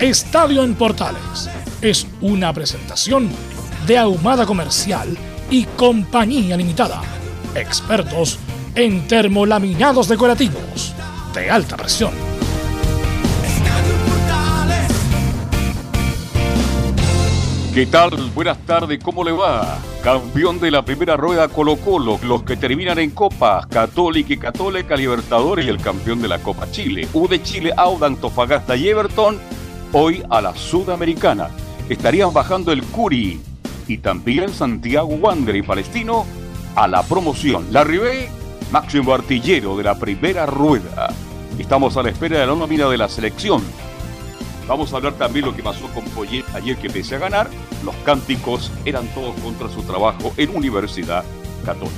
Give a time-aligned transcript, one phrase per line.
[0.00, 1.50] Estadio en Portales
[1.82, 3.28] es una presentación
[3.84, 5.18] de Ahumada Comercial
[5.50, 7.02] y Compañía Limitada.
[7.56, 8.38] Expertos
[8.76, 10.94] en termolaminados decorativos
[11.34, 12.12] de alta presión.
[17.74, 18.12] ¿Qué tal?
[18.36, 19.78] Buenas tardes, ¿cómo le va?
[20.04, 24.94] Campeón de la primera rueda Colo Colo, los que terminan en Copa, Católica y Católica,
[24.94, 27.08] Libertadores y el campeón de la Copa Chile.
[27.14, 29.58] U de Chile, Auda, Antofagasta y Everton
[29.92, 31.48] hoy a la Sudamericana.
[31.88, 33.40] Estarían bajando el Curi
[33.86, 36.26] y también Santiago Wander y Palestino
[36.74, 37.66] a la promoción.
[37.70, 38.28] La Ribey,
[38.70, 41.08] máximo artillero de la primera rueda.
[41.58, 43.62] Estamos a la espera de la nómina de la selección.
[44.66, 47.48] Vamos a hablar también lo que pasó con Poyet ayer que pese a ganar,
[47.84, 51.24] los cánticos eran todos contra su trabajo en Universidad
[51.64, 51.96] Católica.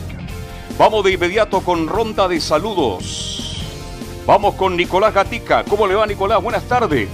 [0.79, 3.61] Vamos de inmediato con ronda de saludos.
[4.25, 5.65] Vamos con Nicolás Gatica.
[5.65, 6.41] ¿Cómo le va Nicolás?
[6.41, 7.09] Buenas tardes.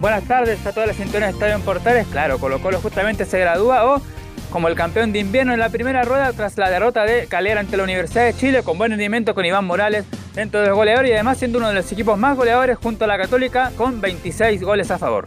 [0.00, 2.06] Buenas tardes a todas las sintonías de Estadio en Portales.
[2.08, 4.02] Claro, Colo Colo justamente se gradúa o
[4.50, 7.76] como el campeón de invierno en la primera rueda tras la derrota de Calera ante
[7.76, 10.04] la Universidad de Chile con buen rendimiento con Iván Morales
[10.34, 13.16] dentro del goleador y además siendo uno de los equipos más goleadores junto a la
[13.16, 15.24] Católica con 26 goles a favor.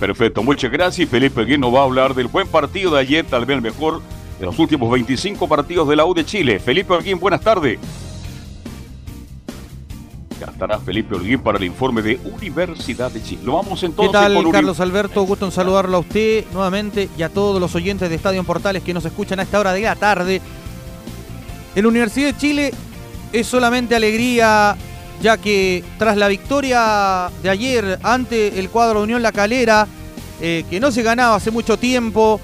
[0.00, 1.08] Perfecto, muchas gracias.
[1.08, 4.00] Felipe Guino va a hablar del buen partido de ayer, tal vez el mejor
[4.40, 6.58] de los últimos 25 partidos de la U de Chile.
[6.58, 7.78] Felipe Alguín, buenas tardes.
[10.38, 13.42] Ya estará Felipe Holguín para el informe de Universidad de Chile.
[13.44, 15.22] Lo vamos entonces ¿Qué tal, con Carlos Alberto?
[15.22, 18.82] Gusto en saludarlo a usted nuevamente y a todos los oyentes de Estadio en Portales
[18.82, 20.40] que nos escuchan a esta hora de la tarde.
[21.74, 22.72] En Universidad de Chile
[23.32, 24.76] es solamente alegría,
[25.20, 29.86] ya que tras la victoria de ayer ante el cuadro de Unión La Calera,
[30.40, 32.40] eh, que no se ganaba hace mucho tiempo,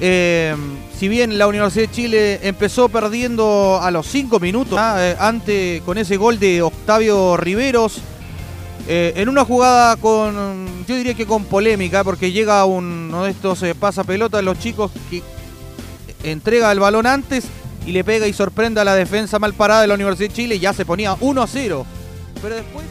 [0.00, 0.54] eh,
[0.98, 4.96] si bien la Universidad de Chile empezó perdiendo a los 5 minutos, ¿ah?
[4.98, 8.00] eh, ante, con ese gol de Octavio Riveros,
[8.88, 13.62] eh, en una jugada con, yo diría que con polémica, porque llega uno de estos
[13.62, 15.22] eh, pasapelotas, los chicos que
[16.24, 17.44] entrega el balón antes
[17.86, 20.54] y le pega y sorprende a la defensa mal parada de la Universidad de Chile
[20.56, 21.86] y ya se ponía 1 a 0.
[22.42, 22.84] Pero después...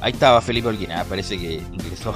[0.00, 2.14] Ahí estaba Felipe Olguina, parece que ingresó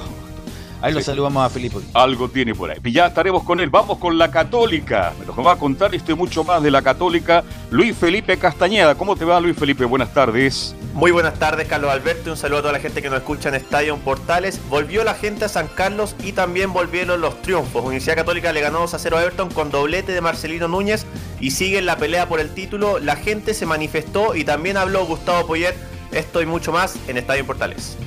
[0.85, 1.77] Ahí lo saludamos a Felipe.
[1.95, 2.77] Algo tiene por ahí.
[2.83, 3.71] Y ya estaremos con él.
[3.71, 5.13] Vamos con la Católica.
[5.19, 7.43] Me lo va a contar esto y mucho más de la Católica.
[7.71, 8.93] Luis Felipe Castañeda.
[8.93, 9.83] ¿Cómo te va, Luis Felipe?
[9.85, 10.75] Buenas tardes.
[10.93, 12.29] Muy buenas tardes, Carlos Alberto.
[12.29, 14.61] Un saludo a toda la gente que nos escucha en Estadio Portales.
[14.69, 17.83] Volvió la gente a San Carlos y también volvieron los triunfos.
[17.83, 21.07] Universidad Católica le ganó 2 a 0 a Everton con doblete de Marcelino Núñez
[21.39, 22.99] y sigue en la pelea por el título.
[22.99, 25.75] La gente se manifestó y también habló Gustavo Poyer.
[26.11, 27.97] Esto y mucho más en Estadio Portales.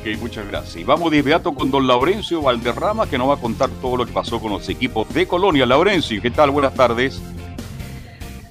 [0.00, 0.76] Ok, muchas gracias.
[0.76, 4.06] Y vamos de inmediato con don Laurencio Valderrama, que nos va a contar todo lo
[4.06, 5.66] que pasó con los equipos de Colonia.
[5.66, 6.50] Laurencio, ¿qué tal?
[6.50, 7.20] Buenas tardes.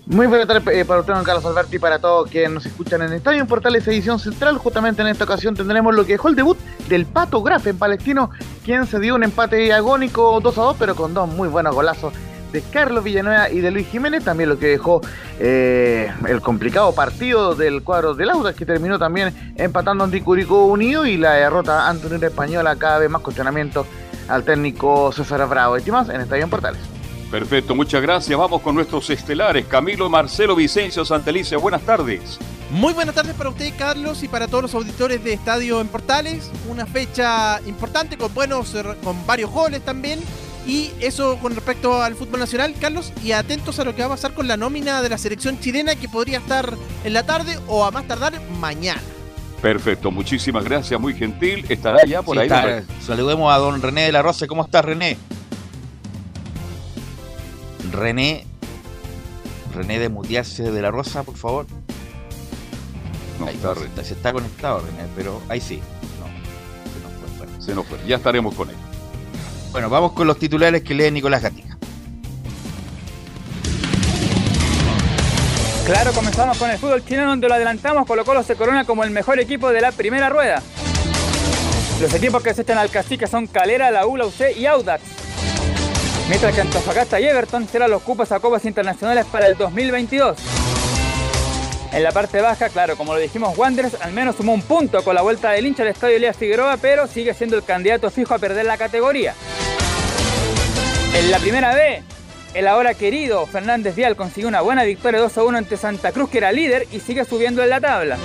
[0.05, 3.01] Muy buenas tardes eh, para usted, don Carlos Alberti, y para todos quienes nos escuchan
[3.01, 4.57] en Estadio en Portales Edición Central.
[4.57, 8.29] Justamente en esta ocasión tendremos lo que dejó el debut del Pato Graf en Palestino,
[8.63, 12.13] quien se dio un empate agónico 2 a 2, pero con dos muy buenos golazos
[12.51, 15.01] de Carlos Villanueva y de Luis Jiménez, también lo que dejó
[15.39, 21.05] eh, el complicado partido del cuadro del Audas, que terminó también empatando ante Curicó Unido
[21.05, 23.85] y la derrota ante Unión Española, cada vez más cuestionamiento
[24.27, 25.77] al técnico César Bravo.
[25.77, 26.81] Y más en Estadio en Portales.
[27.31, 28.37] Perfecto, muchas gracias.
[28.37, 29.65] Vamos con nuestros estelares.
[29.65, 32.39] Camilo, Marcelo, Vicencio, Santelice, buenas tardes.
[32.69, 36.51] Muy buenas tardes para usted, Carlos, y para todos los auditores de Estadio en Portales.
[36.69, 40.19] Una fecha importante con buenos, con varios goles también.
[40.67, 44.11] Y eso con respecto al fútbol nacional, Carlos, y atentos a lo que va a
[44.11, 46.73] pasar con la nómina de la selección chilena que podría estar
[47.05, 49.01] en la tarde o a más tardar mañana.
[49.61, 51.65] Perfecto, muchísimas gracias, muy gentil.
[51.69, 52.47] Estará ya por Sí, ahí.
[52.47, 52.83] está.
[53.01, 54.45] Saludemos a don René de la Rosa.
[54.45, 55.17] ¿Cómo estás, René?
[57.91, 58.45] René.
[59.73, 61.65] René de mutearse de la Rosa, por favor.
[63.39, 65.79] No, Ahí está está, re- se está conectado, René, pero ahí sí.
[66.19, 67.97] No, que no fue, bueno, se nos fue.
[68.07, 68.75] Ya estaremos con él.
[69.71, 71.77] Bueno, vamos con los titulares que lee Nicolás Gatica.
[75.85, 79.11] Claro, comenzamos con el fútbol chileno donde lo adelantamos, Colo Colo se corona como el
[79.11, 80.61] mejor equipo de la primera rueda.
[82.01, 85.01] Los equipos que asisten al cacique son Calera, la U, la UC y Audax.
[86.27, 90.37] Mientras que Antofagasta y Everton serán los cupos a copas internacionales para el 2022.
[91.97, 95.15] En la parte baja, claro, como lo dijimos, Wanderers al menos sumó un punto con
[95.15, 98.37] la vuelta del hincha al estadio Elías Figueroa, pero sigue siendo el candidato fijo a
[98.37, 99.33] perder la categoría.
[101.15, 102.03] En la primera B,
[102.53, 106.29] el ahora querido Fernández Vial consiguió una buena victoria 2 a 1 ante Santa Cruz,
[106.29, 108.19] que era líder y sigue subiendo en la tabla.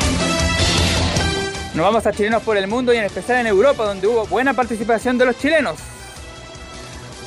[1.73, 4.53] Nos vamos a chilenos por el mundo y en especial en Europa, donde hubo buena
[4.53, 5.79] participación de los chilenos.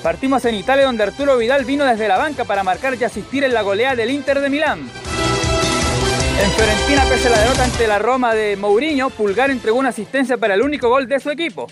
[0.04, 3.56] Partimos en Italia, donde Arturo Vidal vino desde la banca para marcar y asistir en
[3.56, 5.05] la goleada del Inter de Milán.
[6.38, 10.38] En Fiorentina, pese a la derrota ante la Roma de Mourinho, Pulgar entregó una asistencia
[10.38, 11.68] para el único gol de su equipo.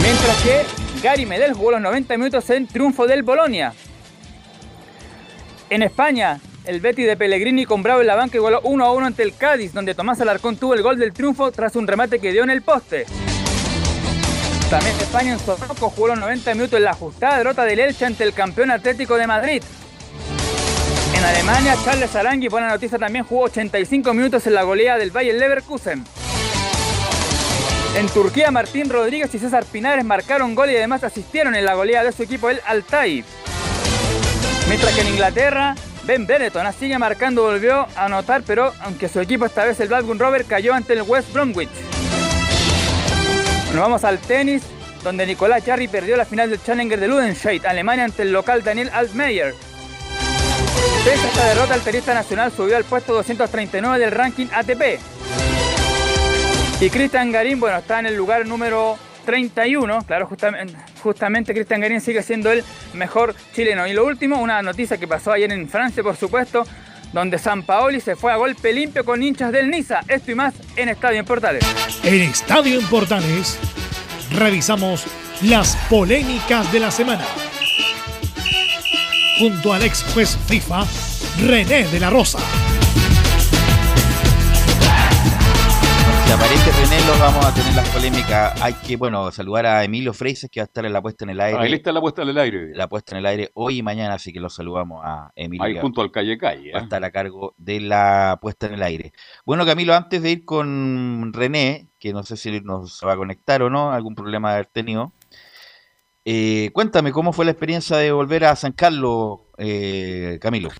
[0.00, 0.62] Mientras que
[1.02, 3.74] Gary Medel jugó los 90 minutos en triunfo del Bolonia.
[5.68, 9.06] En España, el Betty de Pellegrini con Bravo en la banca igualó 1 a 1
[9.06, 12.32] ante el Cádiz, donde Tomás Alarcón tuvo el gol del triunfo tras un remate que
[12.32, 13.04] dio en el poste.
[14.70, 18.24] También España en Sorroco jugó los 90 minutos en la ajustada derrota del Elche ante
[18.24, 19.62] el campeón Atlético de Madrid.
[21.22, 25.38] En Alemania, Charles Arangui, buena noticia, también jugó 85 minutos en la goleada del Bayern
[25.38, 26.04] Leverkusen.
[27.96, 32.06] En Turquía, Martín Rodríguez y César Pinares marcaron gol y además asistieron en la goleada
[32.06, 33.24] de su equipo, el Altay.
[34.66, 39.46] Mientras que en Inglaterra, Ben Benetton sigue marcando, volvió a anotar, pero aunque su equipo
[39.46, 41.70] esta vez el Blackburn Rover cayó ante el West Bromwich.
[43.72, 44.64] Nos vamos al tenis,
[45.04, 48.90] donde Nicolás Jarry perdió la final del Challenger de Ludenscheid, Alemania, ante el local Daniel
[48.92, 49.54] Altmaier.
[51.04, 55.00] Pese a esta derrota, el tenista nacional subió al puesto 239 del ranking ATP.
[56.80, 60.04] Y Cristian Garín, bueno, está en el lugar número 31.
[60.06, 62.62] Claro, justamente, justamente Cristian Garín sigue siendo el
[62.94, 63.84] mejor chileno.
[63.88, 66.64] Y lo último, una noticia que pasó ayer en Francia, por supuesto,
[67.12, 70.02] donde San Paoli se fue a golpe limpio con hinchas del Niza.
[70.06, 71.64] Esto y más en Estadio en Portales.
[72.04, 73.58] En Estadio en Portales
[74.30, 75.06] revisamos
[75.42, 77.24] las polémicas de la semana.
[79.38, 80.84] Junto al ex juez FIFA,
[81.46, 82.38] René de la Rosa.
[86.26, 88.60] Si aparece René, los vamos a tener las polémicas.
[88.62, 91.30] Hay que, bueno, saludar a Emilio Freises, que va a estar en la puesta en
[91.30, 91.58] el aire.
[91.58, 92.74] Ahí está la puesta en el aire.
[92.74, 95.64] La puesta en el aire hoy y mañana, así que los saludamos a Emilio.
[95.64, 96.72] Ahí junto al calle calle.
[96.72, 96.84] Va a ¿eh?
[96.84, 99.12] estar a cargo de la puesta en el aire.
[99.46, 103.62] Bueno, Camilo, antes de ir con René, que no sé si nos va a conectar
[103.62, 105.12] o no, algún problema de haber tenido.
[106.24, 110.70] Eh, cuéntame, ¿cómo fue la experiencia de volver a San Carlos, eh, Camilo?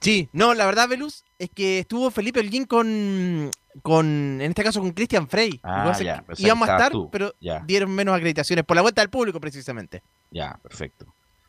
[0.00, 3.50] Sí, no, la verdad, Velus, es que estuvo Felipe Holguín con,
[3.82, 5.60] con en este caso con Cristian Frey.
[5.62, 7.60] Ah, ya, que íbamos a estar, tú, pero ya.
[7.64, 10.02] dieron menos acreditaciones por la vuelta del público, precisamente.
[10.32, 11.06] Ya, perfecto.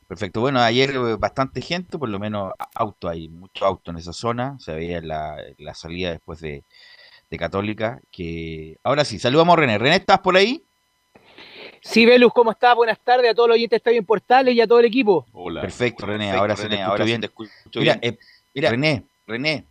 [0.07, 0.41] Perfecto.
[0.41, 4.57] Bueno, ayer eh, bastante gente, por lo menos auto, hay mucho auto en esa zona.
[4.59, 6.63] Se veía la, la salida después de,
[7.31, 7.99] de Católica.
[8.11, 9.79] Que ahora sí, saludamos a René.
[9.79, 10.63] René, ¿estás por ahí?
[11.85, 12.75] Sí, Velus, ¿cómo estás?
[12.75, 15.25] Buenas tardes a todos los oyentes de Estadio en Portales y a todo el equipo.
[15.33, 15.61] Hola.
[15.61, 16.31] Perfecto, René.
[16.31, 17.19] Perfecto, ahora sí te ahora bien.
[17.21, 18.13] te escucho Mira, bien.
[18.13, 18.19] eh,
[18.53, 19.65] mira, René, René.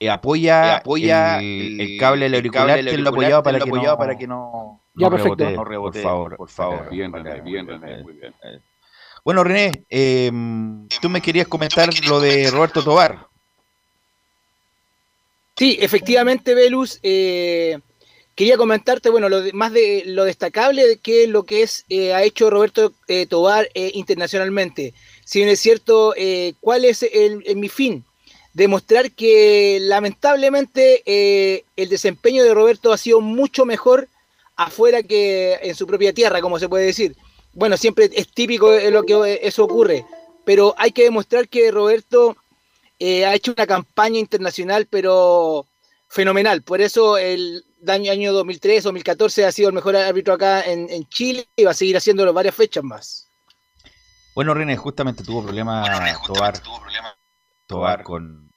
[0.00, 3.58] eh, apoya, Eh, apoya el, el- el cable del el auricular, tenlo auricular, apoyado para
[3.58, 5.44] que apoyado no, para que no, Ya, no perfecto.
[5.44, 6.90] No rebotee, por favor, por favor.
[6.90, 8.34] Bien, René, bien, René, muy bien.
[9.24, 10.32] Bueno, René, eh,
[11.00, 13.28] tú me querías comentar lo de Roberto Tobar.
[15.56, 17.78] Sí, efectivamente, Velus, eh,
[18.34, 22.22] quería comentarte, bueno, lo más de lo destacable de que lo que es eh, ha
[22.22, 24.94] hecho Roberto eh, Tobar eh, internacionalmente.
[25.24, 27.04] Si bien es cierto, eh, ¿cuál es
[27.54, 28.04] mi fin?
[28.52, 31.02] Demostrar que lamentablemente
[31.76, 34.08] el desempeño de Roberto ha sido mucho mejor
[34.54, 37.16] afuera que en su propia tierra, como se puede decir.
[37.54, 40.04] Bueno, siempre es típico lo que eso ocurre,
[40.44, 42.36] pero hay que demostrar que Roberto
[43.00, 45.66] ha hecho una campaña internacional, pero
[46.14, 46.62] fenomenal.
[46.62, 51.04] Por eso el año, año 2003, 2014 ha sido el mejor árbitro acá en, en
[51.08, 53.28] Chile y va a seguir haciéndolo varias fechas más.
[54.34, 55.88] Bueno, René, justamente tuvo problemas
[56.26, 56.60] Tobar,
[57.66, 58.50] Tobar con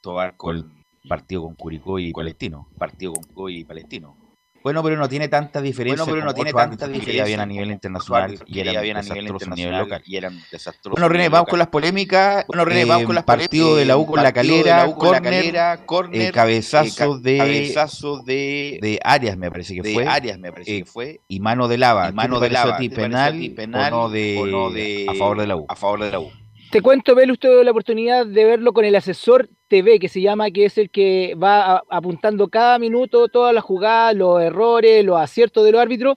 [0.00, 4.17] Tobar con partido con Curicó y Palestino, partido con Curicó y Palestino.
[4.62, 6.04] Bueno, pero no tiene tanta diferencia.
[6.04, 9.02] Bueno, pero no tiene tanta diferencia ya bien a nivel internacional y ya bien a
[9.02, 10.02] nivel desastrosos a nivel internacional local.
[10.04, 11.50] y eran desastrosos Bueno, René, vamos local.
[11.50, 12.44] con las polémicas.
[12.48, 16.32] Bueno, René, Eh, vamos con las partido de la U con la calera, córner, eh,
[16.32, 20.06] cabezazo eh, ca- de cabezazo de, de Arias, me parece que de fue.
[20.06, 21.20] Arias, me parece eh, que fue.
[21.28, 22.08] y mano de lava.
[22.10, 22.74] Y mano ¿Qué te de lava.
[22.74, 25.14] a ti, ¿Te pareció penal, a ti penal o no de, o no de- a
[25.14, 25.66] favor de la U?
[25.68, 26.30] A favor de la U.
[26.70, 30.50] Te cuento, Velus, tuve la oportunidad de verlo con el asesor TV, que se llama,
[30.50, 35.64] que es el que va apuntando cada minuto todas las jugadas, los errores, los aciertos
[35.64, 36.16] de los árbitros.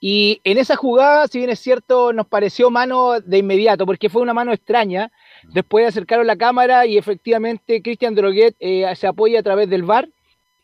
[0.00, 4.22] Y en esa jugada, si bien es cierto, nos pareció mano de inmediato, porque fue
[4.22, 5.12] una mano extraña.
[5.42, 10.08] Después acercaron la cámara y efectivamente Cristian Droguet eh, se apoya a través del VAR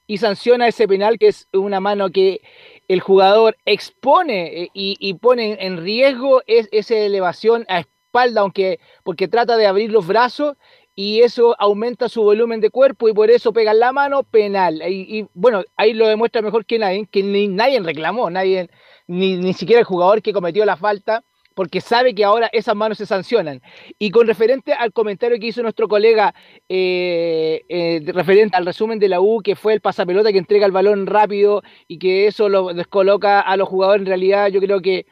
[0.07, 2.41] y sanciona ese penal, que es una mano que
[2.89, 8.81] el jugador expone eh, y, y pone en riesgo es, esa elevación a espalda, aunque
[9.03, 10.57] porque trata de abrir los brazos
[10.97, 14.83] y eso aumenta su volumen de cuerpo y por eso pega en la mano penal.
[14.89, 18.71] Y, bueno, ahí lo demuestra mejor que nadie, que ni, nadie reclamó, nadie,
[19.07, 21.23] ni, ni siquiera el jugador que cometió la falta,
[21.55, 23.61] porque sabe que ahora esas manos se sancionan.
[23.99, 26.35] Y con referente al comentario que hizo nuestro colega,
[26.67, 30.73] eh, eh, referente al resumen de la U, que fue el pasapelota que entrega el
[30.73, 35.05] balón rápido y que eso lo descoloca a los jugadores, en realidad yo creo que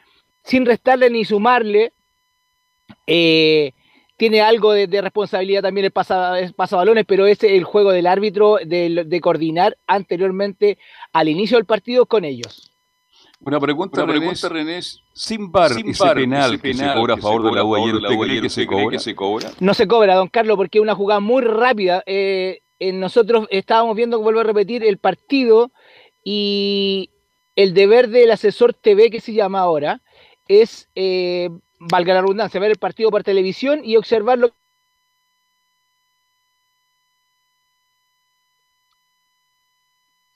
[0.43, 1.93] sin restarle ni sumarle,
[3.05, 3.73] eh,
[4.17, 8.07] tiene algo de, de responsabilidad también el pasa, el pasabalones, pero es el juego del
[8.07, 10.77] árbitro de, de coordinar anteriormente
[11.13, 12.71] al inicio del partido con ellos.
[13.39, 14.81] Una pregunta, Una René, pregunta, René,
[15.13, 17.51] sin bar, Sin ese penal ese que se penal cobra a que favor se de
[17.51, 18.65] la U cobra a ayer, favor de la ¿usted U cree ayer, que ¿usted se
[18.65, 18.89] cree cobra?
[18.89, 19.57] que se cobra?
[19.59, 22.03] No se cobra, don Carlos, porque es una jugada muy rápida.
[22.05, 25.71] Eh, eh, nosotros estábamos viendo, vuelvo a repetir, el partido
[26.23, 27.11] y
[27.55, 30.01] el deber del asesor TV, que se llama ahora,
[30.47, 34.53] es, eh, valga la redundancia, ver el partido por televisión y observarlo.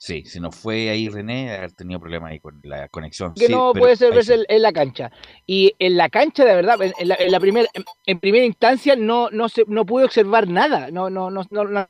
[0.02, 3.34] Sí, si no fue ahí René, haber tenido problemas ahí con la conexión.
[3.34, 4.44] que Sí, no puede ser verse sí.
[4.48, 5.12] en, la cancha.
[5.46, 8.46] Y en la cancha, de verdad, en, en la, en la primera, en, en primera
[8.46, 10.90] instancia no, no, se, no pude observar nada.
[10.90, 11.86] No, no, no, no, no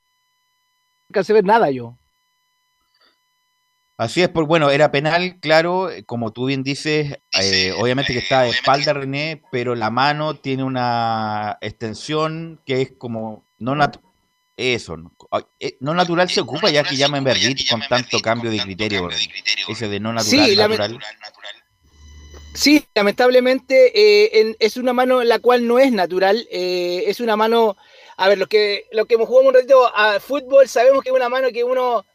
[1.09, 2.00] alcancé ver nada yo.
[4.01, 8.21] Así es, pues bueno, era penal, claro, eh, como tú bien dices, eh, obviamente que
[8.21, 14.01] está de espalda René, pero la mano tiene una extensión que es como no nat-
[14.57, 15.13] eso, no,
[15.59, 19.11] eh, no natural se ocupa ya que llaman Verdit con tanto cambio de criterio,
[19.69, 21.01] ese de no natural, Sí, natural.
[22.55, 27.37] Sí, lamentablemente eh, en- es una mano la cual no es natural, eh, es una
[27.37, 27.77] mano,
[28.17, 31.15] a ver, los que, los que hemos jugado un ratito a fútbol sabemos que es
[31.15, 32.07] una mano que uno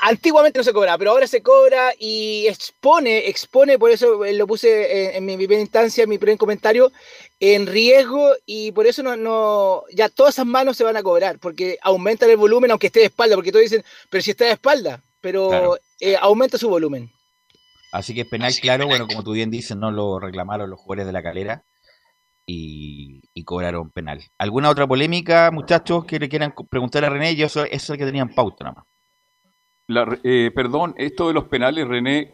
[0.00, 4.46] antiguamente no se cobra, pero ahora se cobra y expone, expone, por eso eh, lo
[4.46, 6.90] puse en, en mi primera instancia, en mi primer comentario,
[7.38, 11.38] en riesgo y por eso no, no, ya todas esas manos se van a cobrar,
[11.38, 14.52] porque aumentan el volumen aunque esté de espalda, porque todos dicen, pero si está de
[14.52, 15.78] espalda, pero Claro.
[16.00, 17.10] eh, aumenta su volumen.
[17.92, 21.06] Así que es penal, claro, bueno, como tú bien dices, no lo reclamaron los jugadores
[21.06, 21.62] de la calera
[22.46, 24.20] y, y cobraron penal.
[24.38, 27.36] ¿Alguna otra polémica, muchachos, que le quieran preguntar a René?
[27.36, 28.84] Yo eso, eso es el que tenían pauta nada más.
[29.92, 32.32] La- eh, perdón, esto de los penales, René,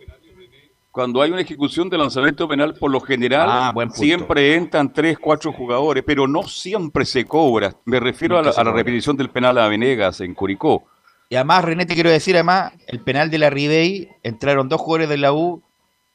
[0.91, 5.53] cuando hay una ejecución de lanzamiento penal, por lo general Ah, siempre entran tres, cuatro
[5.53, 7.75] jugadores, pero no siempre se cobra.
[7.85, 10.85] Me refiero a la, a repetición del penal a Venegas en Curicó.
[11.31, 15.09] Y además, René, te quiero decir, además, el penal de la Ribey, entraron dos jugadores
[15.11, 15.63] de la U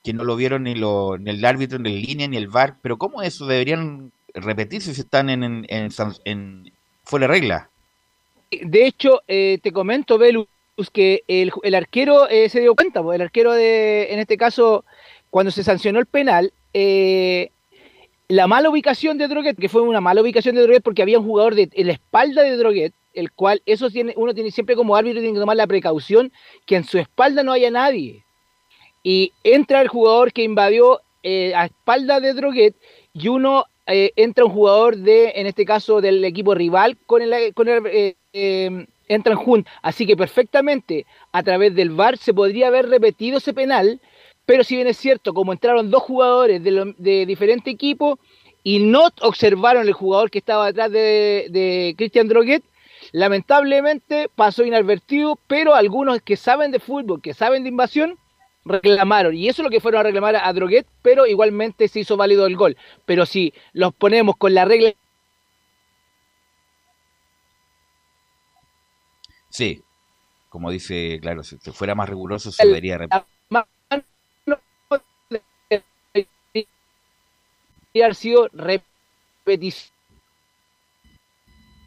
[0.03, 2.75] que no lo vieron ni, lo, ni el árbitro, ni el línea, ni el VAR.
[2.81, 6.71] Pero ¿cómo eso deberían repetirse si están en, en, en, san- en-
[7.05, 7.69] fuera de regla?
[8.51, 10.17] De hecho, eh, te comento,
[10.75, 14.86] Velus, que el, arquero eh, se dio cuenta, pues, el arquero de, en este caso,
[15.30, 17.50] cuando se sancionó el penal, eh,
[18.27, 21.25] la mala ubicación de Droguet, que fue una mala ubicación de Droguet porque había un
[21.25, 25.22] jugador de, la espalda de Droguet, el cual eso tiene, uno tiene siempre como árbitro
[25.22, 26.32] tiene que tomar la precaución
[26.65, 28.24] que en su espalda no haya nadie.
[29.03, 32.75] Y entra el jugador que invadió eh, a espalda de Droguet
[33.13, 37.53] y uno eh, entra un jugador de, en este caso, del equipo rival con el,
[37.53, 39.72] con el eh, entran juntos.
[39.82, 44.01] Así que perfectamente a través del VAR se podría haber repetido ese penal,
[44.46, 48.20] pero si bien es cierto, como entraron dos jugadores de diferente equipo
[48.63, 52.63] y no observaron el jugador que estaba detrás de, de Christian Droguet,
[53.12, 58.17] lamentablemente pasó inadvertido, pero algunos que saben de fútbol, que saben de invasión,
[58.65, 59.36] reclamaron.
[59.36, 62.46] Y eso es lo que fueron a reclamar a Droguet, pero igualmente se hizo válido
[62.46, 62.77] el gol.
[63.05, 64.93] Pero si los ponemos con la regla
[69.53, 69.83] Sí,
[70.50, 73.24] como dice, claro, si fuera más riguroso se debería repetir.
[73.50, 73.67] mano
[75.72, 79.93] debería haber sido repetición.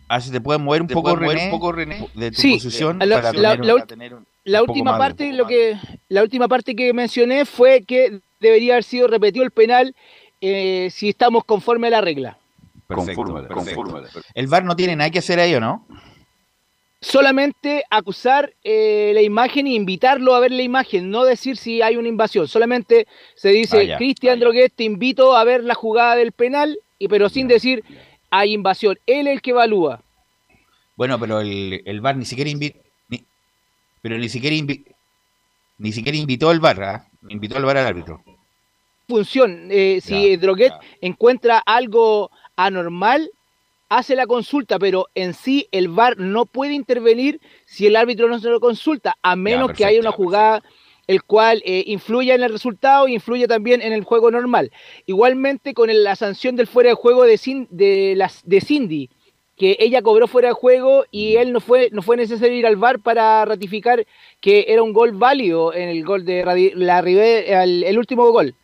[0.08, 2.08] Ah, si te puedes mover un ¿Te poco, mover René, un poco, René?
[2.14, 4.66] de tu Sí, posición la- para la- tener, la para ul- tener un- La un
[4.68, 5.76] poco última de- parte, lo que,
[6.08, 9.92] la última parte que mencioné fue que debería haber sido repetido el penal
[10.40, 12.38] eh, si estamos conforme a la regla.
[12.87, 14.12] Perfecto, perfecto.
[14.35, 15.85] El VAR no tiene nada que hacer ahí, ¿o no?
[17.06, 21.96] Solamente acusar eh, la imagen e invitarlo a ver la imagen, no decir si hay
[21.96, 22.48] una invasión.
[22.48, 27.06] Solamente se dice, Ah, Cristian Droguet, te invito a ver la jugada del penal, y
[27.06, 27.84] pero sin decir
[28.28, 28.98] hay invasión.
[29.06, 30.02] Él es el que evalúa.
[30.96, 32.80] Bueno, pero el, el VAR ni siquiera invitó.
[34.02, 34.56] Pero ni siquiera,
[35.78, 37.06] ni siquiera invitó al VAR, ¿ah?
[37.28, 38.20] invitó al VAR al árbitro.
[39.08, 43.30] Función, eh, si Droguet encuentra algo anormal,
[43.88, 48.38] hace la consulta, pero en sí el VAR no puede intervenir si el árbitro no
[48.38, 50.62] se lo consulta, a menos que haya una jugada
[51.07, 54.73] el cual eh, influya en el resultado e influye también en el juego normal.
[55.07, 59.11] Igualmente con la sanción del fuera de juego de, de, las, de Cindy,
[59.57, 61.38] que ella cobró fuera de juego y mm.
[61.38, 64.05] él no fue, no fue necesario ir al VAR para ratificar
[64.40, 68.55] que era un gol válido en el gol de la el, el último gol.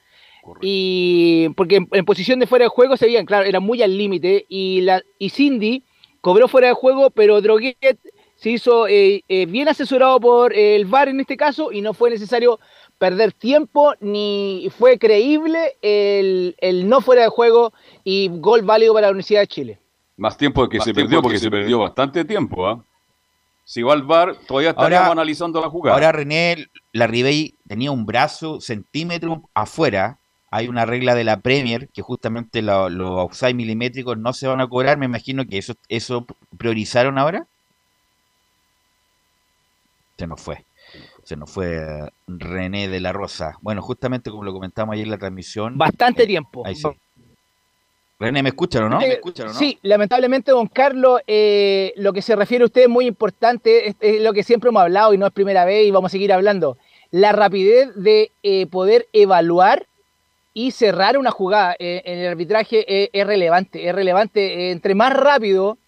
[0.60, 4.46] Y porque en, posición de fuera de juego se veían, claro, era muy al límite.
[4.48, 5.84] Y, la, y Cindy
[6.20, 7.98] cobró fuera de juego, pero Droguet
[8.36, 12.10] se hizo eh, eh, bien asesorado por el VAR en este caso y no fue
[12.10, 12.58] necesario
[12.98, 16.54] perder tiempo ni fue creíble el,
[16.88, 17.72] no fuera de juego
[18.02, 19.78] y gol válido para la Universidad de Chile.
[20.16, 22.66] Más tiempo que se perdió, porque se, perdió bastante tiempo.
[22.66, 22.84] ¿ah?
[23.64, 25.94] Si va al VAR, todavía estaríamos analizando la jugada.
[25.94, 30.18] Ahora René la Ribey tenía un brazo centímetro afuera
[30.52, 34.68] hay una regla de la Premier que justamente los offside milimétricos no se van a
[34.68, 34.98] cobrar.
[34.98, 36.26] Me imagino que eso, eso
[36.58, 37.46] priorizaron ahora.
[40.18, 40.62] Se nos fue.
[41.24, 43.56] Se nos fue eh, René de la Rosa.
[43.62, 45.78] Bueno, justamente como lo comentamos ayer en la transmisión.
[45.78, 46.64] Bastante eh, tiempo.
[48.20, 49.00] René, ¿me escuchan o no?
[49.54, 54.20] Sí, lamentablemente, don Carlos, eh, lo que se refiere a usted es muy importante, es,
[54.20, 56.76] lo que siempre hemos hablado y no es primera vez y vamos a seguir hablando.
[57.10, 58.30] La rapidez de
[58.70, 59.86] poder evaluar
[60.54, 64.70] y cerrar una jugada eh, en el arbitraje es, relevante, es relevante.
[64.70, 65.78] entre más rápido,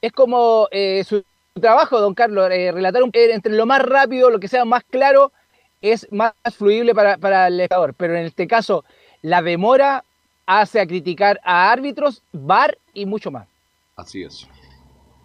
[0.00, 1.24] es como eh, su,
[1.60, 5.32] trabajo, don Carlos, eh, relatar un, entre lo más rápido, lo que sea más claro,
[5.80, 7.94] es más fluible para, para el espectador.
[7.94, 8.84] Pero en este caso,
[9.22, 10.04] la demora
[10.46, 13.46] hace a criticar a árbitros, VAR y mucho más.
[13.96, 14.46] Así es.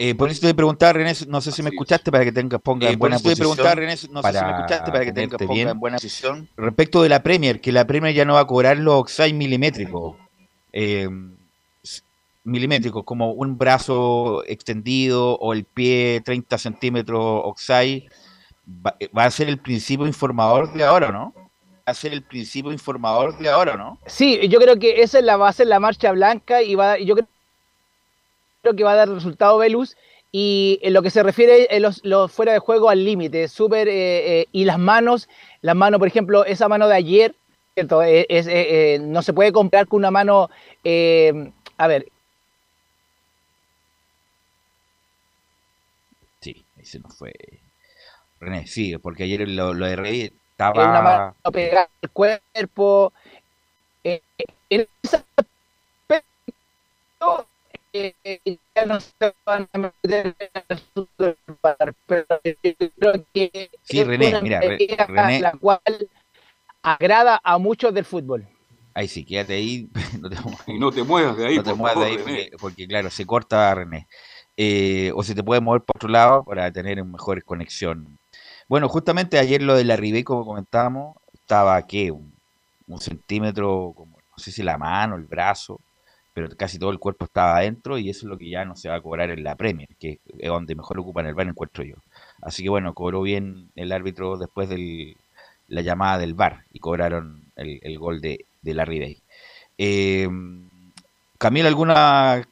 [0.01, 2.87] Eh, por eso te preguntar, René, no sé si me escuchaste para que tenga, ponga
[2.87, 3.37] eh, en buena posición.
[3.37, 6.47] preguntar, René, no sé si me escuchaste para que tenga, ponga en buena posición.
[6.55, 10.15] Respecto de la Premier, que la Premier ya no va a cobrar los 6 milimétricos.
[10.71, 11.09] Eh,
[12.45, 18.07] milimétricos, como un brazo extendido o el pie 30 centímetros oxide,
[18.65, 21.33] va, va, a ser el principio informador de ahora, ¿no?
[21.35, 23.99] Va a ser el principio informador de ahora, ¿no?
[24.05, 27.27] Sí, yo creo que esa es la base, la marcha blanca y va, yo creo
[28.61, 29.95] creo que va a dar resultado Velus.
[30.31, 33.87] Y en lo que se refiere a los, fuera de juego al límite, súper.
[33.87, 35.27] Eh, eh, y las manos,
[35.61, 37.35] las manos, por ejemplo, esa mano de ayer,
[37.73, 38.03] ¿cierto?
[38.03, 40.49] Eh, no se puede comprar con una mano.
[41.77, 42.05] a ver.
[46.41, 47.33] Sí, ahí se nos fue.
[48.39, 50.89] René, sí, porque ayer lo, lo de Rey estaba.
[50.91, 53.13] Una mano pegada al cuerpo.
[54.03, 55.18] en esa
[57.93, 60.81] eh, ya no se van a meter en el
[62.05, 62.25] pero
[62.97, 65.81] creo que sí, René, mira, René, la cual
[66.81, 68.47] agrada a muchos del fútbol.
[68.93, 69.89] Ahí sí, quédate ahí.
[70.19, 71.55] No te, y no te muevas de ahí.
[71.57, 74.07] No te muevas de ahí porque, claro, se corta René.
[74.57, 78.19] Eh, o se te puede mover por otro lado para tener una mejor conexión.
[78.67, 82.33] Bueno, justamente ayer lo de la Ribey, como comentábamos, estaba aquí un,
[82.87, 85.79] un centímetro, como no sé si la mano, el brazo,
[86.33, 88.89] pero casi todo el cuerpo estaba adentro y eso es lo que ya no se
[88.89, 91.95] va a cobrar en la Premier, que es donde mejor ocupan el bar encuentro yo.
[92.41, 95.15] Así que bueno, cobró bien el árbitro después de
[95.67, 99.21] la llamada del bar y cobraron el, gol de, de Larry Day.
[99.77, 100.29] Eh,
[101.37, 102.45] Camila, ¿alguna,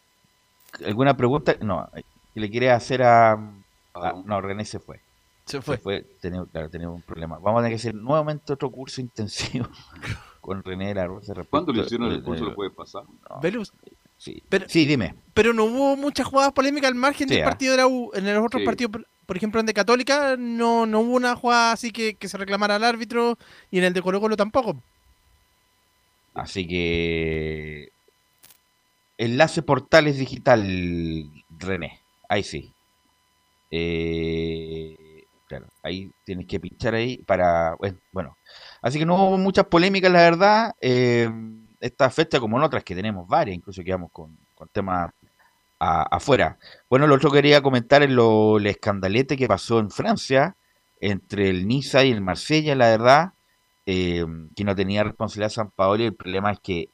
[0.86, 1.56] ¿alguna pregunta?
[1.60, 1.90] No,
[2.36, 3.38] le quiere hacer a,
[4.26, 5.02] No, René se fue.
[5.46, 5.76] Se fue.
[5.76, 7.38] Se fue tenía, un problema.
[7.40, 9.68] Vamos a tener que hacer nuevamente otro curso intensivo
[10.48, 11.34] con René de la Rosa.
[11.50, 12.46] ¿Cuándo le hicieron el curso?
[12.46, 13.04] ¿Lo puede pasar?
[13.42, 13.74] Velus.
[14.18, 14.42] Sí.
[14.48, 15.14] Pero, sí, dime.
[15.34, 17.48] Pero no hubo muchas jugadas polémicas al margen del ah.
[17.48, 18.12] partido de la U.
[18.14, 21.92] En los otros partidos, por ejemplo, en de Católica, no, no hubo una jugada así
[21.92, 23.38] que, que se reclamara al árbitro
[23.70, 24.82] y en el de Colo Colo tampoco.
[26.34, 27.90] Así que.
[29.18, 31.30] Enlace Portales Digital,
[31.60, 32.00] René.
[32.30, 32.72] Ahí sí.
[33.70, 37.76] Eh, claro, ahí tienes que pinchar ahí para.
[38.14, 38.38] Bueno,
[38.88, 40.76] Así que no hubo muchas polémicas, la verdad.
[40.80, 41.30] Eh,
[41.82, 45.12] esta fecha, como en otras que tenemos varias, incluso quedamos con, con temas
[45.80, 46.58] afuera.
[46.90, 50.56] Bueno, lo otro que quería comentar es lo, el escandalete que pasó en Francia
[51.02, 53.34] entre el Niza y el Marsella, la verdad,
[53.86, 56.90] eh, que no tenía responsabilidad San Paolo y el problema es que,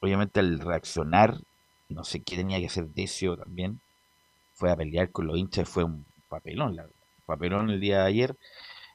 [0.00, 1.36] obviamente, al reaccionar,
[1.90, 3.80] no sé qué tenía que hacer Decio también,
[4.54, 6.86] fue a pelear con los hinchas, fue un papelón, la,
[7.28, 8.36] papelón el día de ayer.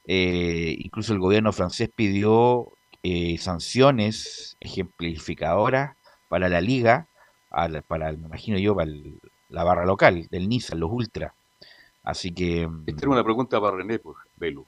[0.05, 5.95] Eh, incluso el gobierno francés pidió eh, sanciones ejemplificadoras
[6.29, 7.07] para la liga,
[7.87, 8.91] para, me imagino yo, para
[9.49, 11.33] la barra local del Nissan, los Ultra.
[12.03, 12.67] Así que.
[12.85, 14.65] Esta era una pregunta para René, pues, Velo.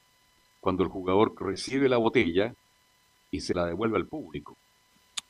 [0.62, 2.54] Cuando el jugador recibe la botella
[3.32, 4.56] y se la devuelve al público.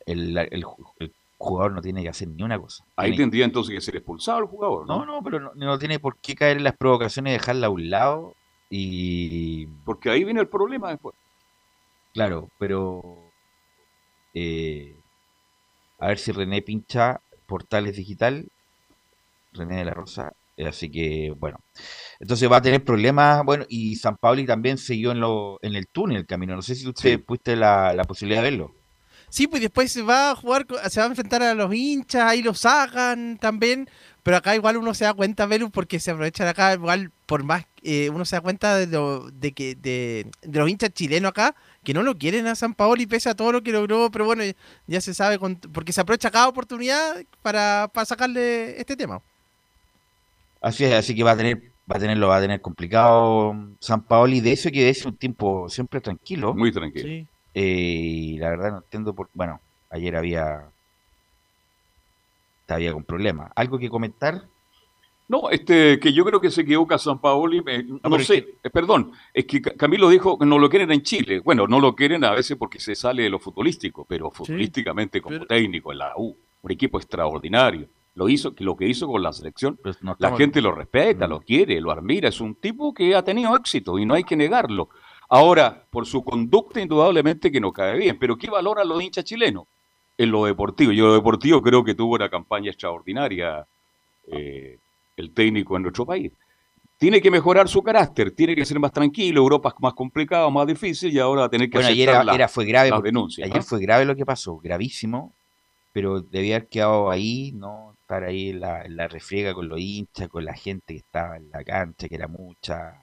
[0.05, 0.63] El, el,
[0.99, 2.83] el jugador no tiene que hacer ni una cosa.
[2.95, 4.99] Ahí Tiene- tendría entonces que ser expulsado el jugador, ¿no?
[4.99, 7.71] No, no, pero no, no tiene por qué caer en las provocaciones y dejarla a
[7.71, 8.35] un lado.
[8.69, 9.67] Y.
[9.85, 11.15] Porque ahí viene el problema después.
[12.13, 13.29] Claro, pero.
[14.33, 14.95] eh,
[15.99, 18.45] a ver si René pincha Portales Digital.
[19.53, 20.33] René de la Rosa.
[20.57, 21.59] eh, Así que, bueno.
[22.19, 23.43] Entonces va a tener problemas.
[23.45, 26.55] Bueno, y San Pauli también siguió en, lo, en el túnel camino.
[26.55, 27.17] No sé si usted Sí.
[27.17, 28.71] pudiste la, la posibilidad de verlo.
[29.29, 32.41] Sí, pues después se va a jugar, se va a enfrentar a los hinchas, ahí
[32.41, 33.89] los sacan también.
[34.25, 37.63] Pero acá igual uno se da cuenta, Velus, porque se aprovechan acá, igual por más,
[37.83, 41.53] eh, uno se da cuenta de, lo, de que de, de los hinchas chilenos acá,
[41.83, 44.41] que no lo quieren a San Paoli pese a todo lo que logró, pero bueno,
[44.87, 49.21] ya se sabe, con- porque se aprovecha cada oportunidad para, para sacarle este tema.
[50.59, 51.61] Así es, así que va a tener,
[51.91, 54.41] va a tenerlo, va a tener complicado San Paoli.
[54.41, 56.55] De eso que es un tiempo siempre tranquilo.
[56.55, 57.07] Muy tranquilo.
[57.07, 57.27] Sí.
[57.53, 59.61] Eh, y la verdad no entiendo por bueno,
[59.91, 60.65] ayer había
[62.73, 63.51] había con problemas.
[63.55, 64.43] ¿Algo que comentar?
[65.27, 69.11] No, este, que yo creo que se equivoca San Paoli, eh, no, sé, eh, perdón,
[69.33, 71.39] es que Ca- Camilo dijo que no lo quieren en Chile.
[71.39, 75.37] Bueno, no lo quieren a veces porque se sale de lo futbolístico, pero futbolísticamente como
[75.37, 77.87] pero- técnico en la U, un equipo extraordinario.
[78.13, 81.29] Lo hizo, lo que hizo con la selección, Pues no la gente lo respeta, Mm.
[81.31, 84.35] lo quiere, lo admira, es un tipo que ha tenido éxito y no hay que
[84.37, 84.89] negarlo.
[85.27, 89.65] Ahora, por su conducta indudablemente que no cae bien, pero ¿qué valoran los hinchas chilenos?
[90.17, 90.91] En lo deportivo.
[90.91, 93.65] Yo en lo deportivo creo que tuvo una campaña extraordinaria
[94.31, 94.77] eh,
[95.17, 96.31] el técnico en nuestro país.
[96.97, 100.65] Tiene que mejorar su carácter, tiene que ser más tranquilo, Europa es más complicado, más
[100.65, 103.45] difícil y ahora tener que Bueno, ayer aceptar era, la- era- fue grave, las denuncias.
[103.45, 103.63] ayer ¿no?
[103.63, 105.33] fue grave lo que pasó, gravísimo,
[105.91, 109.79] pero debía haber quedado ahí, no estar ahí en la, en la refriega con los
[109.79, 113.01] hinchas, con la gente que estaba en la cancha, que era mucha,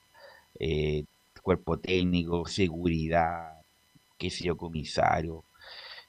[0.59, 1.05] eh,
[1.43, 3.53] cuerpo técnico, seguridad,
[4.17, 5.45] qué sé yo, comisario,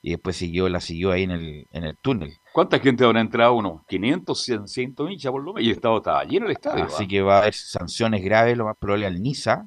[0.03, 2.37] y después siguió, la siguió ahí en el, en el túnel.
[2.53, 3.53] ¿Cuánta gente habrá entrado?
[3.55, 5.65] Unos 500, 100, 100 hinchas por lo menos.
[5.65, 6.83] Y el estado estaba lleno el estadio.
[6.83, 7.07] Así ¿ah?
[7.09, 9.65] que va a haber sanciones graves, lo más probable al Niza,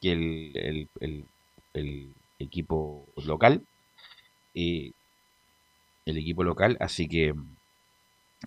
[0.00, 1.24] que el, el, el-
[1.74, 3.62] el equipo local.
[4.54, 4.92] eh,
[6.06, 7.34] el equipo local, así que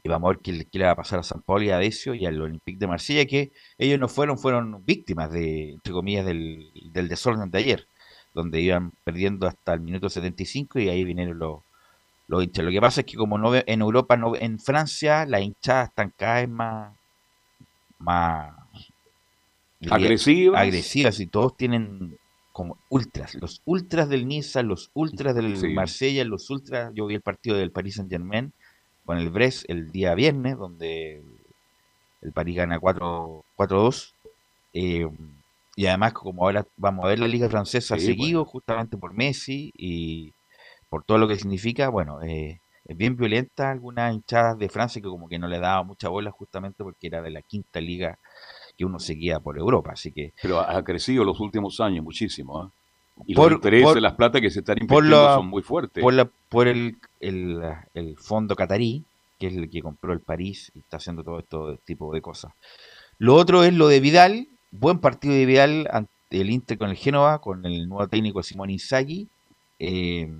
[0.03, 1.69] y vamos a ver qué, le- qué le va a pasar a San Paulo y
[1.69, 5.93] a Decio y al Olympique de Marsella, que ellos no fueron, fueron víctimas de, entre
[5.93, 7.87] comillas, del, del desorden de ayer,
[8.33, 11.59] donde iban perdiendo hasta el minuto 75 y ahí vinieron los,
[12.27, 12.65] los hinchas.
[12.65, 15.89] Lo que pasa es que como no ve- en Europa, no, en Francia, las hinchadas
[15.89, 16.93] están cada vez más,
[17.99, 18.53] más
[19.89, 20.61] Agresivas.
[20.61, 22.17] agresivas y todos tienen
[22.51, 25.69] como ultras, los ultras del Niza, los ultras del Sí.
[25.69, 28.53] Marsella, los ultras, yo vi el partido del Paris Saint Germain
[29.05, 31.23] con el Brest el día viernes, donde
[32.21, 34.13] el París gana 4 4-2.
[34.73, 35.07] eh,
[35.75, 39.71] y además, como ahora vamos a ver la Liga Francesa Sí, seguido, justamente por Messi
[39.75, 40.33] y
[40.89, 45.07] por todo lo que significa, bueno, eh, es bien violenta algunas hinchadas de Francia que
[45.07, 48.17] como que no le daba mucha bola justamente porque era de la quinta liga
[48.77, 52.59] que uno seguía por Europa, así que Pero ha crecido los últimos años muchísimo.
[52.61, 52.71] ¿ah?
[53.25, 55.61] Y Por- los intereses, por- las plata que se están por invirtiendo la- son muy
[55.61, 56.01] fuertes.
[56.01, 57.61] por, la, por el, el,
[57.93, 59.05] el fondo catarí,
[59.39, 62.51] que es el que compró el París y está haciendo todo este tipo de cosas.
[63.17, 66.95] Lo otro es lo de Vidal, buen partido de Vidal ante el Inter con el
[66.95, 69.27] Génova, con el nuevo técnico Simón Inzaghi.
[69.83, 70.31] eh,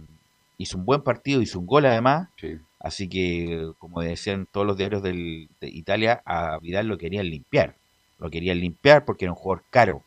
[0.60, 2.60] hizo un buen partido, hizo un gol además, Sí.
[2.80, 7.76] así que como decían todos los diarios del- de Italia, a Vidal lo querían limpiar.
[8.20, 10.04] Lo querían limpiar porque era un jugador caro.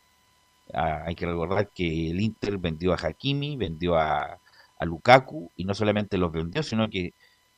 [0.73, 4.39] Ah, hay que recordar que el Inter vendió a Hakimi, vendió a,
[4.79, 7.13] a Lukaku y no solamente los vendió, sino que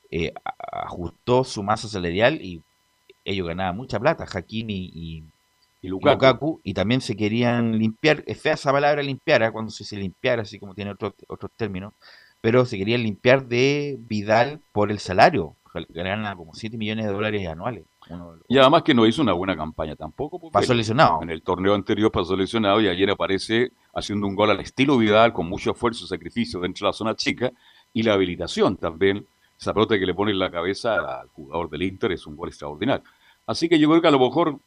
[0.09, 0.33] eh,
[0.71, 2.61] ajustó su masa salarial y
[3.23, 5.23] ellos ganaban mucha plata, Hakimi y,
[5.87, 6.25] Y Lukaku.
[6.25, 9.53] Lukaku, y también se querían limpiar, es fea esa palabra limpiar, ¿ah?
[9.53, 11.93] cuando se dice limpiar, así como tiene otros otros términos,
[12.41, 15.55] pero se querían limpiar de Vidal por el salario,
[15.89, 17.85] ganan como 7 millones de dólares anuales.
[18.09, 20.51] Uno Y además que no hizo una buena campaña tampoco.
[20.51, 21.21] Pasó lesionado.
[21.21, 25.31] En el torneo anterior pasó lesionado y ayer aparece haciendo un gol al estilo Vidal
[25.31, 27.51] con mucho esfuerzo y sacrificio dentro de la zona chica
[27.93, 29.25] y la habilitación también.
[29.57, 32.49] Esa pelota que le pone en la cabeza al jugador del Inter es un gol
[32.49, 33.03] extraordinario.
[33.45, 34.59] Así que yo creo que a lo mejor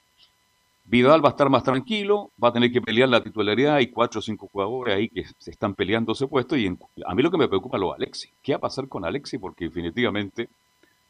[0.90, 3.76] Vidal va a estar más tranquilo, va a tener que pelear la titularidad.
[3.76, 6.57] Hay cuatro o cinco jugadores ahí que se están peleando ese puesto.
[6.57, 8.29] Y en- a mí lo que me preocupa es lo de Alexi.
[8.42, 9.38] ¿Qué va a pasar con Alexi?
[9.38, 10.48] Porque definitivamente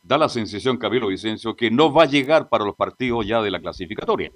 [0.03, 3.51] da la sensación, Camilo Vicencio, que no va a llegar para los partidos ya de
[3.51, 4.31] la clasificatoria.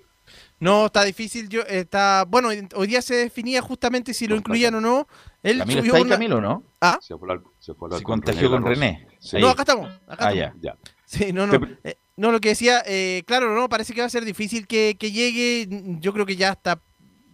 [0.60, 1.48] No, está difícil.
[1.50, 5.06] Yo, está, bueno, hoy día se definía justamente si lo incluían o no.
[5.42, 6.62] Él Camilo subió está ahí, una- Camilo, ¿no?
[7.00, 8.64] Se fue a hablar- se fue a hablar Se con contagió René con.
[8.72, 9.06] René.
[9.18, 9.36] Sí.
[9.40, 9.88] No, acá estamos.
[10.06, 10.36] Acá Ah, estamos.
[10.62, 10.72] ya.
[10.72, 10.76] Ya.
[11.04, 11.58] Sí, no, no.
[11.60, 14.66] Te- Eh, No, lo que decía, eh, claro, no, parece que va a ser difícil
[14.66, 15.66] que, que llegue.
[16.00, 16.80] Yo creo que ya está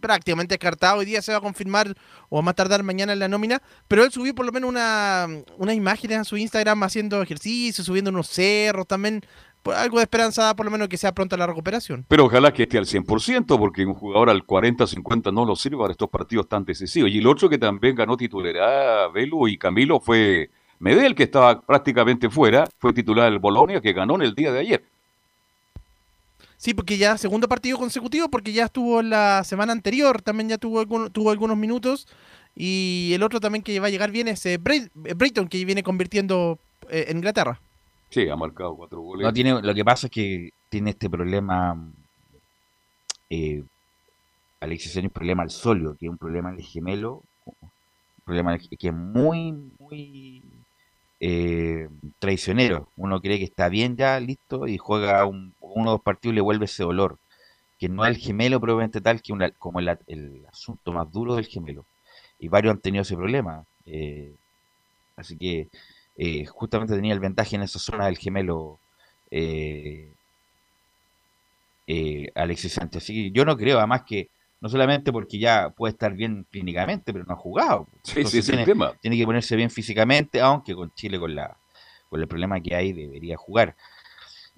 [0.01, 0.99] prácticamente descartado.
[0.99, 1.95] Hoy día se va a confirmar
[2.29, 3.61] o a más tardar mañana en la nómina.
[3.87, 8.09] Pero él subió por lo menos una, unas imágenes a su Instagram haciendo ejercicio, subiendo
[8.09, 9.21] unos cerros también.
[9.63, 12.05] Pues, algo de esperanza por lo menos que sea pronta la recuperación.
[12.07, 15.91] Pero ojalá que esté al 100%, porque un jugador al 40-50 no lo sirve para
[15.91, 17.11] estos partidos tan decisivos.
[17.11, 20.49] Y el otro que también ganó titularidad, Velo y Camilo, fue
[20.81, 24.59] Medel, que estaba prácticamente fuera, fue titular del Bolonia, que ganó en el día de
[24.59, 24.83] ayer.
[26.57, 31.09] Sí, porque ya segundo partido consecutivo, porque ya estuvo la semana anterior, también ya tuvo,
[31.11, 32.07] tuvo algunos minutos.
[32.55, 36.57] Y el otro también que va a llegar bien es eh, Brayton, que viene convirtiendo
[36.89, 37.59] eh, en Inglaterra.
[38.09, 39.23] Sí, ha marcado cuatro goles.
[39.23, 41.77] No, tiene, lo que pasa es que tiene este problema.
[43.29, 43.63] Eh,
[44.59, 47.21] Alexis tiene un problema al solio, que es un problema del gemelo.
[47.45, 50.41] Un problema que es muy, muy
[51.21, 51.87] eh,
[52.19, 52.89] traicionero.
[52.97, 56.41] Uno cree que está bien ya, listo, y juega uno o dos partidos y le
[56.41, 57.19] vuelve ese dolor.
[57.79, 59.89] Que no es el gemelo probablemente tal que como el,
[60.51, 61.85] asunto más duro del gemelo.
[62.39, 63.65] Y varios han tenido ese problema.
[63.85, 64.33] Eh,
[65.15, 65.67] así que
[66.17, 68.79] eh, justamente tenía el ventaja en esa zona del gemelo
[69.29, 70.11] eh,
[72.35, 73.03] Alexis Sánchez.
[73.03, 74.29] Así que yo no creo, además que
[74.61, 77.87] no solamente porque ya puede estar bien clínicamente, pero no ha jugado.
[78.03, 78.65] Sí, tiene,
[79.01, 81.57] tiene, que ponerse bien físicamente, aunque con Chile, con, la,
[82.09, 83.75] con el problema que hay, debería jugar.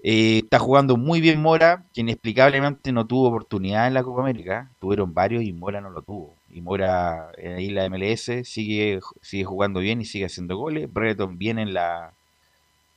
[0.06, 4.70] Eh, está jugando muy bien Mora, que inexplicablemente no tuvo oportunidad en la Copa América.
[4.78, 6.36] Tuvieron varios y Mora no lo tuvo.
[6.50, 10.92] Y Mora en ahí la MLS sigue, sigue jugando bien y sigue haciendo goles.
[10.92, 12.12] Breton viene en la,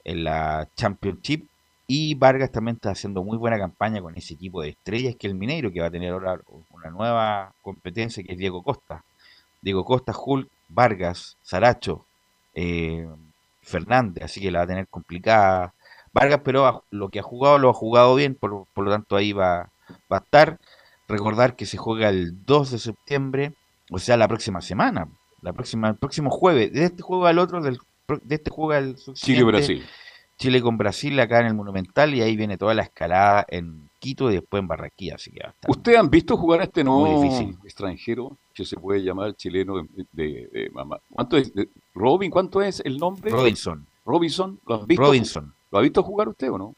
[0.04, 1.48] en la Championship.
[1.88, 5.36] Y Vargas también está haciendo muy buena campaña con ese equipo de estrellas que el
[5.36, 6.39] Mineiro, que va a tener ahora
[6.71, 9.06] una nueva competencia que es Diego Costa.
[9.62, 12.06] Diego Costa, Hulk, Vargas, Saracho,
[12.54, 13.08] eh,
[13.62, 15.73] Fernández, así que la va a tener complicada
[16.13, 19.69] Vargas, pero lo que ha jugado lo ha jugado bien, por, lo tanto ahí va,
[20.12, 20.60] va a estar.
[21.08, 23.54] Recordar que se juega el 2 de septiembre,
[23.91, 25.08] o sea, la próxima semana,
[25.41, 27.80] la próxima, el próximo jueves, de este juego al otro, del,
[28.23, 29.86] de este juego al Chile-Brasil.
[30.38, 34.30] Chile con Brasil acá en el Monumental y ahí viene toda la escalada en Quito
[34.30, 35.15] y después en Barranquilla.
[35.15, 37.23] Así que ¿Ustedes han visto jugar a este nuevo
[37.63, 41.00] extranjero que se puede llamar chileno de, mamá?
[41.10, 41.52] ¿Cuánto es?
[41.95, 43.32] Robin, ¿cuánto es el nombre?
[43.32, 43.88] Robinson.
[44.06, 45.04] Robinson, ¿lo has visto?
[45.04, 45.54] Robinson.
[45.71, 46.76] ¿Lo ha visto jugar usted o no?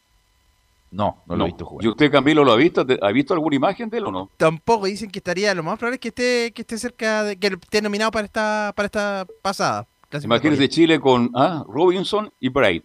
[0.92, 1.86] No, no, lo he visto jugar.
[1.86, 2.86] ¿Y usted, Camilo, lo ha visto?
[3.02, 4.30] ¿Ha visto alguna imagen de él o no?
[4.38, 7.48] Tampoco, dicen que estaría, lo más probable es que esté, que esté cerca, de, que
[7.48, 9.86] esté nominado para esta, para esta pasada.
[10.24, 12.84] Imagínese Chile con ah, Robinson y Bright.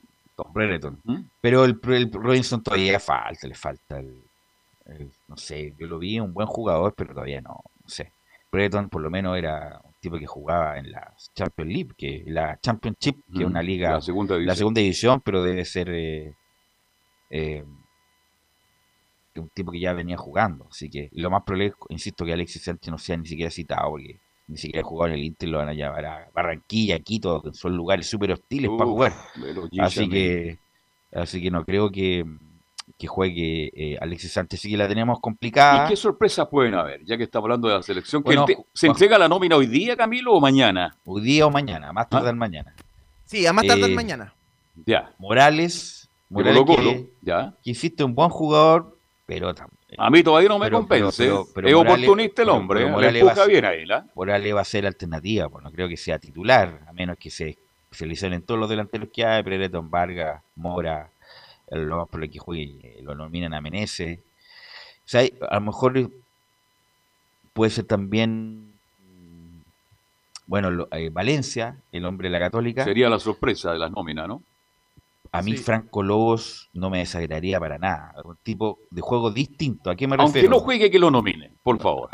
[0.53, 1.01] Brereton.
[1.05, 1.23] ¿Mm?
[1.41, 1.81] Pero el,
[2.13, 4.25] Robinson todavía falta, le falta el,
[5.29, 8.13] no sé, yo lo vi un buen jugador, pero todavía no, no sé.
[8.51, 13.17] Brereton por lo menos era tipo que jugaba en la Champions League, que la Championship,
[13.33, 16.37] que es una liga, la segunda división, la segunda división pero debe ser eh,
[17.31, 17.65] eh,
[19.37, 20.69] un tipo que ya venía jugando.
[20.71, 24.21] Así que lo más probable, insisto, que Alexis Sánchez no sea ni siquiera citado, porque
[24.47, 27.53] ni siquiera ha jugado en el Inter, lo van a llevar a Barranquilla, Quito, que
[27.55, 29.13] son lugares súper hostiles para jugar.
[29.81, 30.59] Así que,
[31.13, 32.25] así que no creo que,
[32.99, 35.87] que juegue eh, Alexis Sánchez, sí que la tenemos complicada.
[35.87, 38.23] ¿Y qué sorpresas pueden haber, ya que estamos hablando de la selección?
[38.75, 40.95] ¿Se entrega la nómina hoy día, Camilo, o mañana?
[41.07, 42.35] Hoy día o mañana, más tarde ¿Ah?
[42.35, 42.75] mañana.
[43.25, 44.35] Sí, a más tarde eh, mañana.
[44.85, 45.13] Ya.
[45.19, 47.55] Morales, Morales que, ya.
[47.63, 49.55] que hiciste un buen jugador, pero
[49.97, 51.27] a mí todavía no me convence.
[51.27, 55.71] es oportunista el hombre, Morales va, bien ahí, Morales va a ser alternativa, pues no
[55.71, 57.59] creo que sea titular, a menos que se,
[57.91, 61.11] se lesionen todos los delanteros que hay, Prereton, Vargas, Mora,
[61.71, 64.19] lo más por que juegue, eh, lo nominan a Menezes.
[64.19, 64.23] O
[65.07, 66.11] sea, a lo mejor
[67.53, 68.73] puede ser también,
[70.47, 72.85] bueno, eh, Valencia, el hombre de la Católica.
[72.85, 74.43] Sería la sorpresa de las nóminas, ¿no?
[75.35, 78.15] A mí Franco Lobos no me desagradaría para nada.
[78.25, 79.91] Un tipo de juego distinto.
[79.91, 80.47] ¿A qué me refiero?
[80.47, 82.09] Aunque no juegue, que lo nomine, por favor.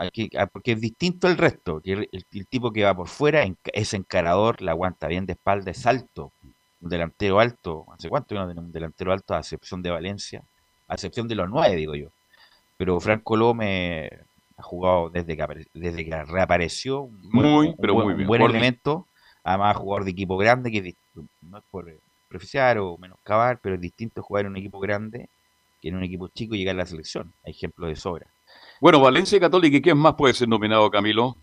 [0.53, 1.81] porque es distinto el resto.
[1.85, 5.87] El, el, tipo que va por fuera es encarador, la aguanta bien de espalda, es
[5.87, 6.33] alto
[6.81, 7.87] un delantero alto.
[7.93, 10.43] ¿Hace cuánto no tenemos un delantero alto a excepción de Valencia?
[10.89, 12.09] A excepción de los nueve, digo yo.
[12.77, 14.11] Pero Franco López
[14.57, 17.09] ha jugado desde que, desde que reapareció.
[17.31, 18.21] muy, pero muy bien.
[18.21, 19.07] Un buen elemento.
[19.45, 20.95] Además, jugador de equipo grande, que
[21.43, 21.89] no es por
[22.31, 25.29] preficiar o menoscabar, pero es distinto jugar en un equipo grande
[25.83, 27.33] que en un equipo chico y llegar a la selección.
[27.45, 28.27] Hay ejemplos de sobra.
[28.81, 31.37] Bueno, Valencia y Católica, ¿y quién más puede ser nominado, Camilo?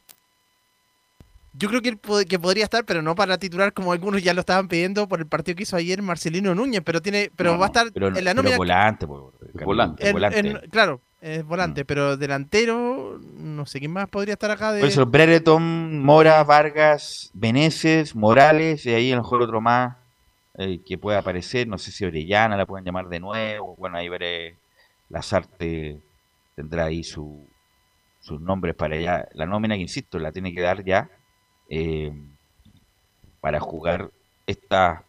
[1.54, 4.68] Yo creo que, que podría estar, pero no para titular como algunos ya lo estaban
[4.68, 7.88] pidiendo por el partido que hizo ayer Marcelino Núñez, pero tiene pero va a estar
[7.96, 8.58] en la nómina.
[8.58, 10.70] volante, volante.
[10.70, 11.88] claro, es volante, mm.
[11.88, 14.72] pero delantero, no sé quién más podría estar acá.
[14.72, 14.82] De...
[14.82, 19.96] Por eso, Brereton, Mora, Vargas, Veneces, Morales, y ahí a lo mejor otro más.
[20.58, 21.68] Eh, que pueda aparecer.
[21.68, 23.76] No sé si Orellana la pueden llamar de nuevo.
[23.78, 24.58] Bueno, ahí veré.
[25.10, 26.02] Lazarte
[26.56, 27.48] tendrá ahí su,
[28.20, 29.28] sus nombres para allá.
[29.34, 31.10] La nómina que, insisto, la tiene que dar ya
[31.70, 32.12] eh,
[33.40, 34.12] para jugar
[34.46, 35.06] esta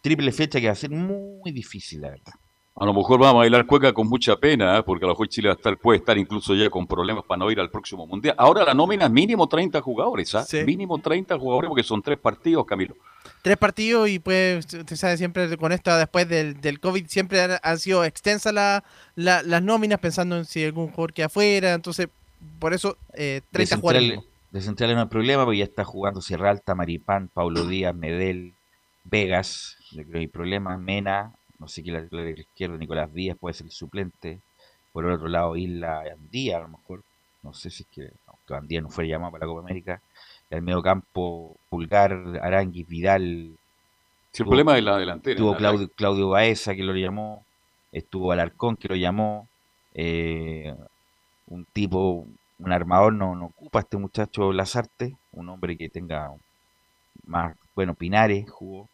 [0.00, 2.34] triple fecha que va a ser muy difícil, la verdad.
[2.76, 4.82] A lo mejor vamos a bailar cueca con mucha pena, ¿eh?
[4.82, 7.38] porque a lo mejor Chile va a estar, puede estar incluso ya con problemas para
[7.38, 8.34] no ir al próximo mundial.
[8.36, 10.44] Ahora la nómina es mínimo 30 jugadores, ¿ah?
[10.66, 12.96] Mínimo 30 jugadores porque son tres partidos, Camilo.
[13.42, 17.78] Tres partidos y pues, usted sabe, siempre con esto después del, del COVID siempre han,
[17.78, 18.82] sido extensas la,
[19.14, 22.08] las nóminas pensando en si algún jugador queda afuera, entonces
[22.58, 24.20] por eso eh, 30 jugadores.
[24.50, 28.54] De central no hay problema porque ya está jugando Sierra Alta, Maripán, Paulo Díaz, Medel,
[29.04, 31.32] Vegas, creo que hay problemas, Mena,
[31.64, 34.38] no sé quién la izquierda, Nicolás Díaz puede ser el suplente.
[34.92, 37.02] Por el otro lado, Isla Andía, a lo mejor.
[37.42, 40.02] No sé si es que, aunque Andía no fue llamado para la Copa América.
[40.50, 43.56] El medio campo, Pulgar, Aranguis, Vidal.
[44.30, 45.36] Sí, el problema de la delantera.
[45.36, 47.46] Estuvo Claudio, Claudio Baeza, que lo llamó.
[47.92, 49.48] Estuvo Alarcón, que lo llamó.
[49.94, 50.74] Eh,
[51.46, 52.26] un tipo,
[52.58, 55.16] un armador no, no ocupa este muchacho Lazarte.
[55.32, 56.30] Un hombre que tenga
[57.24, 58.86] más, bueno, Pinares jugó.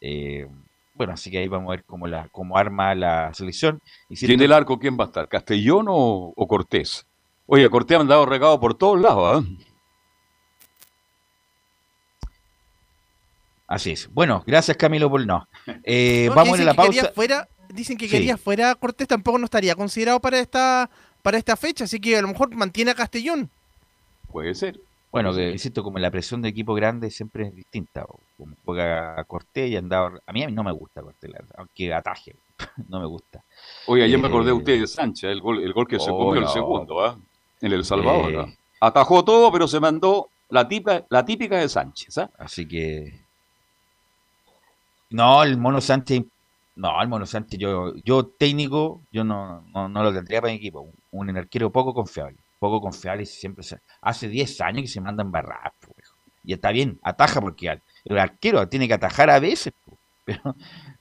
[0.00, 0.48] Eh,
[0.94, 3.80] bueno, así que ahí vamos a ver cómo, la, cómo arma la selección.
[4.08, 5.28] Y si ¿Tiene el arco quién va a estar?
[5.28, 7.06] ¿Castellón o, Cortés?
[7.46, 9.44] Oye, Cortés han dado regado por todos lados.
[9.44, 9.66] ¿eh?
[13.66, 14.12] Así es.
[14.12, 15.48] Bueno, gracias Camilo por no.
[15.82, 17.10] Eh, vamos a la pausa.
[17.14, 20.90] Fuera, dicen que quería fuera Cortés, tampoco no estaría considerado para esta,
[21.22, 23.50] para esta fecha, así que a lo mejor mantiene a Castellón.
[24.30, 24.78] Puede ser.
[25.12, 28.06] Bueno, que insisto, como la presión de equipo grande siempre es distinta.
[28.38, 30.18] Como juega Cortés y andaba.
[30.26, 32.34] A mí, a mí no me gusta Cortés, aunque ataje,
[32.88, 33.44] no me gusta.
[33.86, 36.10] Oye, ayer me acordé de eh, usted de Sánchez, el gol, el gol que se
[36.10, 37.18] oh, comió el segundo, ¿ah?
[37.60, 38.32] En El Salvador.
[38.32, 42.16] Eh, Atajó todo, pero se mandó la, tipa, la típica de Sánchez.
[42.16, 42.30] ¿ah?
[42.38, 43.20] Así que.
[45.10, 46.24] No, el Mono Sánchez.
[46.74, 50.56] No, el Mono Sánchez, yo, yo técnico, yo no, no, no lo tendría para mi
[50.56, 50.88] equipo.
[51.10, 53.80] Un arquero poco confiable poco confiable y siempre se...
[54.00, 55.72] Hace 10 años que se manda barrar,
[56.44, 59.72] y está bien, ataja porque el arquero tiene que atajar a veces,
[60.24, 60.54] pero,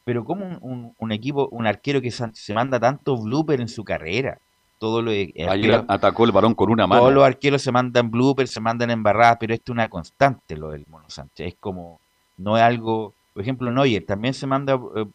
[0.04, 4.40] pero como un, equipo, un arquero que se, manda tanto blooper en su carrera,
[4.80, 7.02] todo lo Ayer atacó el balón con una mano.
[7.02, 10.72] Todos los arqueros se mandan blooper, se mandan embarradas, pero esto es una constante lo
[10.72, 11.50] del Mono Sánchez.
[11.50, 12.00] Es como,
[12.38, 15.06] no es algo, por ejemplo, Neuer también se manda, eh,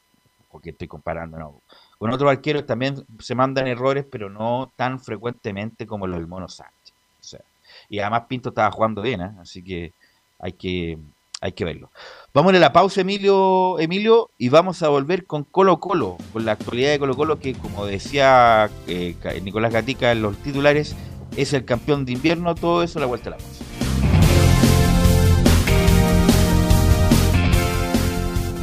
[0.53, 1.61] porque estoy comparando, no,
[1.99, 6.49] con otros arqueros también se mandan errores, pero no tan frecuentemente como los del Mono
[6.49, 6.95] Sánchez.
[7.21, 7.41] O sea,
[7.89, 9.33] y además Pinto estaba jugando bien, ¿eh?
[9.41, 9.93] así que
[10.39, 10.99] hay que
[11.41, 11.91] hay que verlo.
[12.33, 16.53] Vamos a la pausa, Emilio, Emilio, y vamos a volver con Colo Colo, con la
[16.53, 20.97] actualidad de Colo Colo, que como decía eh, Nicolás Gatica en los titulares,
[21.37, 23.65] es el campeón de invierno, todo eso la vuelta a la pausa.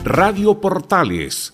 [0.04, 1.54] Radio Portales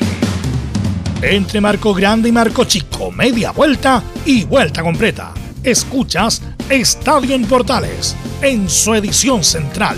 [1.21, 5.35] Entre Marco Grande y Marco Chico, media vuelta y vuelta completa.
[5.63, 9.97] Escuchas Estadio en Portales en su edición central.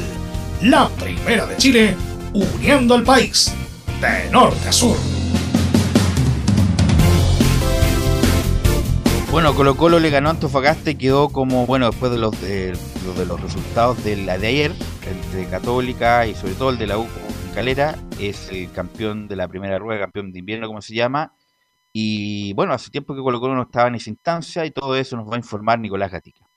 [0.63, 1.95] La primera de Chile,
[2.33, 3.53] uniendo al país
[4.01, 4.97] de norte a sur.
[9.31, 12.73] Bueno, Colo Colo le ganó a Antofagasta y quedó como, bueno, después de los de,
[13.17, 14.73] de los resultados de la de ayer,
[15.09, 17.07] entre Católica y sobre todo el de la U
[17.53, 21.35] Calera, es el campeón de la primera rueda, campeón de invierno, como se llama.
[21.91, 25.15] Y bueno, hace tiempo que Colo Colo no estaba en esa instancia y todo eso
[25.15, 26.47] nos va a informar Nicolás Gatica.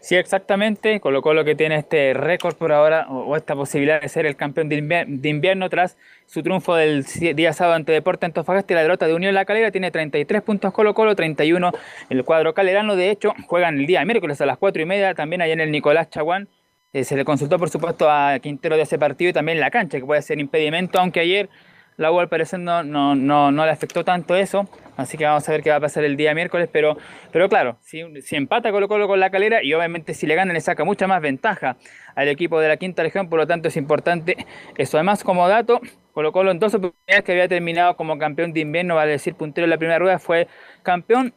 [0.00, 1.00] Sí, exactamente.
[1.00, 4.68] Colo Colo que tiene este récord por ahora, o, esta posibilidad de ser el campeón
[4.68, 5.96] de invierno tras
[6.26, 9.70] su triunfo del día sábado ante Deporte Antofagasta y la derrota de Unión La Calera.
[9.70, 11.72] Tiene 33 puntos Colo Colo, 31
[12.10, 12.96] el cuadro calerano.
[12.96, 15.72] De hecho, juegan el día miércoles a las 4 y media, también allá en el
[15.72, 16.50] Nicolás Chaguán.
[16.92, 19.98] Eh, se le consultó, por supuesto, a Quintero de ese partido y también la cancha,
[19.98, 21.50] que puede ser impedimento, aunque ayer
[21.98, 24.68] la U al parecer no, no, no, no le afectó tanto eso.
[24.96, 26.68] Así que vamos a ver qué va a pasar el día miércoles.
[26.72, 26.96] Pero,
[27.32, 28.00] pero claro, si,
[28.36, 31.20] empata Colo Colo con la calera y obviamente si le gana le saca mucha más
[31.20, 31.76] ventaja
[32.14, 33.28] al equipo de la quinta región.
[33.28, 34.36] Por lo tanto es importante
[34.76, 34.96] eso.
[34.96, 35.80] Además, como dato,
[36.12, 39.64] Colo Colo en dos oportunidades que había terminado como campeón de invierno, vale decir puntero
[39.64, 40.46] en la primera rueda, fue
[40.84, 41.34] campeón.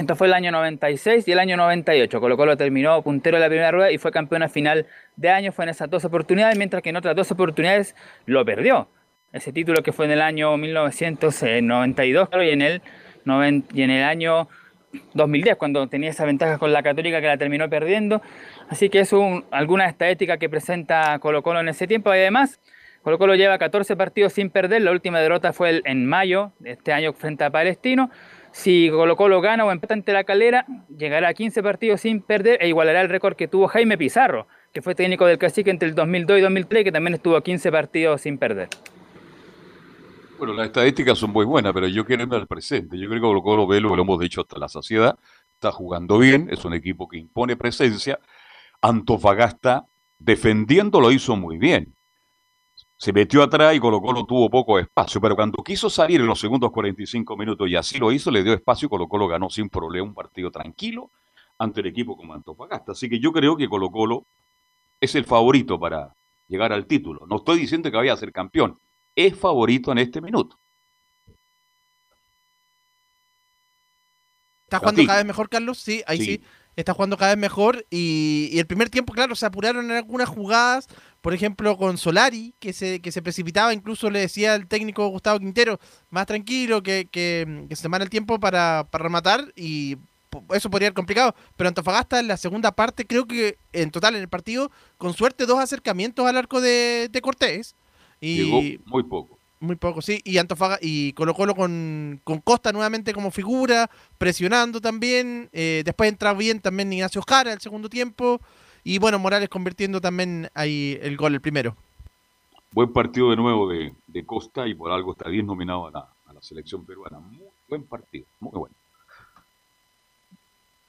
[0.00, 2.20] Esto fue el año 96 y el año 98.
[2.20, 4.86] Colo Colo terminó puntero en la primera rueda y fue campeón a final
[5.16, 5.52] de año.
[5.52, 7.94] Fue en esas dos oportunidades, mientras que en otras dos oportunidades
[8.24, 8.88] lo perdió.
[9.30, 12.82] Ese título que fue en el año 1992 claro, y en el
[13.74, 14.48] y en el año
[15.12, 18.22] 2010 cuando tenía esa ventaja con la Católica que la terminó perdiendo.
[18.70, 22.08] Así que es un, alguna estadística que presenta Colo Colo en ese tiempo.
[22.14, 22.58] Y además
[23.02, 24.80] Colo Colo lleva 14 partidos sin perder.
[24.80, 28.10] La última derrota fue el, en mayo de este año frente a Palestino
[28.52, 32.62] si Colo Colo gana o empata ante la calera llegará a 15 partidos sin perder
[32.62, 35.94] e igualará el récord que tuvo Jaime Pizarro que fue técnico del Cacique entre el
[35.94, 38.68] 2002 y 2003 que también estuvo 15 partidos sin perder
[40.40, 42.96] bueno, las estadísticas son muy buenas, pero yo quiero irme al presente.
[42.98, 45.18] Yo creo que Colo Colo Velo, lo hemos dicho hasta la saciedad,
[45.52, 48.18] está jugando bien, es un equipo que impone presencia.
[48.80, 49.84] Antofagasta,
[50.18, 51.94] defendiendo, lo hizo muy bien.
[53.00, 56.38] Se metió atrás y Colo Colo tuvo poco espacio, pero cuando quiso salir en los
[56.38, 59.70] segundos 45 minutos y así lo hizo, le dio espacio y Colo Colo ganó sin
[59.70, 61.10] problema un partido tranquilo
[61.56, 62.92] ante el equipo como Antofagasta.
[62.92, 64.26] Así que yo creo que Colo Colo
[65.00, 66.14] es el favorito para
[66.46, 67.26] llegar al título.
[67.26, 68.78] No estoy diciendo que vaya a ser campeón,
[69.14, 70.60] es favorito en este minuto.
[74.64, 75.78] ¿Está jugando cada vez mejor, Carlos?
[75.78, 76.24] Sí, ahí sí.
[76.24, 76.42] sí.
[76.76, 77.86] Está jugando cada vez mejor.
[77.90, 80.86] Y, y, el primer tiempo, claro, se apuraron en algunas jugadas.
[81.20, 83.74] Por ejemplo, con Solari, que se, que se precipitaba.
[83.74, 85.78] Incluso le decía al técnico Gustavo Quintero,
[86.10, 89.52] más tranquilo, que, que, que se tomara el tiempo para, para rematar.
[89.54, 89.98] Y
[90.54, 91.34] eso podría ser complicado.
[91.56, 95.44] Pero Antofagasta en la segunda parte, creo que en total en el partido, con suerte,
[95.44, 97.74] dos acercamientos al arco de, de Cortés.
[98.20, 99.40] Y Llegó muy poco.
[99.62, 100.22] Muy poco, sí.
[100.24, 105.50] Y Antofaga y Colo Colo con, con Costa nuevamente como figura, presionando también.
[105.52, 108.40] Eh, después entra bien también Ignacio Jara el segundo tiempo.
[108.84, 111.76] Y bueno, Morales convirtiendo también ahí el gol, el primero.
[112.72, 116.08] Buen partido de nuevo de, de Costa y por algo está bien nominado a la,
[116.26, 117.18] a la selección peruana.
[117.18, 118.74] Muy buen partido, muy bueno.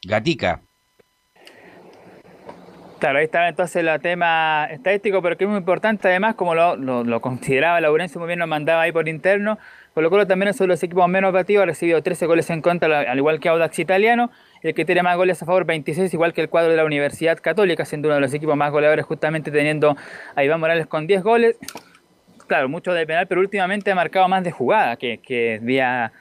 [0.04, 0.62] Gatica.
[3.00, 6.76] Claro, ahí estaba entonces el tema estadístico, pero que es muy importante además, como lo,
[6.76, 9.58] lo, lo consideraba Laurencio muy bien, nos mandaba ahí por interno.
[9.94, 12.62] Colo Colo también es uno de los equipos menos batidos, ha recibido 13 goles en
[12.62, 14.32] contra, al igual que Audax Italiano.
[14.62, 17.38] El que tiene más goles a favor, 26, igual que el cuadro de la Universidad
[17.40, 19.98] Católica, siendo uno de los equipos más goleadores, justamente teniendo
[20.36, 21.58] a Iván Morales con 10 goles.
[22.48, 26.14] Claro, mucho de penal, pero últimamente ha marcado más de jugada que, que vía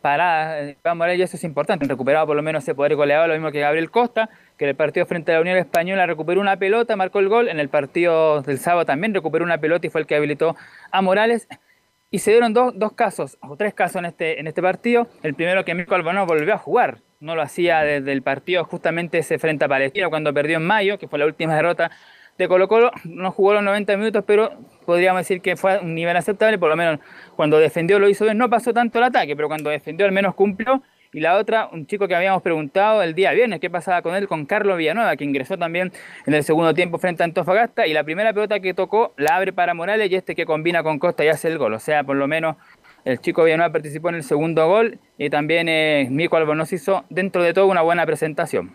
[0.00, 0.70] parada.
[0.70, 3.50] Iván Morales, y eso es importante, recuperado por lo menos ese poder goleador, lo mismo
[3.50, 6.96] que Gabriel Costa que en el partido frente a la Unión Española recuperó una pelota,
[6.96, 10.06] marcó el gol, en el partido del sábado también recuperó una pelota y fue el
[10.06, 10.56] que habilitó
[10.90, 11.46] a Morales.
[12.10, 15.08] Y se dieron dos, dos casos, o tres casos en este, en este partido.
[15.22, 19.18] El primero que Mirko Albano volvió a jugar, no lo hacía desde el partido justamente
[19.18, 21.90] ese frente a Palestina cuando perdió en mayo, que fue la última derrota
[22.38, 22.92] de Colo Colo.
[23.04, 24.52] No jugó los 90 minutos, pero
[24.86, 27.00] podríamos decir que fue un nivel aceptable, por lo menos
[27.36, 28.38] cuando defendió lo hizo bien.
[28.38, 30.82] No pasó tanto el ataque, pero cuando defendió al menos cumplió
[31.12, 34.28] Y la otra, un chico que habíamos preguntado el día viernes qué pasaba con él,
[34.28, 35.90] con Carlos Villanueva, que ingresó también
[36.26, 37.86] en el segundo tiempo frente a Antofagasta.
[37.86, 40.98] Y la primera pelota que tocó la abre para Morales y este que combina con
[40.98, 41.72] Costa y hace el gol.
[41.72, 42.56] O sea, por lo menos
[43.04, 47.42] el chico Villanueva participó en el segundo gol y también eh, Mico Albornoz hizo dentro
[47.42, 48.72] de todo una buena presentación.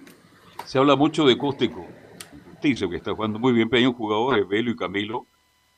[0.66, 4.40] Se habla mucho de con justicia, que está jugando muy bien, pero hay un jugador,
[4.40, 5.28] es Velo y Camilo,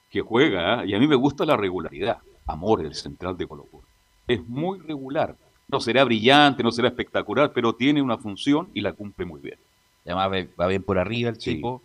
[0.10, 0.88] que juega, ¿eh?
[0.88, 2.20] y a mí me gusta la regularidad.
[2.45, 3.88] Amor, el central de Colo Colo.
[4.28, 5.36] Es muy regular.
[5.68, 9.57] No será brillante, no será espectacular, pero tiene una función y la cumple muy bien.
[10.05, 11.82] Además va bien por arriba el chico.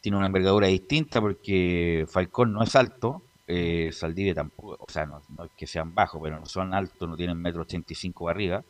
[0.00, 3.22] Tiene una envergadura distinta porque Falcón no es alto.
[3.48, 7.08] Eh, Saldivia tampoco, o sea, no, no es que sean bajos, pero no son altos,
[7.08, 8.62] no tienen metro ochenta y cinco arriba.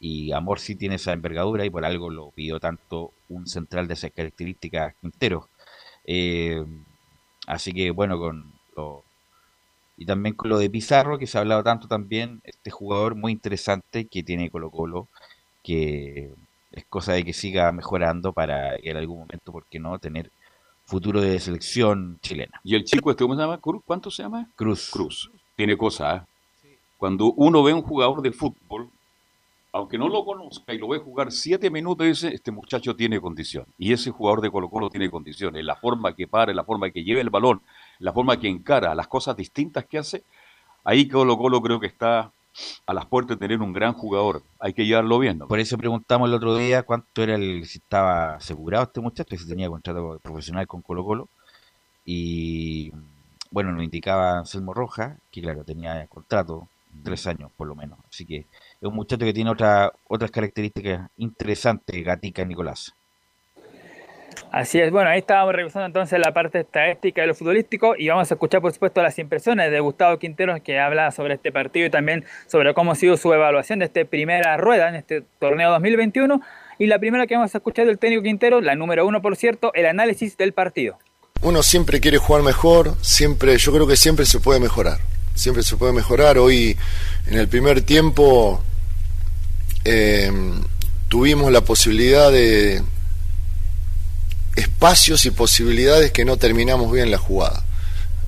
[0.00, 3.94] Y Amor sí tiene esa envergadura y por algo lo pidió tanto un central de
[3.94, 5.50] esas características Quintero.
[6.06, 6.64] Eh,
[7.46, 9.04] así que bueno, con lo,
[9.98, 13.32] y también con lo de Pizarro, que se ha hablado tanto también, este jugador muy
[13.32, 15.08] interesante que tiene Colo Colo,
[15.64, 16.30] que
[16.70, 20.30] es cosa de que siga mejorando para que en algún momento, ¿por qué no?, tener
[20.84, 22.60] futuro de selección chilena.
[22.62, 23.58] Y el chico este, ¿cómo se llama?
[23.58, 24.48] Cruz, ¿Cuánto se llama?
[24.54, 24.88] Cruz.
[24.90, 25.30] Cruz.
[25.56, 26.22] Tiene cosas.
[26.64, 26.78] ¿eh?
[26.96, 28.88] Cuando uno ve a un jugador de fútbol,
[29.72, 33.66] aunque no lo conozca y lo ve jugar siete minutos, dice, este muchacho tiene condición.
[33.76, 35.64] Y ese jugador de Colo Colo tiene condiciones.
[35.64, 37.60] La forma que para, la forma que lleva el balón,
[37.98, 40.24] la forma que encara, las cosas distintas que hace.
[40.84, 42.32] Ahí Colo Colo creo que está
[42.86, 44.42] a las puertas de tener un gran jugador.
[44.58, 45.38] Hay que llevarlo bien.
[45.38, 45.48] ¿no?
[45.48, 49.48] Por eso preguntamos el otro día cuánto era el, si estaba asegurado este muchacho, si
[49.48, 51.28] tenía contrato profesional con Colo Colo.
[52.04, 52.90] Y
[53.50, 56.68] bueno, nos indicaba Anselmo Roja, que claro, tenía contrato,
[57.04, 57.98] tres años por lo menos.
[58.08, 58.46] Así que es
[58.82, 62.94] un muchacho que tiene otra, otras características interesantes, Gatica Nicolás.
[64.50, 68.30] Así es, bueno, ahí estábamos revisando entonces la parte estadística de lo futbolístico y vamos
[68.30, 71.90] a escuchar por supuesto las impresiones de Gustavo Quinteros que habla sobre este partido y
[71.90, 76.40] también sobre cómo ha sido su evaluación de esta primera rueda en este torneo 2021
[76.78, 79.72] y la primera que vamos a escuchar del técnico Quintero, la número uno por cierto,
[79.74, 80.98] el análisis del partido.
[81.42, 84.98] Uno siempre quiere jugar mejor, siempre, yo creo que siempre se puede mejorar,
[85.34, 86.38] siempre se puede mejorar.
[86.38, 86.76] Hoy
[87.26, 88.62] en el primer tiempo
[89.84, 90.30] eh,
[91.08, 92.82] tuvimos la posibilidad de
[94.78, 97.64] espacios y posibilidades que no terminamos bien la jugada.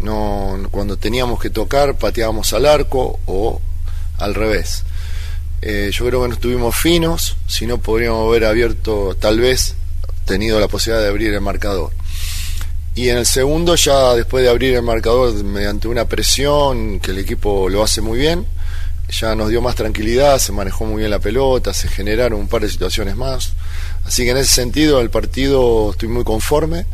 [0.00, 3.60] No, cuando teníamos que tocar pateábamos al arco o
[4.18, 4.82] al revés.
[5.62, 9.76] Eh, yo creo que no estuvimos finos, si no podríamos haber abierto, tal vez,
[10.24, 11.92] tenido la posibilidad de abrir el marcador.
[12.96, 17.18] Y en el segundo, ya después de abrir el marcador mediante una presión que el
[17.18, 18.44] equipo lo hace muy bien,
[19.08, 22.62] ya nos dio más tranquilidad, se manejó muy bien la pelota, se generaron un par
[22.62, 23.52] de situaciones más.
[24.06, 26.84] Así que en ese sentido, el partido estoy muy conforme.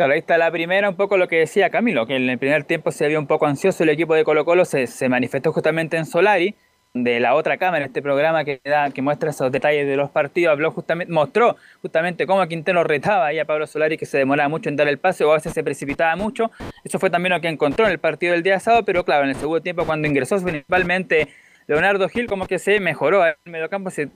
[0.00, 2.64] Claro, ahí está la primera, un poco lo que decía Camilo, que en el primer
[2.64, 6.06] tiempo se vio un poco ansioso el equipo de Colo Colo, se, manifestó justamente en
[6.06, 6.54] Solari,
[6.94, 10.52] de la otra cámara, este programa que da, que muestra esos detalles de los partidos,
[10.52, 14.70] habló justamente, mostró justamente cómo Quintero retaba ahí a Pablo Solari que se demoraba mucho
[14.70, 16.50] en dar el pase o a veces se precipitaba mucho.
[16.82, 19.30] Eso fue también lo que encontró en el partido del día sábado, pero claro, en
[19.30, 21.28] el segundo tiempo cuando ingresó principalmente
[21.66, 24.08] Leonardo Gil como que se mejoró en el mediocampo, se,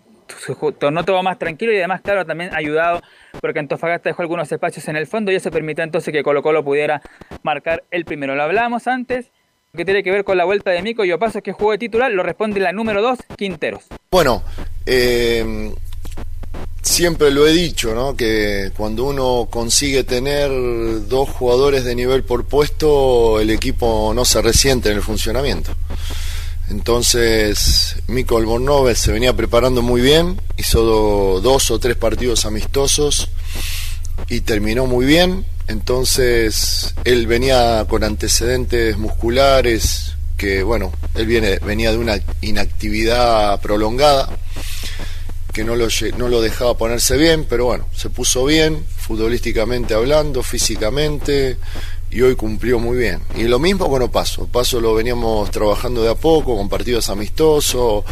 [0.79, 3.03] tornó todo más tranquilo y además, claro, también ayudado
[3.41, 6.65] porque Antofagasta dejó algunos espacios en el fondo y eso permitió entonces que Colo Colo
[6.65, 7.03] pudiera
[7.43, 8.35] marcar el primero.
[8.35, 9.31] Lo hablábamos antes,
[9.77, 12.11] que tiene que ver con la vuelta de Mico y Opasos que jugó de titular,
[12.11, 13.85] lo responde la número 2, Quinteros.
[14.11, 14.43] Bueno,
[14.87, 15.73] eh,
[16.85, 18.17] siempre lo he dicho, ¿no?
[18.17, 20.51] Que cuando uno consigue tener
[21.09, 25.73] dos jugadores de nivel por puesto, el equipo no se resiente en el funcionamiento.
[26.71, 33.31] Entonces, Mico Albornoz se venía preparando muy bien, hizo do- dos o tres partidos amistosos
[34.29, 35.45] y terminó muy bien.
[35.69, 44.29] Entonces, él venía con antecedentes musculares que, bueno, él viene, venía de una inactividad prolongada
[45.53, 45.87] que no lo,
[46.19, 51.59] no lo dejaba ponerse bien, pero bueno, se puso bien, futbolísticamente hablando, físicamente,
[52.15, 53.21] y hoy cumplió muy bien.
[53.35, 54.45] Y lo mismo con Opaso.
[54.45, 58.05] Opaso lo veníamos trabajando de a poco, con partidos amistosos,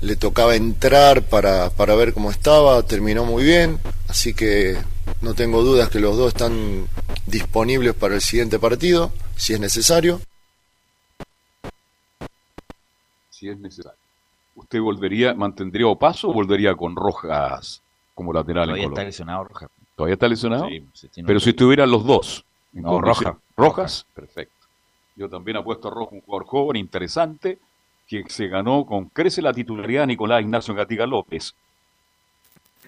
[0.00, 3.78] le tocaba entrar para, para ver cómo estaba, terminó muy bien,
[4.08, 4.76] así que
[5.22, 6.88] no tengo dudas que los dos están
[7.26, 10.20] disponibles para el siguiente partido, si es necesario.
[13.30, 13.98] Si es necesario.
[14.56, 17.80] ¿Usted volvería, mantendría Opaso o volvería con Rojas
[18.12, 19.70] como lateral Todavía en está lesionado Rojas.
[19.94, 20.66] ¿Todavía está lesionado?
[20.68, 22.44] Sí, Pero si estuvieran los dos.
[22.82, 23.42] No, condición- Rojas.
[23.56, 24.66] Rojas, perfecto.
[25.16, 27.58] Yo también apuesto a Rojas, un jugador joven, interesante,
[28.06, 31.54] que se ganó con crece la titularidad de Nicolás Ignacio Gatica López.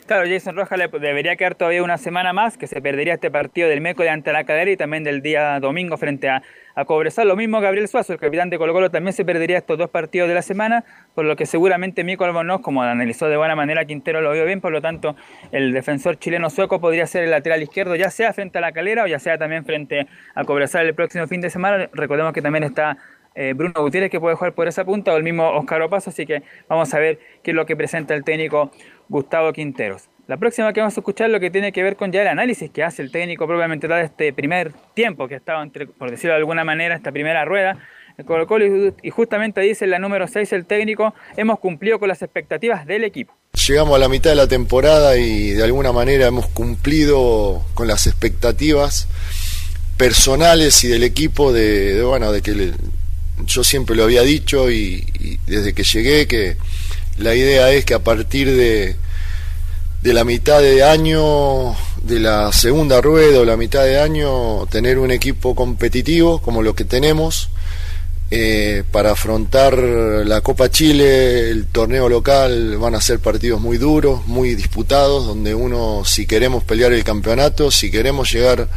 [0.09, 3.69] Claro, Jason Rojas le debería quedar todavía una semana más, que se perdería este partido
[3.69, 6.43] del miércoles ante la cadera y también del día domingo frente a,
[6.75, 7.29] a Cobresal.
[7.29, 10.27] Lo mismo Gabriel Suazo, el capitán de Colo Colo, también se perdería estos dos partidos
[10.27, 10.83] de la semana,
[11.15, 14.63] por lo que seguramente Mico Albornoz, como analizó de buena manera Quintero, lo vio bien,
[14.63, 15.15] por lo tanto
[15.53, 19.05] el defensor chileno sueco podría ser el lateral izquierdo, ya sea frente a la calera
[19.05, 21.91] o ya sea también frente a Cobresal el próximo fin de semana.
[21.93, 22.97] Recordemos que también está
[23.41, 26.27] eh, Bruno Gutiérrez que puede jugar por esa punta o el mismo Oscar Opaso, así
[26.27, 28.71] que vamos a ver qué es lo que presenta el técnico
[29.09, 30.09] Gustavo Quinteros.
[30.27, 32.69] La próxima que vamos a escuchar lo que tiene que ver con ya el análisis
[32.71, 36.33] que hace el técnico propiamente de este primer tiempo que ha estado, entre, por decirlo
[36.35, 37.79] de alguna manera, esta primera rueda.
[38.19, 38.67] El Colo Colo
[39.03, 43.05] y- justamente dice en la número 6 el técnico, hemos cumplido con las expectativas del
[43.05, 43.33] equipo.
[43.69, 48.07] Llegamos a la mitad de la temporada y de alguna manera hemos cumplido con las
[48.09, 49.09] expectativas
[49.97, 52.73] personales y del equipo de, de, bueno de que
[53.47, 56.57] yo siempre lo había dicho y, desde que llegué que
[57.19, 58.97] la idea es que a partir de
[60.03, 64.99] de la mitad de año de la segunda rueda o la mitad de año tener
[64.99, 67.51] un equipo competitivo como lo que tenemos
[68.31, 74.27] eh, para afrontar la Copa Chile, el torneo local, van a ser partidos muy duros,
[74.27, 78.69] muy disputados, donde uno, si queremos pelear el campeonato, si queremos llegar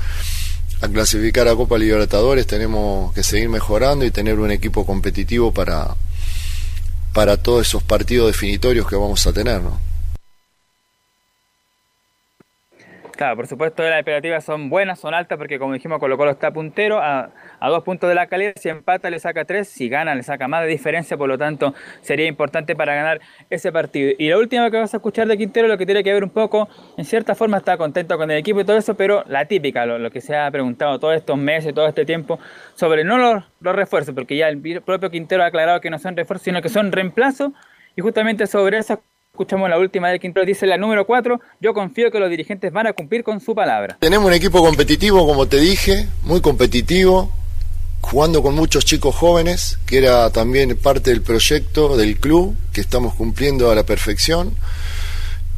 [0.82, 5.96] a clasificar a Copa Libertadores, tenemos que seguir mejorando y tener un equipo competitivo para,
[7.14, 9.62] para todos esos partidos definitorios que vamos a tener.
[9.62, 9.91] ¿no?
[13.36, 17.00] Por supuesto las expectativas son buenas, son altas, porque como dijimos Colo Colo está puntero
[17.00, 17.30] a,
[17.62, 20.64] dos puntos de la calidad, si empata le saca tres, si gana le saca más
[20.64, 24.12] de diferencia, por lo tanto sería importante para ganar ese partido.
[24.18, 26.32] Y lo último que vas a escuchar de Quintero, lo que tiene que ver un
[26.32, 26.68] poco,
[26.98, 30.10] en cierta forma está contento con el equipo y todo eso, pero la típica, lo,
[30.10, 32.40] que se ha preguntado todos estos meses, todo este tiempo,
[32.74, 36.46] sobre no los, refuerzos, porque ya el propio Quintero ha aclarado que no son refuerzos,
[36.46, 37.52] sino que son reemplazos,
[37.96, 39.04] y justamente sobre eso
[39.34, 42.88] escuchamos la última de Quintero, dice la número 4, yo confío que los dirigentes van
[42.88, 43.96] a cumplir con su palabra.
[44.02, 47.32] Tenemos un equipo competitivo, como te dije, muy competitivo,
[48.02, 53.14] jugando con muchos chicos jóvenes, que era también parte del proyecto del club, que estamos
[53.14, 54.54] cumpliendo a la perfección.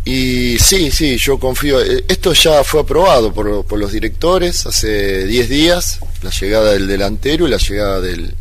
[0.05, 1.81] Y sí, sí, yo confío.
[1.81, 7.47] eh, Esto ya fue aprobado por, los directores hace 10 días, la llegada del delantero
[7.47, 8.35] y la llegada del,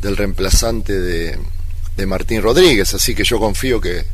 [0.00, 1.36] del reemplazante de
[2.06, 4.04] Martín Rodríguez, así que yo confío que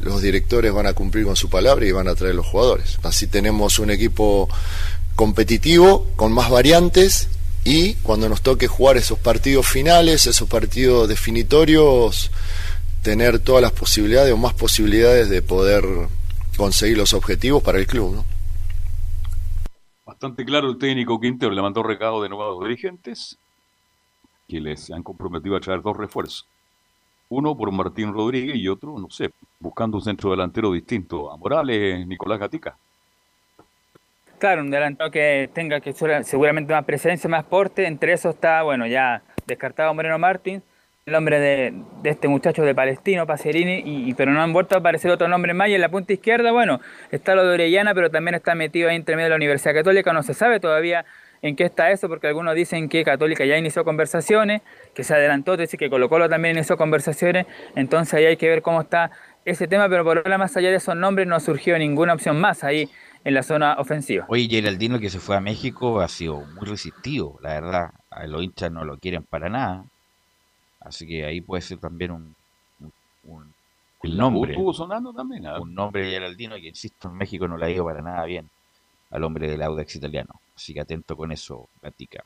[0.00, 2.98] los directores van a cumplir con su palabra y van a traer los jugadores.
[3.02, 4.48] Así tenemos un equipo
[5.14, 7.28] competitivo, con más variantes
[7.64, 12.30] y cuando nos toque jugar esos partidos finales, esos partidos definitorios,
[13.02, 15.84] tener todas las posibilidades o más posibilidades de poder
[16.56, 18.24] conseguir los objetivos para el club.
[20.04, 23.38] Bastante claro el técnico Quintero le mandó recado de nuevo a los dirigentes
[24.48, 26.46] que les han comprometido a traer dos refuerzos.
[27.34, 32.06] Uno por Martín Rodríguez y otro, no sé, buscando un centro delantero distinto a Morales,
[32.06, 32.76] Nicolás Gatica.
[34.38, 37.86] Claro, un delantero que tenga que seguramente más presencia, más porte.
[37.86, 40.62] Entre eso está, bueno, ya descartado Moreno Martín,
[41.06, 41.72] el nombre de,
[42.04, 45.68] este muchacho de Palestino, Pacerini, y- pero no han vuelto a aparecer otro nombre más.
[45.68, 46.80] Y en la punta izquierda, bueno,
[47.10, 50.12] está lo de Orellana, pero también está metido ahí entre medio de la Universidad Católica.
[50.12, 51.06] No se sabe todavía
[51.42, 54.62] en qué está eso, porque algunos dicen que Católica ya inició conversaciones,
[54.94, 57.46] que se adelantó, dice que Colo Colo también inició conversaciones.
[57.74, 59.10] Entonces ahí hay que ver cómo está
[59.44, 62.62] ese tema, pero por ahora, más allá de esos nombres, no surgió ninguna opción más
[62.62, 62.88] ahí
[63.24, 64.24] en la zona ofensiva.
[64.28, 67.90] Oye, Geraldino que se fue a México ha sido muy resistido, la verdad.
[68.10, 69.84] A los hinchas no lo quieren para nada.
[70.80, 72.34] Así que ahí puede ser también un,
[72.80, 72.92] un,
[73.24, 74.38] un- un El nombre.
[74.40, 74.52] nombre.
[74.52, 75.46] estuvo sonando también.
[75.46, 75.60] ¿ah?
[75.60, 78.48] Un nombre de Geraldino que, insisto, en México no le ha ido para nada bien
[79.12, 80.40] al hombre del Audax italiano.
[80.56, 82.24] Así que atento con eso, Gatica.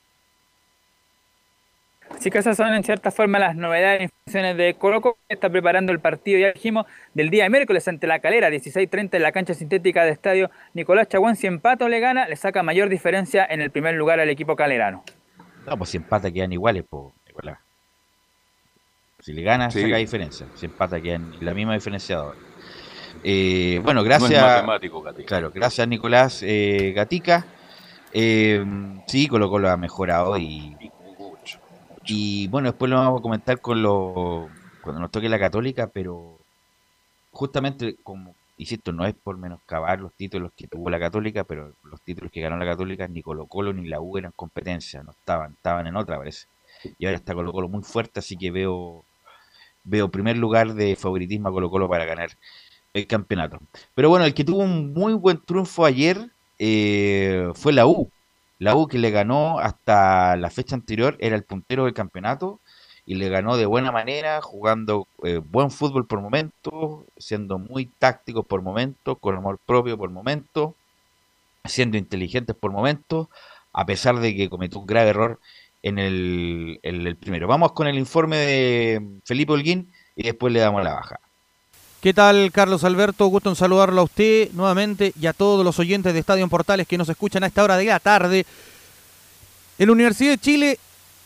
[2.10, 5.34] Así que esas son en cierta forma las novedades e informaciones de Colo Colo, que
[5.34, 9.22] está preparando el partido, ya dijimos, del día de miércoles ante la calera, 16.30 en
[9.22, 11.34] la cancha sintética de estadio Nicolás Chaguán.
[11.34, 14.54] Si empata o le gana, le saca mayor diferencia en el primer lugar al equipo
[14.54, 15.02] calerano.
[15.66, 17.58] No, pues si empata quedan iguales, po, Nicolás.
[19.18, 19.82] Si le gana, Sí.
[19.82, 20.46] saca diferencia.
[20.54, 22.38] Si empata quedan la misma diferencia de ahora.
[23.28, 24.40] Eh, bueno, No gracias.
[24.40, 25.26] matemático, Gatica.
[25.26, 27.44] Claro, gracias Nicolás eh, Gatica.
[28.12, 28.64] Eh,
[29.08, 30.76] sí, Colo Colo ha mejorado y,
[32.04, 34.48] y bueno, después lo vamos a comentar con lo
[34.80, 36.38] cuando nos toque la Católica, pero
[37.32, 42.00] justamente como insisto, no es por menoscabar los títulos que tuvo la Católica, pero los
[42.02, 45.52] títulos que ganó la Católica ni Colo Colo ni la U eran competencia, no estaban,
[45.54, 46.46] estaban en otra parece.
[46.96, 49.04] Y ahora está Colo Colo muy fuerte, así que veo
[49.82, 52.30] veo primer lugar de favoritismo a Colo Colo para ganar
[52.96, 53.60] el campeonato.
[53.94, 58.10] Pero bueno, el que tuvo un muy buen triunfo ayer eh, fue la U.
[58.58, 62.60] La U que le ganó hasta la fecha anterior, era el puntero del campeonato
[63.04, 68.46] y le ganó de buena manera, jugando eh, buen fútbol por momentos, siendo muy tácticos
[68.46, 70.74] por momentos, con amor propio por momentos,
[71.64, 73.28] siendo inteligentes por momentos,
[73.72, 75.40] a pesar de que cometió un grave error
[75.82, 77.46] en el, el primero.
[77.46, 81.20] Vamos con el informe de Felipe Holguín y después le damos la baja.
[82.06, 83.26] ¿Qué tal, Carlos Alberto?
[83.26, 86.86] Gusto en saludarlo a usted nuevamente y a todos los oyentes de Estadio en Portales
[86.86, 88.46] que nos escuchan a esta hora de la tarde.
[89.76, 90.78] En la Universidad de Chile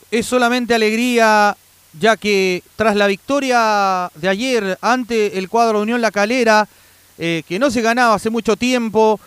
[0.09, 1.55] es solamente alegría,
[1.99, 6.67] ya que tras la victoria de ayer ante el cuadro de Unión La Calera,
[7.19, 9.19] eh, que no se ganaba hace mucho tiempo,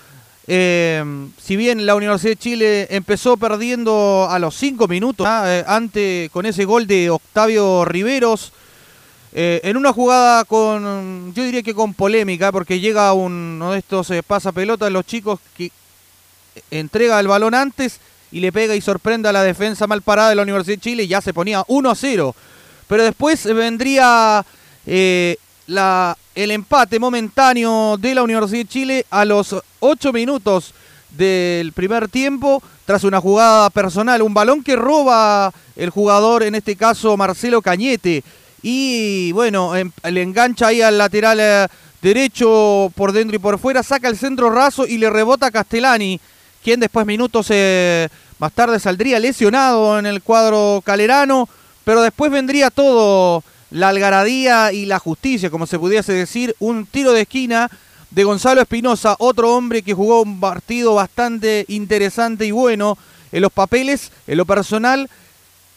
[0.48, 1.04] eh,
[1.40, 5.44] si bien la Universidad de Chile empezó perdiendo a los cinco minutos, ¿ah?
[5.46, 8.52] eh, con ese gol de Octavio Riveros,
[9.36, 14.08] eh, en una jugada con, yo diría que con polémica, porque llega uno de estos
[14.10, 15.72] eh, pasapelotas los chicos que
[16.70, 17.98] entrega el balón antes
[18.30, 21.02] y le pega y sorprende a la defensa mal parada de la Universidad de Chile
[21.02, 22.34] y ya se ponía 1 a 0.
[22.86, 24.46] Pero después vendría
[24.86, 30.74] eh, la, el empate momentáneo de la Universidad de Chile a los 8 minutos
[31.10, 36.76] del primer tiempo tras una jugada personal, un balón que roba el jugador, en este
[36.76, 38.22] caso Marcelo Cañete
[38.66, 41.68] y bueno, em, le engancha ahí al lateral eh,
[42.00, 46.18] derecho por dentro y por fuera, saca el centro raso y le rebota a Castellani,
[46.62, 48.08] quien después minutos eh,
[48.38, 51.46] más tarde saldría lesionado en el cuadro calerano,
[51.84, 57.12] pero después vendría todo la algaradía y la justicia, como se pudiese decir, un tiro
[57.12, 57.70] de esquina
[58.10, 62.96] de Gonzalo Espinosa, otro hombre que jugó un partido bastante interesante y bueno
[63.30, 65.10] en los papeles, en lo personal,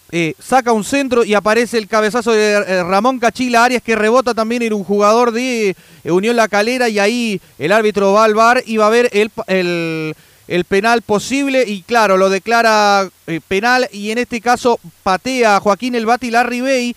[0.10, 4.34] eh, saca un centro y aparece el cabezazo de eh, Ramón Cachila Arias que rebota
[4.34, 8.34] también en un jugador de eh, Unión La Calera y ahí el árbitro va al
[8.34, 10.16] bar y va a ver el,
[10.48, 13.10] el, penal posible y claro, lo declara
[13.50, 16.96] penal y en este caso patea a Joaquín El Bati Larribey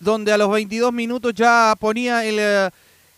[0.00, 2.40] donde a los 22 minutos ya ponía el,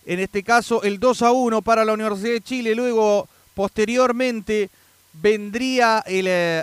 [0.04, 4.68] en este caso el 2 a 1 para la Universidad de Chile, luego posteriormente
[5.14, 6.04] vendría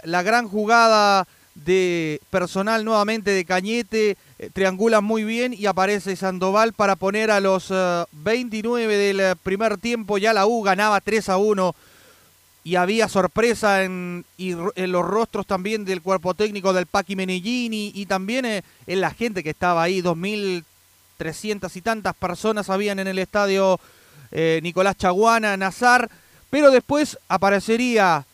[0.03, 1.27] la gran jugada
[1.65, 7.39] de personal nuevamente de Cañete, eh, triangula muy bien y aparece Sandoval para poner a
[7.39, 7.73] los
[8.11, 11.75] 29 eh, del eh, primer tiempo, ya la U ganaba 3 a 1
[12.63, 18.05] y había sorpresa en, en los rostros también del cuerpo técnico del Paqui Menellini y
[18.05, 23.79] también en la gente que estaba ahí, 2.300 y tantas personas habían en el estadio
[24.61, 26.09] Nicolás Chaguana, Nazar,
[26.49, 28.25] pero después aparecería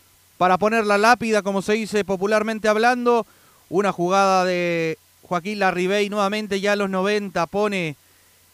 [0.44, 3.26] para poner la lápida, como se dice popularmente hablando.
[3.70, 7.96] Una jugada de Joaquín Larribey nuevamente ya a los 90 pone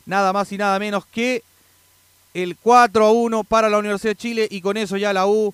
[0.06, 1.42] nada más y nada menos que
[2.32, 5.52] el 4 a 1 para la Universidad de Chile y con eso ya la U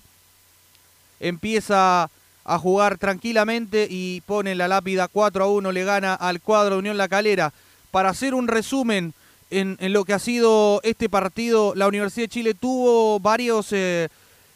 [1.19, 2.11] empieza
[2.45, 6.79] a jugar tranquilamente y pone la lápida 4 a 1, le gana al cuadro de
[6.81, 7.51] Unión La Calera.
[7.89, 9.15] Para hacer un resumen
[9.49, 14.09] en, lo que ha sido este partido, la Universidad de Chile tuvo varios eh,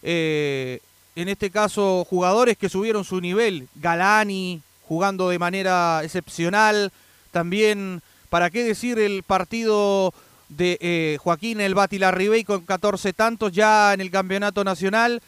[0.04, 0.80] eh,
[1.16, 6.92] en este caso jugadores que subieron su nivel, Galani jugando de manera excepcional,
[7.32, 10.14] también, ¿para qué decir el partido
[10.50, 15.22] de eh, Joaquín El Bati Larribey con 14 tantos ya en el campeonato nacional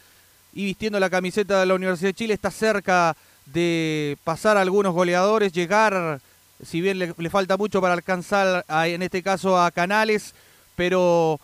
[0.52, 3.16] y vistiendo la camiseta de la Universidad de Chile está cerca
[3.46, 6.20] de pasar a algunos goleadores, llegar,
[6.62, 10.34] si bien le, falta mucho para alcanzar en este caso a Canales,
[10.76, 11.40] pero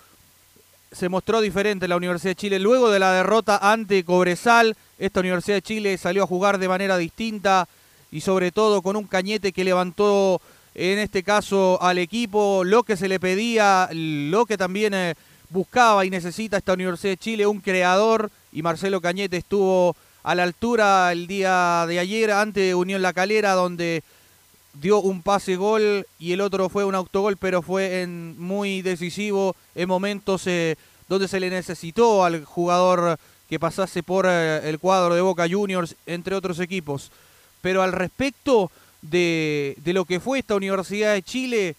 [0.92, 2.58] se mostró diferente la Universidad de Chile.
[2.58, 6.96] Luego de la derrota ante Cobresal, esta Universidad de Chile salió a jugar de manera
[6.98, 7.68] distinta
[8.10, 10.40] y sobre todo con un cañete que levantó
[10.74, 15.14] en este caso al equipo lo que se le pedía, lo que también eh,
[15.48, 20.42] buscaba y necesita esta Universidad de Chile, un creador y Marcelo Cañete estuvo a la
[20.42, 24.02] altura el día de ayer ante Unión La Calera donde
[24.74, 29.56] dio un pase gol y el otro fue un autogol, pero fue en, muy decisivo
[29.74, 30.76] en momentos eh,
[31.08, 33.18] donde se le necesitó al jugador
[33.48, 37.10] que pasase por eh, el cuadro de Boca Juniors, entre otros equipos.
[37.60, 38.70] Pero al respecto
[39.02, 41.74] de, lo que fue esta Universidad de Chile,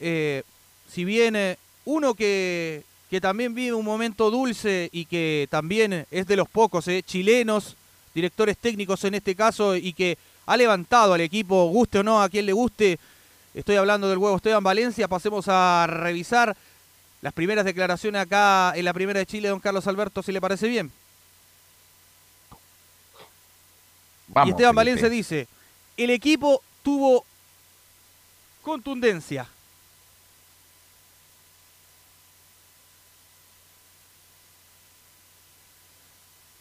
[0.00, 0.42] eh,
[0.90, 2.84] si bien uno que
[3.20, 7.76] también vive un momento dulce y que también es de los pocos chilenos,
[8.14, 10.16] directores técnicos en este caso, y que
[10.46, 12.98] ha levantado al equipo, guste o no, a quien le guste.
[13.52, 15.08] Estoy hablando del huevo Esteban Valencia.
[15.08, 16.56] Pasemos a revisar
[17.20, 20.68] las primeras declaraciones acá en la primera de Chile, don Carlos Alberto, si le parece
[20.68, 20.92] bien.
[24.44, 25.48] y Esteban Valencia dice,
[25.96, 27.24] el equipo tuvo
[28.62, 29.48] contundencia.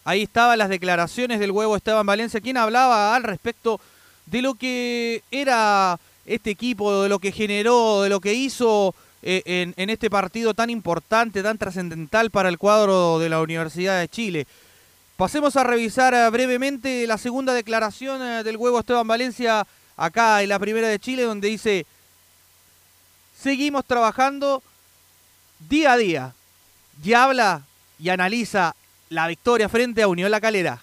[0.06, 3.82] Ahí estaban las declaraciones del huevo Esteban Valencia, quien hablaba al respecto
[4.28, 8.93] de lo que era este equipo, de lo que generó, de lo que hizo
[9.24, 14.08] eh, en, este partido tan importante, tan trascendental para el cuadro de la Universidad de
[14.08, 14.45] Chile.
[15.18, 19.66] Pasemos a revisar eh, brevemente la segunda declaración eh, del huevo Esteban Valencia
[19.97, 21.88] acá en la primera de Chile, donde dice,
[23.41, 24.62] seguimos trabajando
[25.68, 26.36] día a día.
[27.03, 27.64] Y habla
[27.97, 28.76] y analiza
[29.10, 30.82] la victoria frente a Unión La Calera.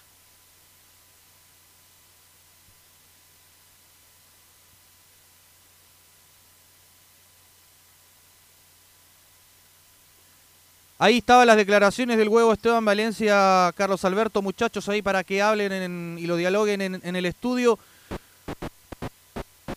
[10.98, 15.72] Ahí estaban las declaraciones del huevo Esteban Valencia, Carlos Alberto, muchachos ahí para que hablen
[15.72, 17.76] en- y lo dialoguen en, en el estudio.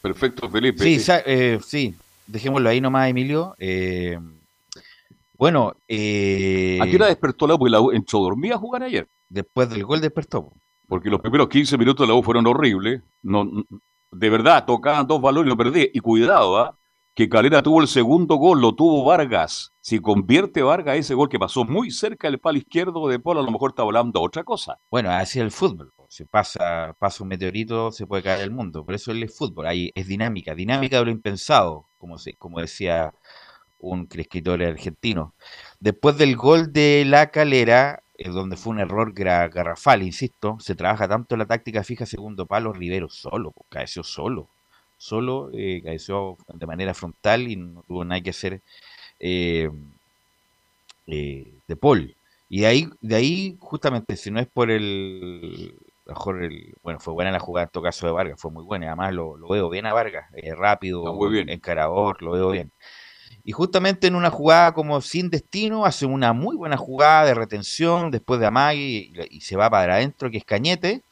[0.04, 0.84] Perfecto, Felipe.
[0.84, 1.96] Sí, eh, sí,
[2.28, 3.56] dejémoslo ahí nomás, Emilio.
[3.58, 4.20] Eh,
[5.46, 7.60] bueno, eh, ¿A qué hora despertó la U?
[7.60, 9.08] Porque la U entró dormida a jugar ayer.
[9.30, 10.52] después del gol despertó.
[10.88, 13.04] Porque los primeros 15 minutos de la U fueron horribles.
[13.22, 13.48] No,
[14.12, 15.92] de verdad, tocaban dos balones y lo perdí.
[15.94, 16.76] Y cuidado, ¿ah?
[17.14, 19.72] que Calera tuvo el segundo gol, lo tuvo Vargas.
[19.82, 23.44] Si convierte Vargas ese gol que pasó muy cerca del palo izquierdo de Polo, a
[23.44, 24.80] lo mejor está hablando otra cosa.
[24.90, 25.94] Bueno, así es el fútbol.
[26.10, 28.84] Si pasa, pasa un meteorito, se puede caer el mundo.
[28.84, 29.68] Por eso es fútbol.
[29.68, 33.14] Ahí es dinámica, dinámica de lo impensado, como, se, como decía
[33.92, 35.34] un escritor argentino.
[35.80, 41.08] Después del gol de la calera, eh, donde fue un error garrafal, insisto, se trabaja
[41.08, 44.50] tanto la táctica fija segundo palo, Rivero solo, po, caeció solo.
[44.98, 48.62] Solo eh, caeció de manera frontal y no tuvo nada que hacer
[49.20, 49.70] eh,
[51.08, 52.16] eh, de Paul.
[52.50, 55.76] Y de ahí, de ahí, justamente, si no es por el,
[56.06, 58.88] mejor el, bueno, fue buena la jugada en todo caso de Vargas, fue muy buena,
[58.88, 61.50] además lo, lo veo bien a Vargas, rápido, muy bien.
[61.50, 62.72] encarador, lo veo bien.
[63.46, 68.10] Y justamente en una jugada como sin destino, hace una muy buena jugada de retención
[68.10, 71.04] después de Amagui y, se va para adentro, que es Cañete,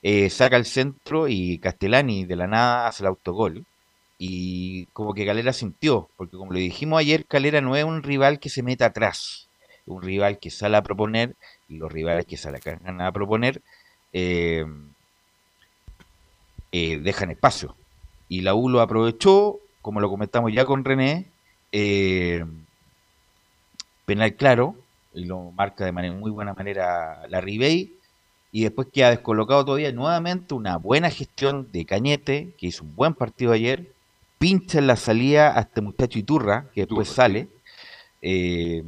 [0.00, 3.64] eh, saca el centro y Castellani de la nada hace el autogol.
[4.18, 8.38] Y como que Calera sintió, porque como le dijimos ayer, Calera no es un rival
[8.38, 9.48] que se meta atrás,
[9.86, 11.34] un rival que sale a proponer,
[11.68, 12.60] y los rivales que salen
[13.00, 13.60] a proponer
[14.12, 14.64] eh,
[16.70, 17.74] eh, dejan espacio.
[18.28, 21.26] Y la U lo aprovechó, como lo comentamos ya con René,
[21.76, 22.44] eh,
[24.04, 24.74] penal claro,
[25.14, 27.92] y lo marca de manera muy buena manera la Ribey,
[28.52, 33.14] y después queda descolocado todavía nuevamente una buena gestión de Cañete, que hizo un buen
[33.14, 33.92] partido ayer,
[34.38, 37.48] pincha en la salida a este muchacho Iturra, que después sale,
[38.22, 38.84] eh,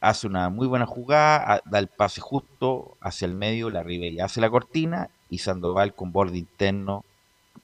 [0.00, 4.20] hace una muy buena jugada, a- da el pase justo hacia el medio, la Ribey
[4.20, 7.04] hace la cortina, y Sandoval con borde interno,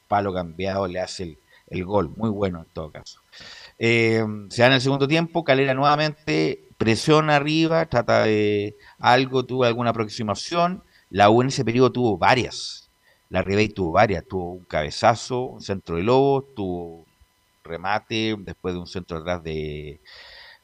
[0.08, 1.38] palo cambiado, le hace el,
[1.68, 3.20] el gol, muy bueno en todo caso.
[3.78, 9.64] Eh, se da en el segundo tiempo, Calera nuevamente presiona arriba, trata de algo, tuvo
[9.64, 10.82] alguna aproximación.
[11.10, 12.90] La U en ese periodo tuvo varias.
[13.28, 17.04] La Ribey tuvo varias, tuvo un cabezazo, un centro de Lobo, tuvo
[17.64, 20.00] remate después de un centro atrás de,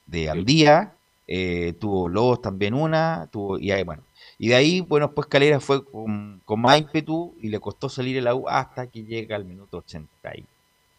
[0.07, 0.95] de Andía,
[1.27, 4.05] eh, tuvo Lobos también una, tuvo, y ahí, bueno.
[4.39, 8.17] Y de ahí, bueno, pues Calera fue con, con más ímpetu y le costó salir
[8.17, 9.83] el U hasta que llega al minuto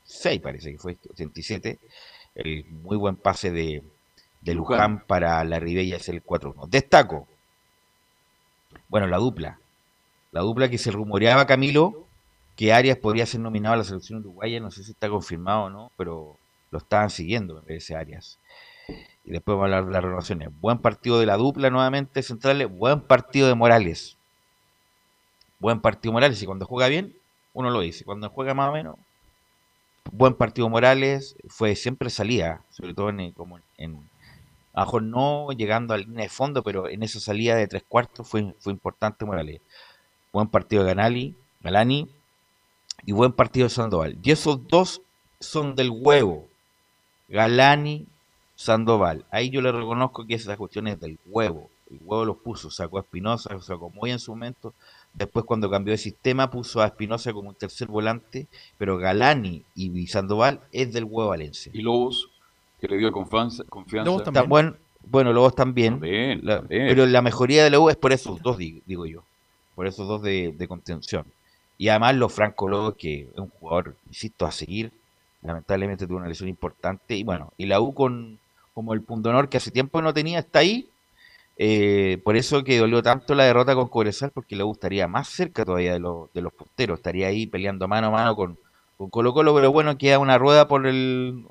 [0.06, 1.80] 86, parece que fue 87,
[2.36, 3.84] el muy buen pase de,
[4.42, 6.68] de Luján para la Ribella es el 4-1.
[6.70, 7.28] Destaco,
[8.90, 9.60] bueno, la dupla.
[10.32, 12.08] La dupla que se rumoreaba, Camilo,
[12.56, 15.70] que Arias podría ser nominado a la selección uruguaya, no sé si está confirmado o
[15.70, 16.38] no, pero
[16.72, 18.40] lo estaban siguiendo, me parece, Arias.
[19.26, 20.50] Y después vamos a hablar de las renovaciones.
[20.60, 24.18] Buen partido de la dupla nuevamente centrales, buen partido de Morales.
[25.60, 27.16] Buen partido Morales, y cuando juega bien,
[27.54, 28.04] uno lo dice.
[28.04, 28.96] Cuando juega más o menos,
[30.12, 34.10] buen partido Morales, fue siempre salida, sobre todo en, como en,
[35.02, 38.54] no llegando a la línea de fondo, pero en esa salida de tres cuartos fue,
[38.60, 39.62] fue importante Morales.
[40.32, 42.10] Buen partido de Ganali, Galani
[43.06, 44.18] y buen partido de Sandoval.
[44.24, 45.02] Y esos dos
[45.40, 46.48] son del huevo.
[47.28, 48.08] Galani,
[48.56, 49.26] Sandoval.
[49.32, 51.70] Ahí yo le reconozco que esas cuestiones del huevo.
[51.90, 54.74] El huevo los puso, sacó a Espinosa, sacó muy en su momento.
[55.14, 58.48] Después cuando cambió de sistema puso a Espinosa como un tercer volante,
[58.78, 61.72] pero Galani y Sandoval es del huevo Valencia.
[61.74, 62.30] Y Lobos,
[62.82, 63.64] que le dio confianza.
[63.70, 64.10] confianza.
[64.18, 66.00] Está buen- bueno, Lobos también.
[66.42, 69.24] La- pero la mejoría de la U es por esos dos, di- digo yo.
[69.76, 71.26] Por esos dos de, de contención.
[71.78, 74.92] Y además los Franco Lobos, que es un jugador, insisto, a seguir.
[75.42, 77.16] Lamentablemente tuvo una lesión importante.
[77.18, 78.40] Y bueno, y la U con
[78.74, 80.88] como el punto honor que hace tiempo no tenía, está ahí.
[81.58, 85.66] Eh, por eso que dolió tanto la derrota con Cobresal, porque le gustaría más cerca
[85.66, 86.00] todavía de,
[86.34, 87.00] de los punteros.
[87.00, 88.58] Estaría ahí peleando mano a mano con,
[88.98, 91.46] con Colo Colo, pero bueno, queda una rueda por el...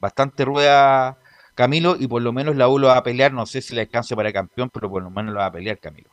[0.00, 1.18] Bastante rueda
[1.54, 3.32] Camilo, y por lo menos la U lo va a pelear.
[3.32, 5.78] No sé si le alcance para campeón, pero por lo menos lo va a pelear
[5.78, 6.10] Camilo.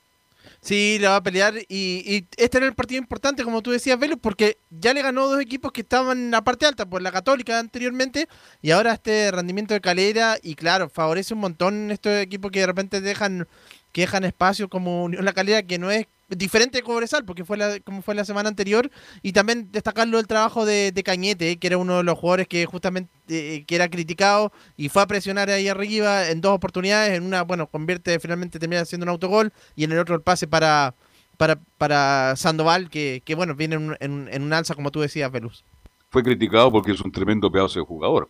[0.64, 4.00] Sí, le va a pelear y, y este era el partido importante, como tú decías,
[4.00, 7.12] Velus, porque ya le ganó dos equipos que estaban en la parte alta, por la
[7.12, 8.30] Católica anteriormente,
[8.62, 12.68] y ahora este rendimiento de Calera, y claro, favorece un montón estos equipos que de
[12.68, 13.46] repente dejan,
[13.92, 16.08] que dejan espacio como Unión La Calera, que no es
[16.38, 18.90] diferente de Cobresal, porque fue la, como fue la semana anterior,
[19.22, 22.66] y también destacarlo el trabajo de, Cañete, eh, que era uno de los jugadores que
[22.66, 27.24] justamente eh, que era criticado y fue a presionar ahí arriba en dos oportunidades, en
[27.24, 30.94] una, bueno, convierte, finalmente termina haciendo un autogol, y en el otro el pase para
[31.36, 35.32] para, para Sandoval, que, que bueno, viene en, en- en un alza, como tú decías,
[35.32, 35.64] Velus.
[36.12, 38.30] Fue criticado porque es un tremendo pedazo de jugador.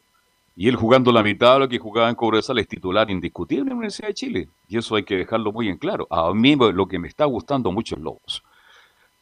[0.56, 3.70] Y él jugando la mitad de lo que jugaba en Cobresal es titular indiscutible en
[3.70, 4.50] la Universidad de Chile.
[4.68, 6.08] Y eso hay que dejarlo muy en claro.
[6.12, 8.44] A mí lo que me está gustando mucho es Lobos.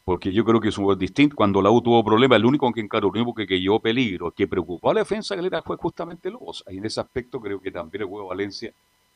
[0.03, 1.35] Porque yo creo que es un jugador distinto.
[1.35, 4.31] Cuando la U tuvo problemas, el único que encaró, el único que, que llevó peligro,
[4.31, 6.65] que preocupó a la defensa galera fue justamente Lobos.
[6.69, 8.73] Y en ese aspecto creo que también el juego Valencia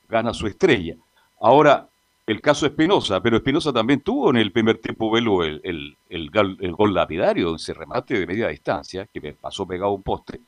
[0.07, 0.95] gana su estrella.
[1.41, 1.89] Ahora,
[2.27, 6.57] el caso Espinosa, pero Espinosa también tuvo en el primer tiempo Velo el, el, el,
[6.59, 10.39] el gol lapidario, ese remate de media distancia, que pasó pegado a un poste,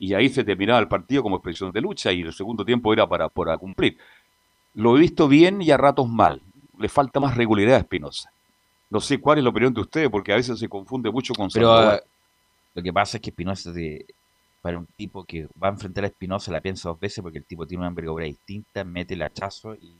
[0.00, 3.06] y ahí se terminaba el partido como expresión de lucha, y el segundo tiempo era
[3.06, 3.98] para, para cumplir.
[4.72, 6.40] Lo he visto bien y a ratos mal.
[6.78, 8.32] Le falta más regularidad a Espinosa.
[8.88, 11.50] No sé cuál es la opinión de ustedes, porque a veces se confunde mucho con
[11.50, 12.02] Pero Sandoval.
[12.74, 13.72] lo que pasa es que Espinosa,
[14.62, 17.44] para un tipo que va a enfrentar a Espinosa, la piensa dos veces porque el
[17.44, 19.92] tipo tiene una envergadura distinta, mete el hachazo y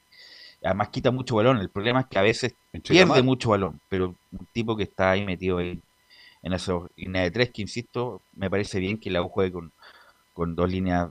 [0.65, 1.59] además quita mucho balón.
[1.59, 3.25] El problema es que a veces Entrega pierde mal.
[3.25, 5.79] mucho balón, pero un tipo que está ahí metido ahí
[6.43, 9.73] en esa línea de tres, que insisto, me parece bien que la juegue con,
[10.41, 11.11] con dos líneas,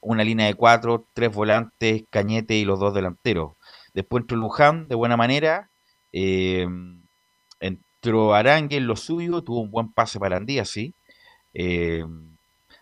[0.00, 3.54] una línea de cuatro, tres volantes, Cañete y los dos delanteros.
[3.92, 5.68] Después entró Luján de buena manera.
[6.12, 6.64] eh,
[7.58, 10.94] entró Arangue en lo suyo, tuvo un buen pase para Andía, sí.
[11.54, 12.04] Eh,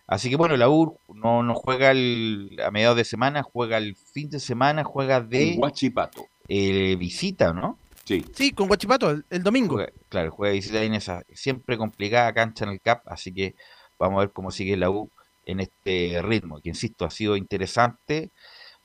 [0.05, 3.95] así que bueno, la U no, no juega el- a mediados de semana, juega el
[3.95, 6.27] fin de semana, juega de En Huachipato.
[6.47, 7.79] eh, visita, ¿no?
[8.05, 8.23] Sí.
[8.33, 9.75] Sí, con Guachipato, el, el domingo.
[9.77, 13.55] Juega- claro, juega de visita en esa siempre complicada cancha en el CAP, así que
[13.97, 15.09] vamos a ver cómo sigue la U
[15.47, 18.29] en este ritmo, que insisto, ha sido interesante.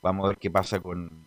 [0.01, 1.25] Vamos a ver qué pasa con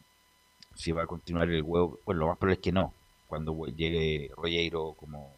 [0.75, 1.99] si va a continuar el huevo.
[2.05, 2.93] Bueno, lo más probable es que no,
[3.29, 5.33] cuando llegue Rollero como,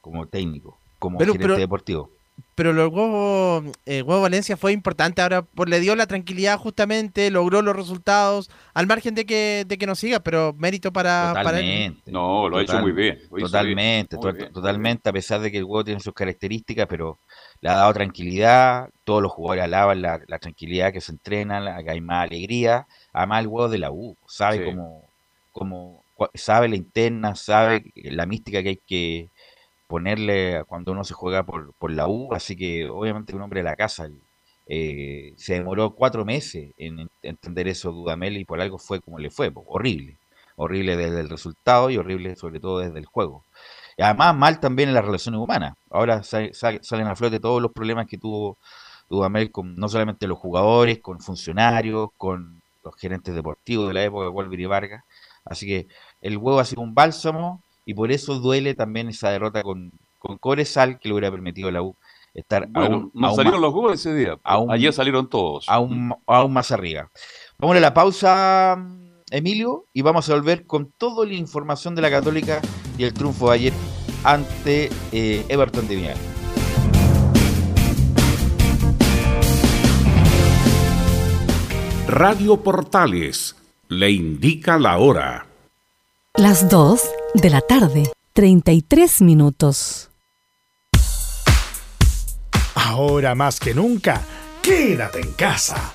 [0.00, 2.10] como técnico, como Pero- gerente pero- deportivo.
[2.54, 7.62] Pero luego eh, Huevo Valencia fue importante ahora, por, le dio la tranquilidad justamente, logró
[7.62, 11.64] los resultados, al margen de que, de que no siga, pero mérito para, para él.
[11.64, 12.10] Totalmente.
[12.12, 13.18] No, lo ha hecho muy bien.
[13.30, 14.52] Totalmente, bien, muy to- bien.
[14.52, 17.18] totalmente, a pesar de que el juego tiene sus características, pero
[17.66, 21.82] le ha dado tranquilidad, todos los jugadores alaban la, la tranquilidad que se entrenan, la,
[21.82, 24.62] que hay más alegría, además el juego de la U, sabe Sí.
[24.62, 25.10] cómo,
[25.52, 26.04] cómo-
[26.34, 29.30] sabe la interna, sabe la mística que hay que
[29.86, 33.64] ponerle cuando uno se juega por, por la U, así que obviamente un hombre de
[33.64, 34.08] la casa,
[34.68, 39.18] eh, se demoró cuatro meses en en- entender eso Dudamel y por algo fue como
[39.18, 40.18] le fue, horrible,
[40.56, 43.44] horrible desde el resultado y horrible sobre todo desde el juego.
[43.96, 45.74] Y además mal también en las relaciones humanas.
[45.90, 48.58] Ahora sa- sa- salen a flote todos los problemas que tuvo
[49.08, 54.28] Dudamel con no solamente los jugadores, con funcionarios, con los gerentes deportivos de la época,
[54.28, 55.04] Wolver y Vargas.
[55.44, 55.86] Así que
[56.20, 60.38] el huevo ha sido un bálsamo y por eso duele también esa derrota con, con
[60.38, 61.94] Cobresal que le hubiera permitido a la U
[62.34, 64.36] estar Bueno, aún, no aún salieron más- los goles ese día.
[64.44, 65.64] aún- Ayer salieron todos.
[65.68, 67.08] aún, aún más arriba.
[67.58, 68.76] Vamos a la pausa,
[69.30, 72.60] Emilio, y vamos a volver con toda la información de la Católica
[72.98, 73.72] y el triunfo de ayer
[74.24, 76.14] ante eh, Everton de.
[82.08, 83.56] Radio Portales
[83.88, 85.46] le indica la hora.
[86.34, 87.00] Las 2
[87.34, 90.10] de la tarde, 33 minutos.
[92.74, 94.22] Ahora más que nunca,
[94.62, 95.94] quédate en casa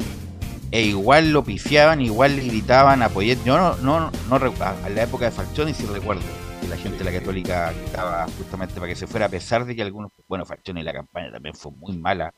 [0.72, 3.38] e igual lo pifiaban, igual le gritaban a Poyet.
[3.46, 6.24] Yo no, no, no, recu- a la época de Falcioni sí recuerdo
[6.62, 9.76] que la gente de la Católica gritaba justamente para que se fuera, a pesar de
[9.76, 12.34] que algunos, bueno, Falcioni la campaña también fue muy mala,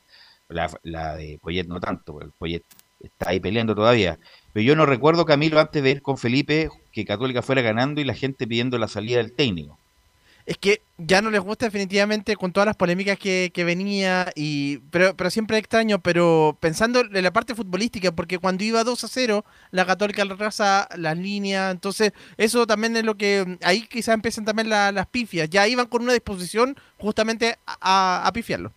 [0.48, 2.64] la, la de Poyet no tanto, porque Poyet
[3.02, 4.20] está ahí peleando todavía.
[4.54, 8.04] Pero yo no recuerdo, Camilo, antes de ir con Felipe, que Católica fuera ganando y
[8.04, 9.78] la gente pidiendo la salida del técnico.
[10.50, 15.16] Es que ya no les gusta definitivamente con todas las polémicas que, venía, y pero,
[15.16, 19.46] pero siempre extraño, pero pensando en la parte futbolística, porque cuando iba 2 a 0,
[19.70, 24.70] la Católica retrasa las líneas, entonces eso también es lo que, ahí quizás empiezan también
[24.70, 28.72] la- las pifias, ya iban con una disposición justamente a- a pifiarlo.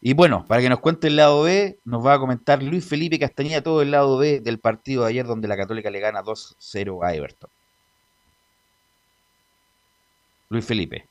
[0.00, 3.20] Y bueno, para que nos cuente el lado B, nos va a comentar Luis Felipe
[3.20, 7.04] Castañeda todo el lado B del partido de ayer donde la Católica le gana 2-0
[7.04, 7.48] a Everton.
[10.50, 11.04] Luis Felipe.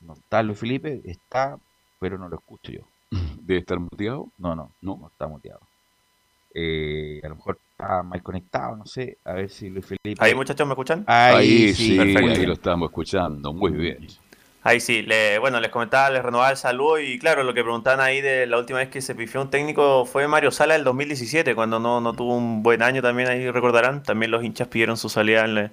[0.00, 1.58] No está Luis Felipe, está,
[1.98, 2.80] pero no lo escucho yo.
[3.42, 4.28] ¿Debe estar muteado?
[4.38, 5.60] No, no, no, no está muteado.
[6.54, 9.18] Eh, a lo mejor está mal conectado, no sé.
[9.24, 10.16] A ver si Luis Felipe.
[10.22, 11.04] Ahí, muchachos, ¿me escuchan?
[11.06, 12.40] Ahí, Ahí sí, sí, perfecto.
[12.40, 13.52] ahí lo estamos escuchando.
[13.52, 14.06] Muy bien.
[14.62, 18.00] Ahí sí, le- bueno, les comentaba, les renovaba el saludo y claro, lo que preguntaban
[18.00, 21.54] ahí de la última vez que se pifió un técnico fue Mario Sala del 2017,
[21.54, 25.08] cuando no, no tuvo un buen año también, ahí recordarán, también los hinchas pidieron su
[25.08, 25.70] salida en la,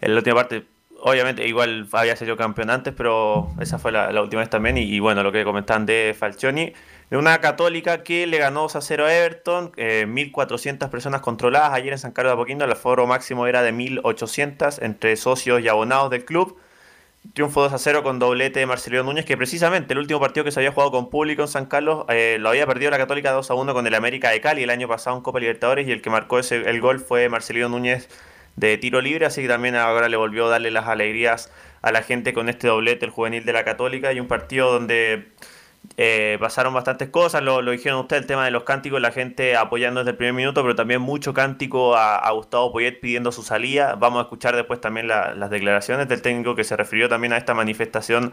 [0.00, 0.66] en la última parte.
[1.00, 4.76] Obviamente, igual había sido campeón antes, pero esa fue la, última vez también.
[4.78, 6.72] Y, y bueno, lo que comentaban de Falcioni,
[7.10, 11.72] de una católica que le ganó 2 a 0 a Everton, eh, 1.400 personas controladas
[11.72, 15.68] ayer en San Carlos de Apoquindo, el aforo máximo era de 1.800 entre socios y
[15.68, 16.58] abonados del club.
[17.34, 20.52] Triunfo 2 a 0 con doblete de Marcelino Núñez, que precisamente el último partido que
[20.52, 23.50] se había jugado con público en San Carlos eh, lo había perdido la Católica 2
[23.50, 26.00] a 1 con el América de Cali el año pasado en Copa Libertadores y el
[26.00, 28.08] que marcó ese, el gol fue Marcelino Núñez
[28.58, 32.02] de tiro libre, así que también ahora le volvió a darle las alegrías a la
[32.02, 35.28] gente con este doblete, el juvenil de la Católica, y un partido donde
[35.96, 40.00] eh, pasaron bastantes cosas, lo, dijeron ustedes, el tema de los cánticos, la gente apoyando
[40.00, 43.94] desde el primer minuto, pero también mucho cántico a, Gustavo Poyet pidiendo su salida.
[43.94, 47.36] Vamos a escuchar después también la- las declaraciones del técnico que se refirió también a
[47.36, 48.32] esta manifestación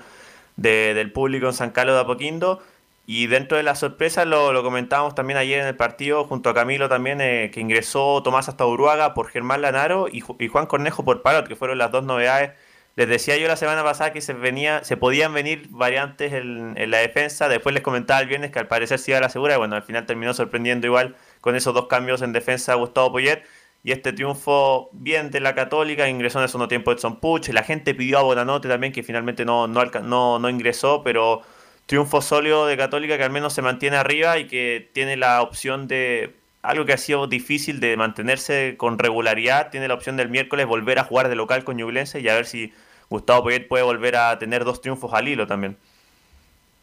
[0.55, 2.61] de- del público en San Carlos de Apoquindo.
[3.07, 6.89] Y dentro de la sorpresa, lo, comentábamos también ayer en el partido, junto a Camilo
[6.89, 11.05] también, eh, que ingresó Tomás hasta Uruaga por Germán Lanaro y, Ju- y Juan Cornejo
[11.05, 12.53] por Parot, que fueron las dos novedades.
[12.95, 16.97] Les decía yo la semana pasada que se, venía, se podían venir variantes en, la
[16.99, 17.49] defensa.
[17.49, 19.55] Después les comentaba el viernes que al parecer se iba a la segura.
[19.55, 23.43] Y bueno, al final terminó sorprendiendo igual con esos dos cambios en defensa Gustavo Poyet.
[23.83, 27.49] Y este triunfo bien de la Católica, ingresó en el segundo tiempo Edson Puch.
[27.49, 31.41] La gente pidió a Bonanote también, que finalmente no, no, no, no ingresó, pero
[31.85, 35.87] triunfo sólido de Católica que al menos se mantiene arriba y que tiene la opción
[35.87, 39.69] de algo que ha sido difícil de mantenerse con regularidad.
[39.69, 42.45] Tiene la opción del miércoles volver a jugar de local con Ñublense y a ver
[42.45, 42.73] si
[43.09, 45.77] Gustavo Poyet puede volver a tener dos triunfos al hilo también.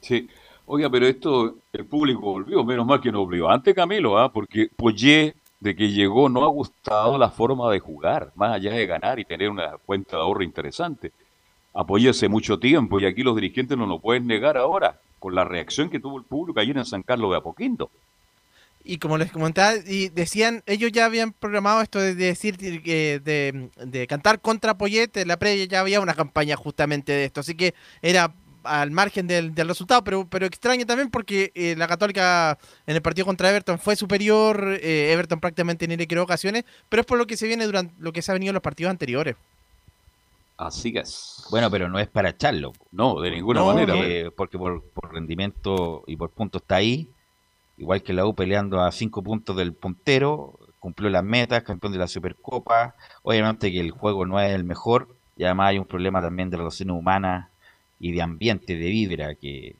[0.00, 0.28] Sí.
[0.66, 3.50] Oiga, pero esto, el público volvió, menos mal que no volvió.
[3.50, 4.32] Antes Camilo, ¿ah?
[4.32, 8.86] porque Poyet, de que llegó, no ha gustado la forma de jugar, más allá de
[8.86, 11.12] ganar y tener una cuenta de ahorro interesante.
[11.74, 15.44] Apoyé hace mucho tiempo y aquí los dirigentes no lo pueden negar ahora, con la
[15.44, 17.90] reacción que tuvo el público ayer en San Carlos de Apoquindo.
[18.84, 24.06] Y como les comentaba, y decían, ellos ya habían programado esto de decir de, de
[24.08, 27.74] cantar contra Poyet, en la previa ya había una campaña justamente de esto, así que
[28.02, 28.34] era
[28.64, 33.02] al margen del, del resultado, pero, pero extraña también porque eh, la Católica en el
[33.02, 37.18] partido contra Everton fue superior, eh, Everton prácticamente ni le creó ocasiones, pero es por
[37.18, 39.36] lo que se viene durante lo que se ha venido en los partidos anteriores.
[40.56, 41.44] Así es.
[41.50, 42.72] Bueno, pero no es para echarlo.
[42.92, 43.94] No, de ninguna No, manera.
[44.36, 47.08] porque por, por rendimiento y por puntos está ahí.
[47.78, 50.58] Igual que la U peleando a cinco puntos del puntero.
[50.78, 52.94] Cumplió las metas, campeón de la Supercopa.
[53.22, 55.08] Obviamente que el juego no es el mejor.
[55.36, 57.48] Y además hay un problema también de relaciones humanas
[57.98, 59.76] y de ambiente, de vibra que,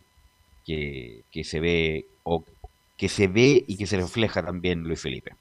[0.64, 2.44] que, que se ve o
[2.96, 5.32] que se ve y que se refleja también Luis Felipe.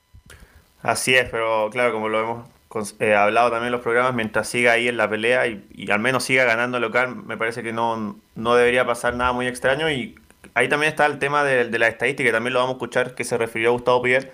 [0.81, 4.47] Así es, pero claro, como lo hemos cons- eh, hablado también en los programas, mientras
[4.47, 8.19] siga ahí en la pelea y, al menos siga ganando local, me parece que no,
[8.35, 9.89] no debería pasar nada muy extraño.
[9.91, 10.15] Y
[10.53, 13.15] ahí también está el tema de, de la estadística, que también lo vamos a escuchar,
[13.15, 14.31] que se refirió a Gustavo Pierre.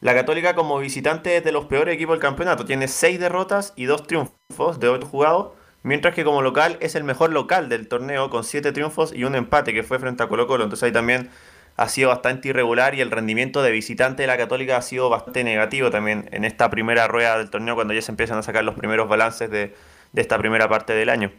[0.00, 3.86] La Católica como visitante es de los peores equipos del campeonato, tiene 6 derrotas y
[3.86, 5.52] 2 triunfos de 8 jugados,
[5.82, 9.34] mientras que como local es el mejor local del torneo con 7 triunfos y un
[9.34, 10.64] empate que fue frente a Colo Colo.
[10.64, 11.30] Entonces ahí también
[11.78, 15.44] ha sido bastante irregular y el rendimiento de visitante de la Católica ha sido bastante
[15.44, 18.76] negativo también en esta primera rueda del torneo cuando ya se empiezan a sacar los
[18.76, 19.74] primeros balances de,
[20.12, 21.32] de esta primera parte del año.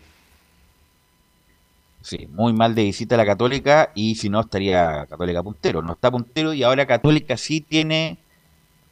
[2.01, 5.81] Sí, muy mal de visita la Católica y si no estaría Católica puntero.
[5.81, 8.17] No está puntero y ahora Católica sí tiene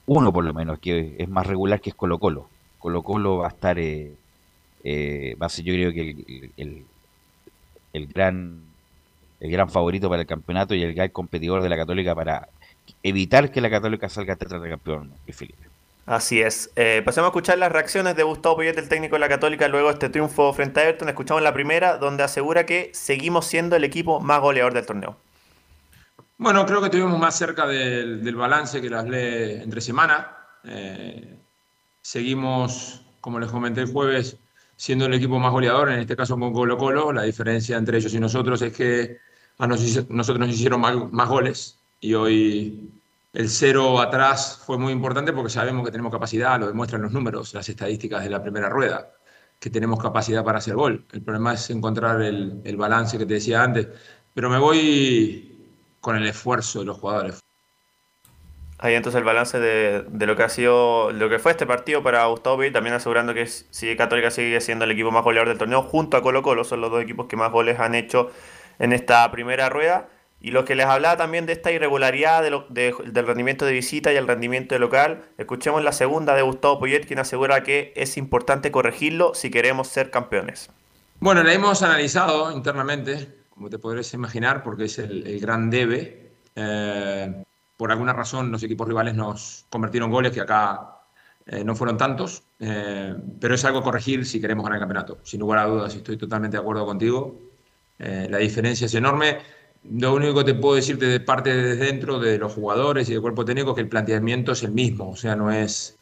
[0.07, 2.49] uno por lo menos que es más regular que es Colo Colo.
[2.79, 4.17] Colo Colo va a estar, eh,
[4.83, 6.85] eh, va a ser yo creo que el-
[7.93, 8.66] el gran
[9.39, 12.49] el gran favorito para el campeonato y el gran competidor de la Católica para
[13.03, 15.67] evitar que la Católica salga tetracampeón, Felipe.
[16.05, 16.71] Así es.
[16.77, 19.89] Eh, pasemos a escuchar las reacciones de Gustavo Poyet, el técnico de la Católica, luego
[19.89, 21.09] de este triunfo frente a Everton.
[21.09, 25.17] Escuchamos la primera, donde asegura que seguimos siendo el equipo más goleador del torneo.
[26.37, 30.37] Bueno, creo que estuvimos más cerca del, del balance que las hablé entre semana.
[30.63, 31.35] Eh,
[32.01, 34.37] seguimos, como les comenté el jueves,
[34.77, 37.11] siendo el equipo más goleador, en este caso con Colo Colo.
[37.11, 39.17] La diferencia entre ellos y nosotros es que
[39.57, 42.91] a nos- nosotros nos hicieron más, más goles y hoy
[43.33, 47.53] el cero atrás fue muy importante porque sabemos que tenemos capacidad, lo demuestran los números,
[47.53, 49.11] las estadísticas de la primera rueda,
[49.59, 51.05] que tenemos capacidad para hacer gol.
[51.11, 53.87] El problema es encontrar el, el balance que te decía antes.
[54.33, 55.55] Pero me voy
[55.99, 57.39] con el esfuerzo de los jugadores.
[58.79, 62.03] Ahí entonces el balance de, de lo que ha sido, lo que fue este partido
[62.03, 65.57] para Gustavo Poyet, también asegurando que si Católica sigue siendo el equipo más goleador del
[65.57, 68.29] torneo, junto a Colo Colo, son los dos equipos que más goles han hecho
[68.79, 70.09] en esta primera rueda.
[70.39, 74.27] Y lo que les hablaba también de esta irregularidad del rendimiento de visita y el
[74.27, 79.33] rendimiento de local, escuchemos la segunda de Gustavo Poyet, quien asegura que es importante corregirlo
[79.33, 80.69] si queremos ser campeones.
[81.19, 86.33] Bueno, la hemos analizado internamente, como te podrás imaginar, porque es el, el gran debe.
[86.55, 87.43] Eh,
[87.77, 90.97] por alguna razón los equipos rivales nos convirtieron goles que acá
[91.45, 95.19] eh, no fueron tantos, eh, pero es algo a corregir si queremos ganar el campeonato.
[95.23, 97.39] Sin lugar a dudas, estoy totalmente de acuerdo contigo.
[97.99, 99.39] Eh, la diferencia es enorme.
[99.89, 103.21] Lo único que te puedo decirte de parte de dentro de los jugadores y del
[103.21, 105.97] cuerpo técnico es que el planteamiento es el mismo, o sea, no es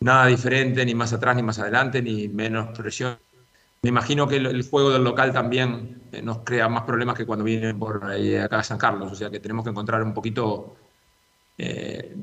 [0.00, 3.18] nada diferente, ni más atrás ni más adelante, ni menos presión.
[3.82, 7.44] Me imagino que el, juego del local también eh, nos crea más problemas que cuando
[7.44, 10.76] vienen por ahí acá a San Carlos, o sea que tenemos que encontrar un poquito
[11.58, 12.16] eh,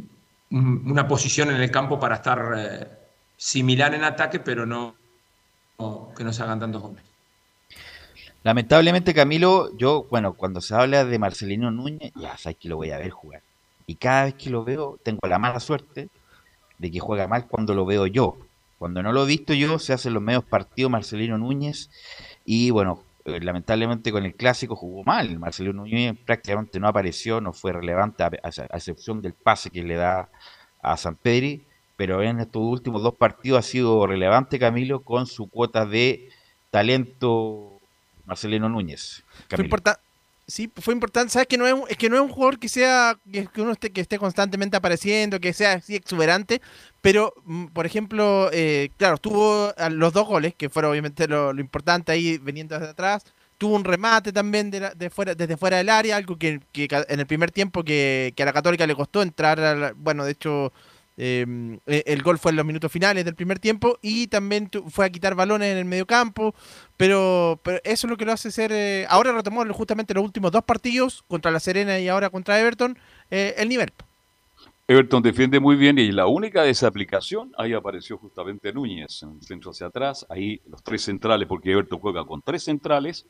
[0.52, 2.88] un- una posición en el campo para estar eh,
[3.38, 4.96] similar en ataque, pero no,
[6.16, 7.13] que no se hagan tantos goles.
[8.44, 12.92] Lamentablemente, Camilo, yo, bueno, cuando se habla de Marcelino Núñez, ya sabes que lo voy
[12.92, 13.42] a ver jugar.
[13.88, 16.10] Y cada vez que lo veo, tengo la mala suerte
[16.80, 18.38] de que juega mal cuando lo veo yo.
[18.80, 21.90] Cuando no lo he visto yo, se hacen los medios partidos Marcelino Núñez.
[22.46, 25.40] Y bueno, eh, lamentablemente con el clásico jugó mal.
[25.40, 28.32] Marcelino Núñez prácticamente no apareció, no fue relevante, a, a-
[28.72, 30.30] a excepción del pase que le da
[30.82, 31.66] a San Pedri.
[31.98, 36.30] Pero en estos últimos dos partidos ha sido relevante, Camilo, con su cuota de
[36.72, 37.73] talento
[38.26, 39.24] Marcelino Núñez.
[39.50, 40.00] Fue importante.
[40.46, 41.32] Sí, fue importante.
[41.32, 43.72] Sabes que no es, un- es que no es un jugador que sea que, uno
[43.72, 46.62] esté, que esté constantemente apareciendo, que sea así exuberante,
[47.02, 51.62] pero mm, por ejemplo, eh, claro, tuvo los dos goles, que fueron obviamente lo, lo
[51.62, 53.24] importante ahí veniendo desde atrás.
[53.58, 57.20] Tuvo un remate también de la- de fuera, desde fuera del área, algo que, en
[57.20, 60.32] el primer tiempo que, que a la Católica le costó entrar, a la- bueno, de
[60.32, 60.74] hecho
[61.16, 61.46] eh,
[61.86, 65.06] eh, el gol fue en los minutos finales del primer tiempo y también tu- fue
[65.06, 66.56] a quitar balones en el medio campo,
[66.98, 68.72] pero, pero eso es lo que lo hace ser.
[68.72, 72.98] eh, ahora retomó justamente los últimos dos partidos contra la Serena y ahora contra Everton
[73.32, 73.92] eh, el nivel.
[74.88, 79.72] Everton defiende muy bien y la única desaplicación, ahí apareció justamente Núñez, en el centro
[79.72, 83.26] hacia atrás, ahí los tres centrales, porque Everton juega con tres centrales,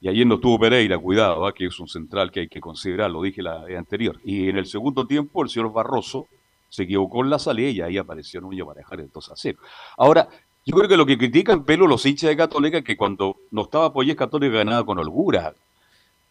[0.00, 1.52] y ayer no tuvo Pereira, cuidado, ¿ah?
[1.52, 4.18] que es un central que hay que considerar, lo dije la vez anterior.
[4.24, 6.26] Y en el segundo tiempo el señor Barroso
[6.70, 9.58] se equivocó en la salida y ahí apareció Núñez para dejar el 2 a 0.
[9.98, 10.28] Ahora,
[10.70, 13.62] Yo creo que lo que critican pelo los hinchas de Católica es que cuando no
[13.62, 15.52] estaba Poyet Católica ganaba con holgura.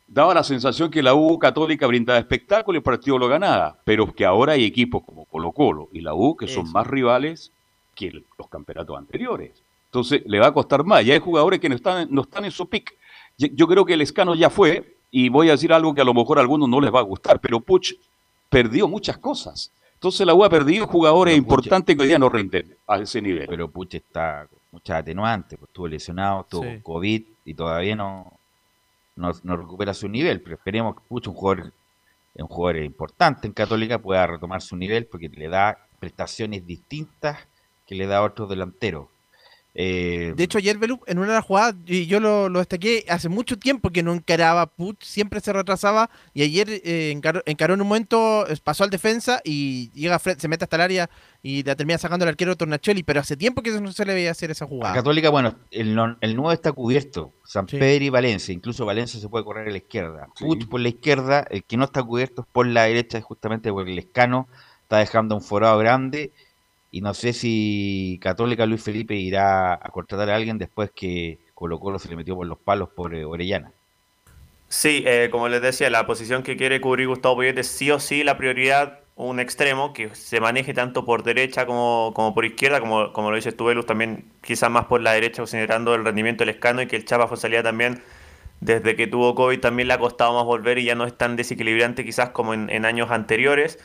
[0.07, 4.11] Daba la sensación que la U Católica brindaba espectáculo y el partido lo ganaba, pero
[4.11, 7.51] que ahora hay equipos como Colo Colo y la U que son más rivales
[7.95, 9.51] que el- los campeonatos anteriores.
[9.85, 11.05] Entonces le va a costar más.
[11.05, 12.95] Ya hay jugadores que no están, no están en su pick.
[13.37, 16.05] Yo, yo creo que el escano ya fue, y voy a decir algo que a
[16.05, 17.93] lo mejor a algunos no les va a gustar, pero Puch
[18.49, 19.71] perdió muchas cosas.
[19.99, 23.47] Entonces la U ha perdido jugadores importantes que hoy día no rinden a ese nivel.
[23.49, 26.79] Pero Puch está con muchas atenuantes, pues estuvo lesionado, tuvo Sí.
[26.81, 28.31] COVID y todavía no,
[29.17, 30.39] no, no recupera su nivel.
[30.41, 31.73] Pero esperemos que Puch, un jugador,
[32.33, 37.37] un jugador importante en Católica, pueda retomar su nivel porque le da prestaciones distintas
[37.85, 39.07] que le da a otros delanteros.
[39.75, 43.05] Eh, De hecho, ayer Belú, en una de las jugadas, y yo lo, lo destaqué,
[43.07, 47.75] hace mucho tiempo que no encaraba Puch, siempre se retrasaba, y ayer eh, encaró, encaró
[47.75, 51.09] en un momento, eh, pasó al defensa y llega fre- se mete hasta el área
[51.43, 54.31] y la termina sacando el arquero Tornacelli, pero hace tiempo que no se le veía
[54.31, 54.95] hacer esa a jugada.
[54.95, 57.33] Católica, bueno, el, no- el 9 está cubierto.
[57.45, 58.53] San Pedro y Valencia.
[58.53, 60.27] Incluso Valencia se puede correr a la izquierda.
[60.39, 63.91] Puch por la izquierda, el que no está cubierto es por la derecha, justamente porque
[63.91, 64.47] el escano
[64.81, 66.31] está dejando un forado grande.
[66.91, 71.79] Y no sé si Católica Luis Felipe irá a contratar a alguien después que Colo
[71.79, 73.71] Colo se le metió por los palos por Orellana.
[74.69, 78.23] Sí, eh, como les decía, la posición que quiere cubrir Gustavo Poyet sí o sí
[78.23, 83.11] la prioridad, un extremo que se maneje tanto por derecha como, como por izquierda, como,
[83.11, 86.81] como lo dice Tubelus, también quizás más por la derecha, considerando el rendimiento del escano
[86.81, 88.01] y que el Chapa Fonsalía también,
[88.61, 91.35] desde que tuvo COVID, también le ha costado más volver y ya no es tan
[91.35, 93.79] desequilibrante quizás como en años anteriores.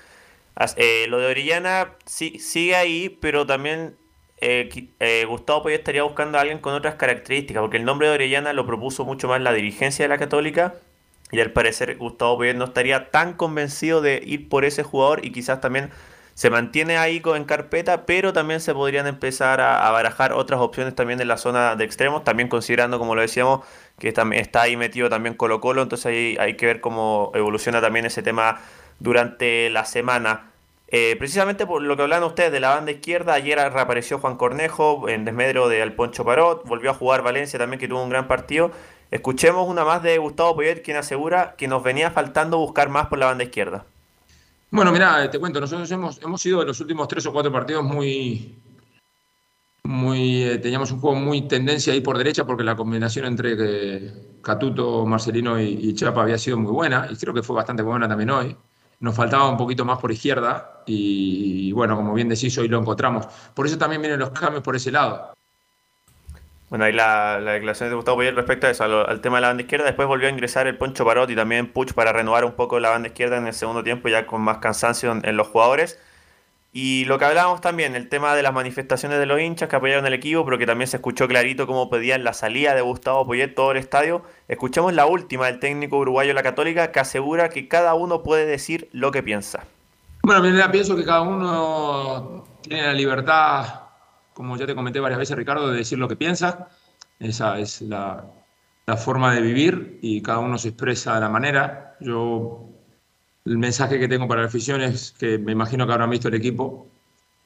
[0.76, 3.96] Eh, lo de Orellana sí, sigue ahí, pero también
[4.40, 8.14] eh, eh, Gustavo Poyet estaría buscando a alguien con otras características, porque el nombre de
[8.14, 10.74] Orellana lo propuso mucho más la dirigencia de la Católica
[11.32, 15.32] y al parecer Gustavo Poyet no estaría tan convencido de ir por ese jugador y
[15.32, 15.90] quizás también
[16.34, 21.20] se mantiene ahí en carpeta, pero también se podrían empezar a, barajar otras opciones también
[21.20, 23.60] en la zona de extremos, también considerando, como lo decíamos,
[23.98, 27.80] que también está ahí metido también Colo Colo, entonces ahí hay que ver cómo evoluciona
[27.80, 28.60] también ese tema
[28.98, 30.50] durante la semana.
[30.88, 35.08] Eh, precisamente por lo que hablan ustedes de la banda izquierda, ayer reapareció Juan Cornejo
[35.08, 38.70] en desmedro de Alponcho Parot, volvió a jugar Valencia también que tuvo un gran partido.
[39.10, 43.18] Escuchemos una más de Gustavo Poyet quien asegura que nos venía faltando buscar más por
[43.18, 43.84] la banda izquierda.
[44.70, 47.84] Bueno, mira, te cuento, nosotros hemos, hemos sido en los últimos tres o cuatro partidos
[47.84, 48.56] muy,
[49.84, 54.12] muy eh, teníamos un juego muy tendencia ahí por derecha porque la combinación entre eh,
[54.42, 58.30] Catuto, Marcelino y Chapa había sido muy buena y creo que fue bastante buena también
[58.30, 58.56] hoy.
[59.04, 63.26] Nos faltaba un poquito más por izquierda y, bueno, como bien decís, hoy lo encontramos.
[63.52, 65.34] Por eso también vienen los cambios por ese lado.
[66.70, 69.48] Bueno, ahí la, la declaración de Gustavo Poyet respecto a eso, al, tema de la
[69.48, 69.84] banda izquierda.
[69.84, 72.88] Después volvió a ingresar el Poncho Parot y también Puch para renovar un poco la
[72.88, 76.00] banda izquierda en el segundo tiempo, ya con más cansancio en los jugadores.
[76.76, 80.06] Y lo que hablábamos también, el tema de las manifestaciones de los hinchas que apoyaron
[80.06, 83.54] el equipo, pero que también se escuchó clarito cómo pedían la salida de Gustavo Poyet
[83.54, 84.24] todo el estadio.
[84.48, 88.88] Escuchamos la última del técnico uruguayo la Católica que asegura que cada uno puede decir
[88.90, 89.62] lo que piensa.
[90.24, 93.82] Bueno, mira, pienso que cada uno tiene la libertad,
[94.32, 96.70] como ya te comenté varias veces, Ricardo, de decir lo que piensa.
[97.20, 98.24] Esa es la,
[98.84, 101.94] la forma de vivir y cada uno se expresa de la manera.
[102.00, 102.73] Yo,
[103.44, 106.34] el mensaje que tengo para la afición es que me imagino que habrán visto el
[106.34, 106.88] equipo,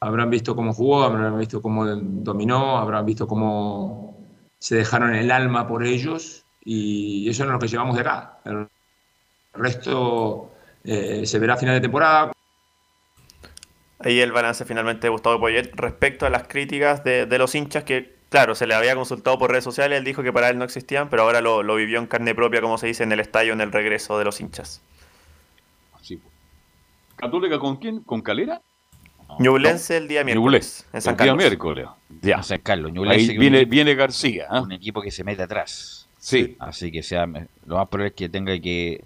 [0.01, 4.16] habrán visto cómo jugó, habrán visto cómo dominó, habrán visto cómo
[4.59, 8.39] se dejaron el alma por ellos y eso es lo que llevamos de acá.
[8.45, 8.69] El
[9.55, 10.53] resto
[10.85, 12.33] eh, se verá a final de temporada.
[14.01, 18.15] Ahí el balance finalmente de Gustavo Poyet respecto a las críticas de, los hinchas que,
[18.29, 21.11] claro, se le había consultado por redes sociales, él dijo que para él no existían,
[21.11, 23.61] pero ahora lo, lo vivió en carne propia, como se dice, en el estadio, en
[23.61, 24.81] el regreso de los hinchas.
[27.19, 28.01] ¿Católica con quién?
[28.01, 28.61] ¿Con Calera?
[29.39, 31.36] Ñublense el día miércoles, en San el día Carlos.
[31.45, 31.86] miércoles.
[32.23, 32.43] Ya.
[32.43, 34.47] San Carlos, Ahí Ñublense, viene, un- viene García.
[34.49, 34.62] ¿ah?
[34.62, 36.09] Un equipo que se mete atrás.
[36.19, 36.57] Sí.
[36.59, 39.05] Así que sea, lo más probable es que tenga que,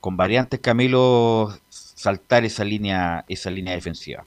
[0.00, 4.24] con variantes, Camilo, saltar esa línea, esa línea defensiva.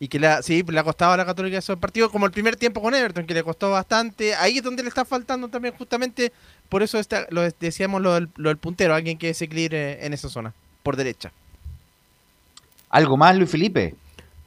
[0.00, 2.56] Y que la, sí, le ha costado a la Católica esos partidos, como el primer
[2.56, 4.34] tiempo con Everton, que le costó bastante.
[4.34, 6.32] Ahí es donde le está faltando también, justamente,
[6.68, 10.28] por eso está, lo decíamos lo del, lo del puntero, alguien que desequilibre en esa
[10.28, 10.52] zona,
[10.82, 11.30] por derecha.
[12.92, 13.94] ¿Algo más, Luis Felipe?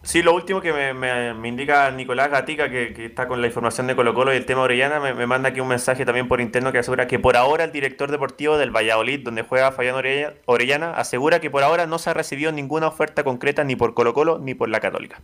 [0.04, 3.48] Sí, lo último que me, me- me indica Nicolás Gatica, que, que está con la
[3.48, 6.28] información de Colo Colo y el tema Orellana, me, me manda aquí un mensaje también
[6.28, 9.96] por interno que asegura que por ahora el director deportivo del Valladolid, donde juega Fayán
[9.96, 13.96] Orella- Orellana, asegura que por ahora no se ha recibido ninguna oferta concreta ni por
[13.96, 15.20] Colo Colo ni por la Católica.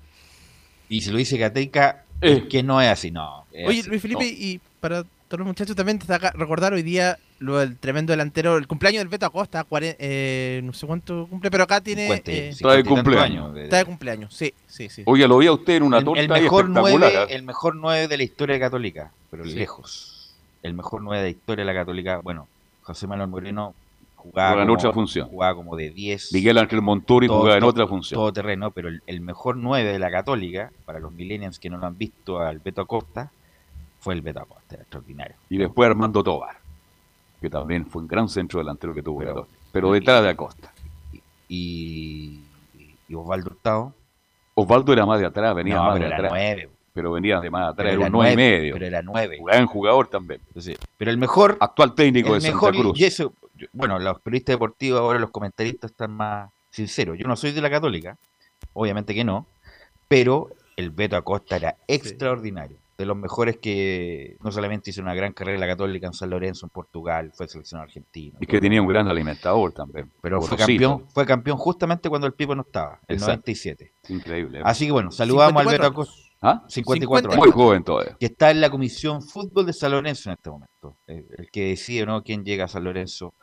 [0.89, 2.37] Y si lo dice Gateca, Eh.
[2.37, 3.45] es que no es así, no.
[3.53, 4.29] es Oye, así, Luis Felipe, no.
[4.31, 8.67] y para todos los muchachos también destaca- recordar hoy día lo del tremendo delantero, el
[8.67, 12.03] cumpleaños del Beto Acosta, cuare- eh, no sé cuánto cumple, pero acá tiene...
[12.03, 13.45] 50, eh, Está de 50 y tantos cumpleaños.
[13.51, 13.57] años.
[13.63, 15.03] está de cumpleaños, sí, sí, sí.
[15.05, 17.11] Oye, lo vi a usted en una el, torta el mejor espectacular.
[17.13, 17.35] 9, ¿eh?
[17.35, 19.53] el mejor 9 de la historia católica, pero Sí.
[19.53, 20.35] lejos.
[20.63, 22.17] El mejor 9 de la historia de la católica.
[22.21, 22.47] Bueno,
[22.83, 23.73] José Manuel Moreno
[24.17, 25.27] jugaba, Jugaba en otra función.
[25.29, 26.31] jugaba como de 10.
[26.33, 28.19] Miguel Ángel Monturi todo- jugaba en todo- otra función.
[28.19, 31.77] Todo terreno, pero el, el mejor 9 de la católica, para los millennials que no
[31.77, 33.31] lo han visto al Beto Acosta,
[34.01, 35.35] fue el Beto Acosta, era extraordinario.
[35.49, 36.57] Y después Armando Tobar,
[37.39, 39.47] que también fue un gran centro delantero que tuvo Pero-.
[39.71, 40.73] Pero detrás de Acosta.
[41.47, 42.41] Y,
[43.07, 43.93] y Osvaldo Hurtado.
[44.55, 46.31] Osvaldo era más de atrás, venía No, más pero de era atrás.
[46.33, 46.69] 9.
[46.93, 48.73] Pero venía de más atrás, Pero era era un 9 y nueve, medio.
[48.73, 49.39] pero era 9.
[49.45, 50.41] Gran jugador también.
[50.97, 51.57] pero el mejor.
[51.61, 52.99] Actual técnico el de mejor, Santa Cruz.
[52.99, 53.33] y eso,
[53.71, 57.17] bueno, los periodistas deportivos ahora, los comentaristas están más sinceros.
[57.17, 58.17] Yo no soy de la Católica,
[58.73, 59.45] obviamente que no,
[60.09, 62.77] pero el Beto Acosta era extraordinario.
[63.01, 66.29] De los mejores que no solamente hizo una gran carrera en la Católica en San
[66.29, 68.37] Lorenzo, en Portugal, fue seleccionado argentino.
[68.39, 70.11] Y que tenía un gran alimentador también.
[70.21, 73.31] Pero fue campeón, fue campeón justamente cuando el Pipo no estaba, el Exacto.
[73.31, 73.91] 97.
[74.09, 74.61] Increíble.
[74.63, 76.21] Así que bueno, saludamos al 54 Beto Acosta.
[76.43, 76.63] ¿Ah?
[76.67, 77.55] 54 Muy años.
[77.55, 78.17] joven todavía.
[78.19, 80.97] Que está en la comisión fútbol de San Lorenzo en este momento.
[81.07, 83.33] El, el que decide o no quién llega a San Lorenzo,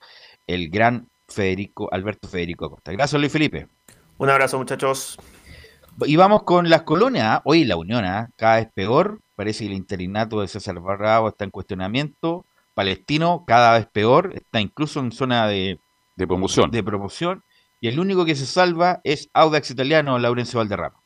[0.47, 2.93] el gran Federico, Alberto Federico Acosta.
[2.93, 3.66] Gracias, Luis Felipe.
[4.18, 5.18] Un abrazo, muchachos.
[6.07, 7.27] Y vamos con las colonias.
[7.27, 7.43] ¿ah?
[7.45, 8.29] Hoy la unión, ¿ah?
[8.37, 9.20] cada vez peor.
[9.35, 12.45] Parece que el interinato de César Barrao está en cuestionamiento.
[12.75, 14.33] Palestino, cada vez peor.
[14.35, 15.79] Está incluso en zona de,
[16.16, 16.70] De promoción.
[16.70, 17.43] de promoción.
[17.81, 20.97] Y el único que se salva es Audax Italiano, Laurencio Valderrama.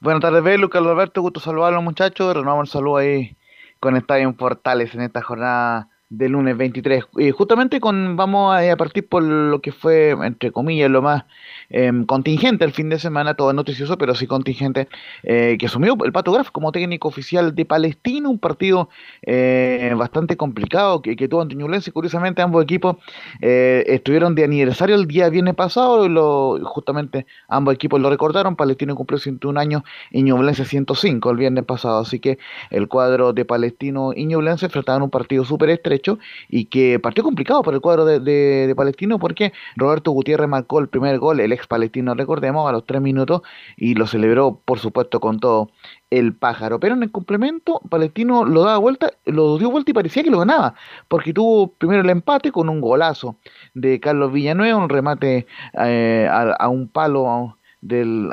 [0.00, 3.36] Buenas tardes, Belu, Carlos Alberto, gusto saludarlos muchachos, renovamos el saludo ahí
[3.80, 7.04] con Estadio en Portales en esta jornada de lunes 23.
[7.18, 11.24] Y justamente con vamos a, partir por lo que fue, entre comillas, lo más
[11.70, 14.88] em, contingente el fin de semana, todo noticioso, pero sí contingente,
[15.22, 18.88] eh, que asumió el Pato Graf como técnico oficial de Palestina, un partido
[19.22, 21.92] eh, bastante complicado que, que tuvo ante Ñublense.
[21.92, 22.96] Curiosamente, ambos equipos
[23.40, 28.56] eh, estuvieron de aniversario el día viernes pasado, lo, justamente ambos equipos lo recordaron.
[28.56, 32.38] Palestino cumplió 101 años y Ñublense 105 el viernes pasado, así que
[32.70, 35.99] el cuadro de Palestino y Ñublense enfrentaban un partido súper estrecho
[36.48, 40.88] y que partió complicado para el cuadro de, de- Palestino porque Roberto Gutiérrez marcó el
[40.88, 43.42] primer gol, el ex palestino, recordemos, a los tres minutos
[43.76, 45.70] y lo celebró, por supuesto, con todo
[46.10, 46.80] el pájaro.
[46.80, 50.38] Pero en el complemento, Palestino lo daba vuelta, lo dio vuelta y parecía que lo
[50.38, 50.74] ganaba,
[51.08, 53.36] porque tuvo primero el empate con un golazo
[53.74, 55.46] de Carlos Villanueva, un remate
[55.78, 58.30] eh, a, a un palo del,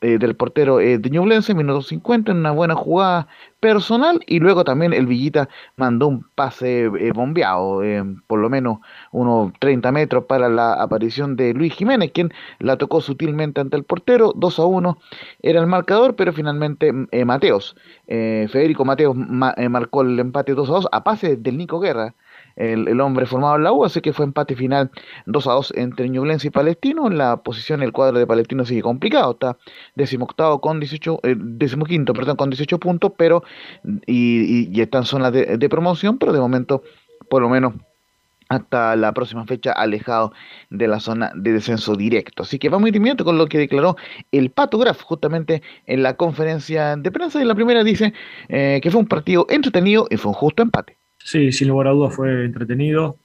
[0.00, 3.28] eh, del portero eh, de Ñublense, minuto 50, en una buena jugada
[3.60, 8.78] personal, y luego también el Villita mandó un pase eh, bombeado, eh, por lo menos
[9.12, 13.84] unos 30 metros para la aparición de Luis Jiménez, quien la tocó sutilmente ante el
[13.84, 14.98] portero, 2 a 1
[15.42, 17.76] era el marcador, pero finalmente eh, Mateos,
[18.06, 22.14] Federico Mateos ma- marcó el empate 2 a 2 a pase del Nico Guerra,
[22.60, 24.90] el, el hombre formado en la U, así que fue empate final
[25.26, 27.06] 2 a 2 entre Ñublense y Palestino.
[27.06, 29.56] En la posición el cuadro de Palestino sigue complicado, está
[29.94, 33.42] decimoctavo con 18, eh, decimoquinto, perdón, con 18 puntos, pero
[34.06, 36.82] y, y- y está en zona de, promoción, pero de momento,
[37.28, 37.74] por lo menos
[38.48, 40.32] hasta la próxima fecha alejado
[40.70, 42.42] de la zona de descenso directo.
[42.42, 43.96] Así que vamos inmediato con lo que declaró
[44.32, 47.40] el Pato Graf justamente en la conferencia de prensa.
[47.40, 48.12] Y la primera dice
[48.48, 50.99] eh, que fue un partido entretenido y fue un justo empate.
[51.22, 53.18] Sí, sin lugar a dudas fue entretenido.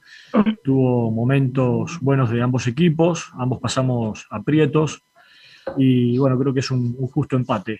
[0.63, 5.01] Tuvo momentos buenos de ambos equipos, ambos pasamos aprietos
[5.77, 7.79] y bueno, creo que es un, justo empate.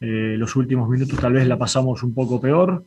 [0.00, 2.84] Eh, los últimos minutos tal vez la pasamos un poco peor,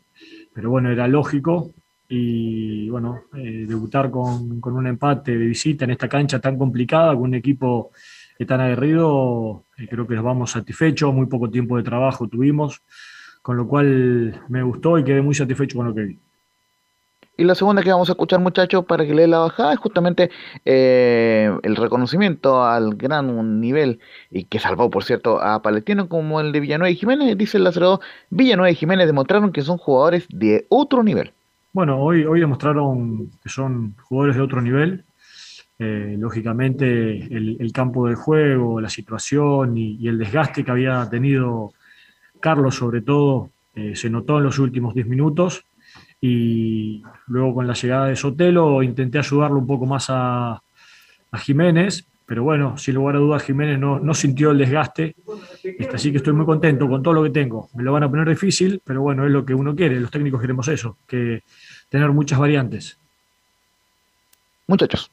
[0.53, 1.72] pero bueno, era lógico
[2.07, 7.14] y bueno, eh, debutar con, con un empate de visita en esta cancha tan complicada,
[7.14, 7.91] con un equipo
[8.40, 12.82] eh, tan aguerrido, creo que nos vamos satisfechos, muy poco tiempo de trabajo tuvimos,
[13.41, 16.19] con lo cual me gustó y quedé muy satisfecho con lo que vi.
[17.37, 20.29] Y la segunda que vamos a escuchar, muchachos, para que lea la bajada, es justamente
[20.63, 23.99] eh, el reconocimiento al gran nivel
[24.31, 27.37] y que salvó, por cierto, a Palestino como el de Villanueva y Jiménez.
[27.37, 27.99] Dice el lacerado,
[28.29, 31.33] Villanueva y Jiménez demostraron que son jugadores de otro nivel.
[31.73, 35.03] Bueno, hoy, hoy demostraron que son jugadores de otro nivel.
[35.77, 41.73] Eh, lógicamente, el, campo de juego, la situación y, y el desgaste que había tenido
[42.39, 45.65] Carlos, sobre todo, eh, se notó en los últimos 10 minutos.
[46.21, 50.61] Y luego, con la llegada de Sotelo, intenté ayudarlo un poco más a,
[51.31, 52.07] a Jiménez.
[52.25, 55.15] Pero bueno, sin lugar a dudas, Jiménez no, no sintió el desgaste.
[55.63, 57.69] Este, así que estoy muy contento con todo lo que tengo.
[57.75, 59.99] Me lo van a poner difícil, pero bueno, es lo que uno quiere.
[59.99, 61.43] Los técnicos queremos eso, que
[61.89, 62.97] tener muchas variantes.
[64.65, 65.11] Muchachos.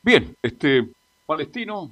[0.00, 0.88] Bien, este
[1.26, 1.90] Palestino,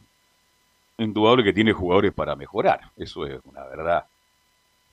[0.98, 4.04] indudable que tiene jugadores para mejorar, eso es una verdad.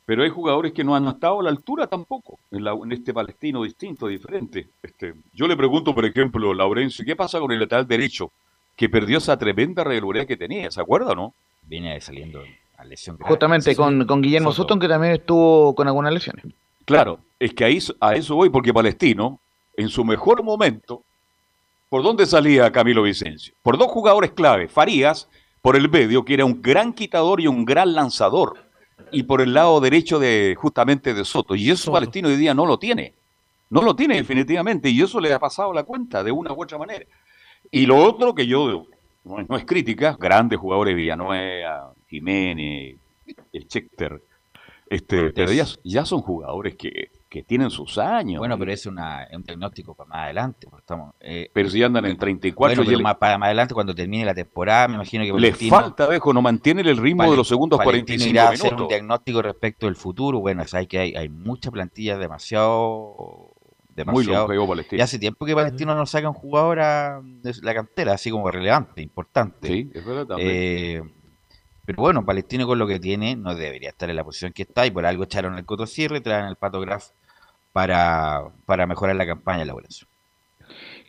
[0.06, 3.14] Pero hay jugadores que no han estado a la altura tampoco, en, la- en este
[3.14, 4.68] palestino distinto, diferente.
[4.82, 8.32] Este, yo le pregunto, por ejemplo, Laurencio, ¿qué pasa con el lateral derecho?
[8.76, 11.34] Que perdió esa tremenda regularidad que tenía, ¿se acuerda o no?
[11.64, 12.42] Viene saliendo
[12.78, 13.18] a lesión.
[13.22, 14.64] Justamente con, con Guillermo Soto.
[14.64, 16.46] Sutton, que también estuvo con algunas lesiones.
[16.86, 19.40] Claro, es que ahí, a eso voy, porque Palestino,
[19.78, 21.02] en su mejor momento,
[21.88, 23.54] ¿por dónde salía Camilo Vicencio?
[23.62, 25.30] Por dos jugadores clave, Farías,
[25.62, 28.63] por el medio, que era un gran quitador y un gran lanzador,
[29.14, 31.56] y por el lado derecho de justamente de Soto.
[31.56, 33.14] Y eso Palestino hoy día no lo tiene.
[33.70, 36.78] No lo tiene definitivamente, y eso le ha pasado la cuenta de una u otra
[36.78, 37.06] manera.
[37.72, 38.86] Y lo otro que yo,
[39.24, 42.98] no, es- no es crítica, grandes jugadores, Villanueva, Jiménez,
[43.52, 44.22] el Chechter,
[44.90, 48.38] este, pero ya, ya son jugadores que, que tienen sus años.
[48.38, 50.68] Bueno, pero es, una, es un diagnóstico para más adelante.
[50.78, 53.96] estamos, eh, Pero si andan en 34 bueno, pero le- más para más adelante, cuando
[53.96, 57.48] termine la temporada, me imagino que les falta, dejo, no mantienen el ritmo de los
[57.48, 60.40] segundos Palestino 45 irá hacer un diagnóstico respecto del futuro.
[60.42, 63.50] Bueno, sabes que hay, hay mucha plantilla demasiado.
[63.96, 65.00] Muy demasiado longevo Palestino.
[65.00, 67.20] Y hace tiempo que Palestino no saca un jugador a-
[67.64, 69.68] la cantera, así como relevante, importante.
[69.68, 70.50] Sí, es verdad también.
[70.52, 71.02] Eh,
[71.86, 74.86] pero bueno, Palestino con lo que tiene no debería estar en la posición que está
[74.86, 77.10] y por algo echaron el Coto Cierre traen el Pato Graf
[77.74, 80.08] para, para mejorar la campaña Laurencio.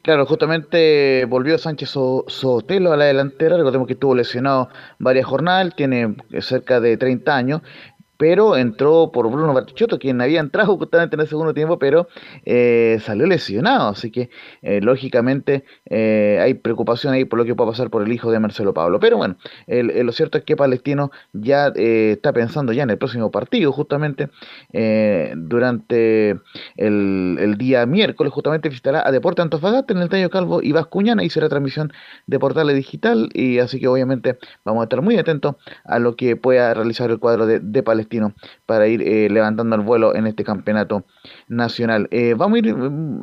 [0.02, 3.56] Claro, justamente volvió Sánchez So- Sotelo a la delantera.
[3.56, 4.68] Recordemos que estuvo lesionado
[4.98, 7.62] varias jornadas, tiene cerca de 30 años,
[8.24, 12.08] pero entró por Bruno Bartichotto, quien había entrado justamente en el segundo tiempo, pero
[12.46, 13.90] eh, salió lesionado.
[13.90, 14.30] Así que,
[14.62, 18.40] eh, lógicamente, eh, hay preocupación ahí por lo que pueda pasar por el hijo de
[18.40, 18.98] Marcelo Pablo.
[18.98, 19.36] Pero bueno,
[19.66, 24.30] lo cierto es que Palestino ya eh, está pensando ya en el próximo partido, justamente
[24.72, 26.30] eh, durante
[26.78, 31.24] el, el día miércoles, justamente visitará a Deporte Antofagasta en el Tallo Calvo y Vascuñana
[31.24, 31.92] y será transmisión
[32.26, 33.28] de Portales Digital.
[33.34, 37.18] Y así que obviamente vamos a estar muy atentos a lo que pueda realizar el
[37.18, 38.13] cuadro de, de Palestino
[38.66, 41.04] para ir eh, levantando el vuelo en este campeonato
[41.48, 42.08] nacional.
[42.10, 42.68] Eh, vamos a ir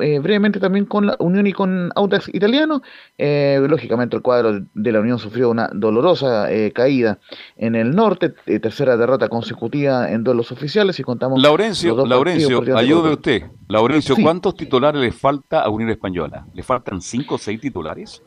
[0.00, 2.82] eh, brevemente también con la Unión y con Audax Italiano.
[3.18, 7.18] Eh, lógicamente el cuadro de la Unión sufrió una dolorosa eh, caída
[7.56, 13.12] en el norte, eh, tercera derrota consecutiva en duelos oficiales y contamos Laurencio, Laurencio, ayude
[13.12, 13.42] usted.
[13.68, 14.22] Laurencio, Sí.
[14.22, 16.46] ¿cuántos titulares le falta a Unión Española?
[16.54, 18.22] ¿Le faltan cinco o seis titulares?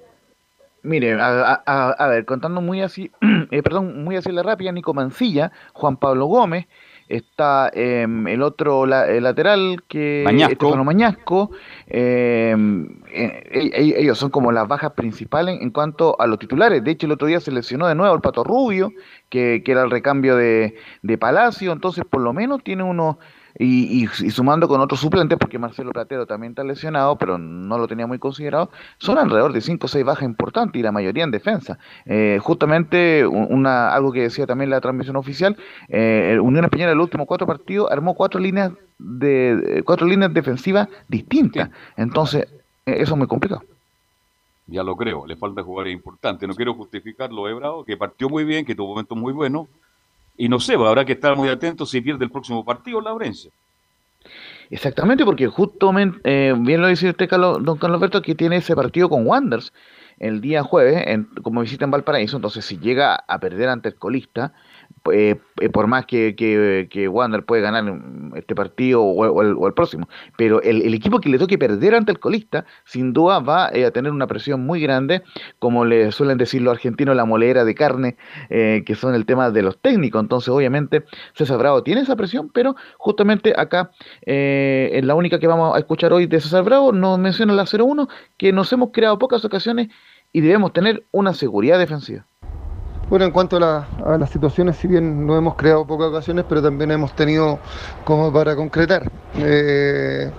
[0.86, 3.12] Mire, a, a- ver, contando muy así,
[3.52, 6.68] eh, perdón, muy así la rápida, Nico Mancilla, Juan Pablo Gómez,
[7.08, 10.54] está em, el otro la- el lateral que Mañasco.
[10.54, 11.52] Estefano Mañasco,
[11.88, 16.84] em, eh, ellos son como las bajas principales en cuanto a los titulares.
[16.84, 18.92] De hecho, el otro día se lesionó de nuevo el Pato Rubio,
[19.30, 23.20] que, que era el recambio de, de Palacio, entonces por lo menos tiene uno
[23.58, 27.78] y, y- y sumando con otros suplentes, porque Marcelo Platero también está lesionado, pero no
[27.78, 31.24] lo tenía muy considerado, son alrededor de 5 o 6 bajas importantes y la mayoría
[31.24, 31.78] en defensa.
[32.06, 35.56] Eh, justamente un- una, algo que decía también la transmisión oficial,
[35.90, 40.34] eh, Unión Española en los últimos cuatro partidos armó cuatro líneas de de- cuatro líneas
[40.34, 41.70] defensivas distintas.
[41.98, 42.48] Entonces,
[42.86, 43.62] eh, eso es muy complicado.
[44.68, 46.48] Ya lo creo, le falta jugadores importantes.
[46.50, 49.68] No quiero justificar lo de Bravo, que partió muy bien, que tuvo momentos muy buenos.
[50.38, 53.52] Y no sé, habrá que estar muy atentos si pierde el próximo partido, Laurencio.
[54.70, 58.76] Exactamente, porque justamente, eh, bien lo dice usted, Carlos, don Carlos Alberto, que tiene ese
[58.76, 59.72] partido con Wanders
[60.18, 63.96] el día jueves, en- como visita en Valparaíso, entonces si llega a perder ante el
[63.96, 64.54] colista,
[65.12, 67.86] eh, eh, por más que, que, que Wander puede ganar
[68.36, 72.12] este partido o, el, o el próximo, pero el, equipo que le toque perder ante
[72.12, 75.24] el colista, sin duda va eh, a tener una presión muy grande,
[75.60, 78.18] como le suelen decir los argentinos, la molera de carne,
[78.50, 80.22] eh, que son el tema de los técnicos.
[80.22, 83.92] Entonces, obviamente, César Bravo tiene esa presión, pero justamente acá,
[84.26, 88.10] en la única que vamos a escuchar hoy de César Bravo, nos menciona la 0-1,
[88.38, 89.88] que nos hemos creado pocas ocasiones
[90.34, 92.26] y debemos tener una seguridad defensiva.
[93.10, 96.46] Bueno, en cuanto a, la- a las situaciones, si bien no hemos creado pocas ocasiones,
[96.50, 97.60] pero también hemos tenido
[98.04, 99.12] como para concretar.
[99.36, 100.32] Eh,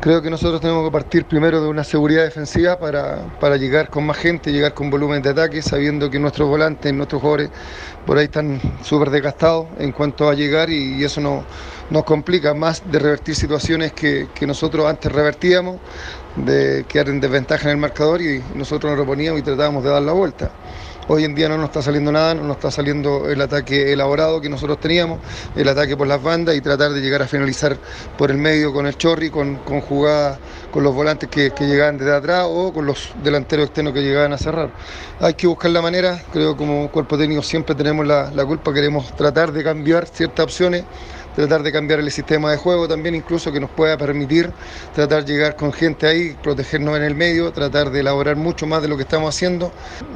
[0.00, 4.04] creo que nosotros tenemos que partir primero de una seguridad defensiva para, para llegar con
[4.06, 7.50] más gente, llegar con volumen de ataque, sabiendo que nuestros volantes, nuestros jugadores
[8.06, 11.44] por ahí están súper desgastados en cuanto a llegar y, eso no-
[11.90, 15.78] nos complica más de revertir situaciones que, que nosotros antes revertíamos,
[16.36, 20.02] de quedar en desventaja en el marcador y nosotros nos reponíamos y tratábamos de dar
[20.02, 20.50] la vuelta.
[21.10, 24.42] Hoy en día no nos está saliendo nada, no nos está saliendo el ataque elaborado
[24.42, 25.20] que nosotros teníamos,
[25.56, 27.78] el ataque por las bandas y tratar de llegar a finalizar
[28.18, 30.38] por el medio con el Chorri, con, con jugadas
[30.70, 34.34] con los volantes que, que llegaban desde atrás o con los delanteros externos que llegaban
[34.34, 34.70] a cerrar.
[35.18, 38.74] Hay que buscar la manera, creo que como cuerpo técnico siempre tenemos la, la culpa,
[38.74, 40.84] queremos tratar de cambiar ciertas opciones,
[41.38, 44.50] tratar de cambiar el sistema de juego también, incluso que nos pueda permitir
[44.92, 48.82] tratar de llegar con gente ahí, protegernos en el medio, tratar de elaborar mucho más
[48.82, 49.70] de lo que estamos haciendo,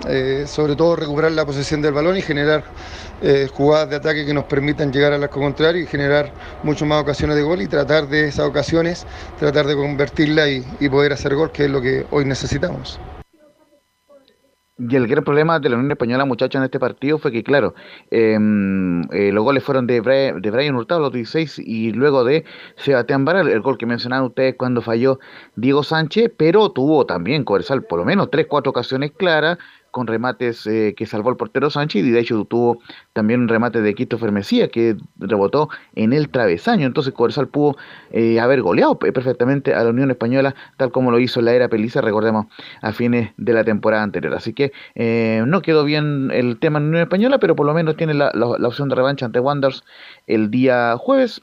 [0.09, 2.65] eh, sobre todo recuperar la posesión del balón y generar
[3.23, 6.33] eh, jugadas de ataque que nos permitan llegar al arco contrario y generar
[6.65, 9.07] mucho más ocasiones de gol y tratar de esas ocasiones,
[9.39, 12.99] tratar de convertirla y, y poder hacer gol, que es lo que hoy necesitamos.
[14.79, 17.75] Y el gran problema de la Unión Española, muchachos, en este partido fue que, claro,
[18.11, 18.39] eh,
[19.13, 22.45] eh, los goles fueron de, Brian, de Brian Hurtado, los 16, y luego de
[22.77, 25.19] Sebastián Baral, el gol que mencionaban ustedes cuando falló
[25.57, 29.59] Diego Sánchez, pero tuvo también Coersal por lo menos 3-4 ocasiones claras,
[29.93, 32.81] con remates eh, que salvó el portero Sánchez y de hecho tuvo
[33.13, 36.87] también un remate de Christopher Mesía que rebotó en el travesaño.
[36.87, 37.77] Entonces Corsal pudo
[38.11, 42.01] eh, haber goleado perfectamente a la Unión Española tal como lo hizo la era Peliza,
[42.01, 42.47] recordemos,
[42.81, 44.35] a fines de la temporada anterior.
[44.35, 47.75] Así que eh, no quedó bien el tema en la Unión Española, pero por lo
[47.75, 48.33] menos tiene la,
[48.67, 49.85] opción de revancha ante Wanderers
[50.27, 51.43] el día jueves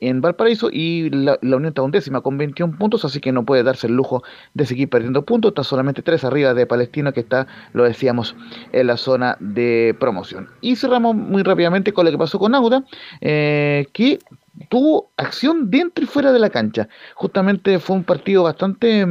[0.00, 3.86] en Valparaíso y la, Unión está undécima con 21 puntos, así que no puede darse
[3.86, 4.22] el lujo
[4.54, 5.50] de seguir perdiendo puntos.
[5.50, 8.36] Está solamente 3 arriba de Palestino, que está, lo decíamos,
[8.72, 10.48] en la zona de promoción.
[10.60, 12.84] Y cerramos muy rápidamente con lo que pasó con Auda,
[13.20, 14.18] eh, que
[14.68, 16.88] tuvo acción dentro y fuera de la cancha.
[17.14, 19.06] Justamente fue un partido bastante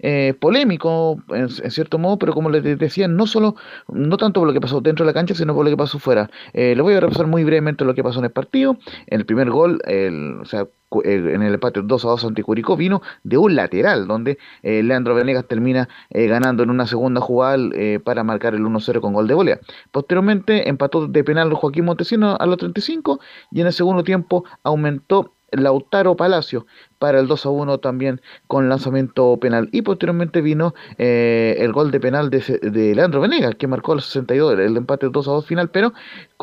[0.00, 3.56] eh, polémico, en, cierto modo, pero como les decía, no solo,
[3.88, 5.98] no tanto por lo que pasó dentro de la cancha, sino por lo que pasó
[5.98, 6.30] fuera.
[6.52, 8.78] Eh, le voy a repasar muy brevemente lo que pasó en el partido.
[9.06, 10.66] En el primer gol, el, o sea,
[11.04, 15.14] en el empate 2 a 2 ante Curicó vino de un lateral, donde eh, Leandro
[15.14, 19.26] Venegas termina eh, ganando en una segunda jugada eh, para marcar el 1-0 con gol
[19.26, 19.60] de volea.
[19.90, 23.20] Posteriormente empató de penal Joaquín Montesino a los 35
[23.50, 26.66] y en el segundo tiempo aumentó Lautaro Palacio
[27.02, 29.68] para el 2 a 1 también con lanzamiento penal.
[29.72, 34.02] Y posteriormente vino eh, el gol de penal de, de, Leandro Venegas, que marcó el
[34.02, 35.92] 62, el empate 2 a 2 final, pero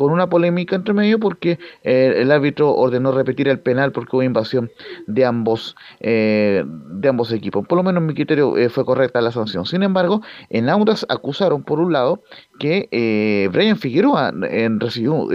[0.00, 4.22] con una polémica entre medio porque eh, el árbitro ordenó repetir el penal porque hubo
[4.22, 4.70] invasión
[5.06, 7.66] de ambos, eh, de ambos equipos.
[7.66, 9.66] Por lo menos mi criterio eh, fue correcta la sanción.
[9.66, 12.22] Sin embargo, en Audas acusaron por un lado
[12.58, 14.32] que Brian Figueroa
[14.78, 15.26] recibió,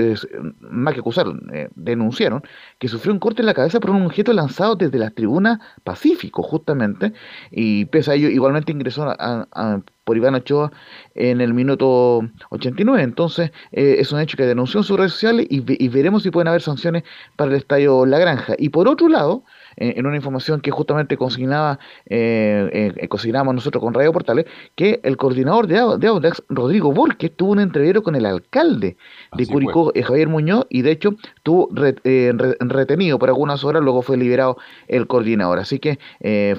[0.60, 1.42] más que acusaron,
[1.76, 2.44] denunciaron
[2.78, 6.44] que sufrió un corte en la cabeza por un objeto lanzado desde la tribuna Pacífico,
[6.44, 7.14] justamente,
[7.52, 10.72] y pese a ello, igualmente ingresó a, por Iván Ochoa
[11.16, 12.22] en el minuto
[12.52, 13.04] 89.
[13.04, 16.48] Entonces, eh, es un hecho que denunció en sus redes sociales y, veremos si pueden
[16.48, 17.04] haber sanciones
[17.36, 18.54] para el estadio La Granja.
[18.58, 19.44] Y por otro lado,
[19.78, 24.46] en una información que justamente consignaba, eh, eh, consignamos nosotros con Radio Portales,
[24.76, 28.98] que el coordinador de, de Audax, Rodrigo Borges, tuvo un entrevero con el alcalde
[29.36, 33.84] de Así Curicó, Javier Muñoz, y de hecho estuvo re, re, retenido por algunas horas,
[33.84, 34.58] luego fue liberado
[34.88, 35.60] el coordinador.
[35.60, 36.00] Así que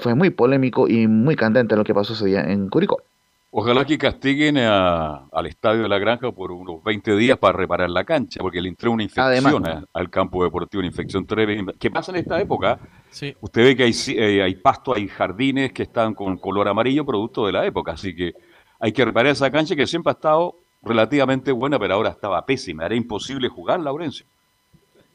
[0.00, 3.02] fue muy polémico y muy candente lo que pasó ese día en Curicó.
[3.50, 7.88] Ojalá que castiguen a, al estadio de la granja por unos 20 días para reparar
[7.88, 11.72] la cancha, porque le entró una infección a, al campo deportivo, una infección tremenda.
[11.78, 12.78] ¿Qué pasa en esta época?
[13.10, 13.34] Sí.
[13.40, 17.46] Usted ve que hay, eh, hay pasto, hay jardines que están con color amarillo, producto
[17.46, 18.34] de la época, así que
[18.78, 22.84] hay que reparar esa cancha que siempre ha estado relativamente buena, pero ahora estaba pésima.
[22.84, 24.26] Era imposible jugar, Laurencio.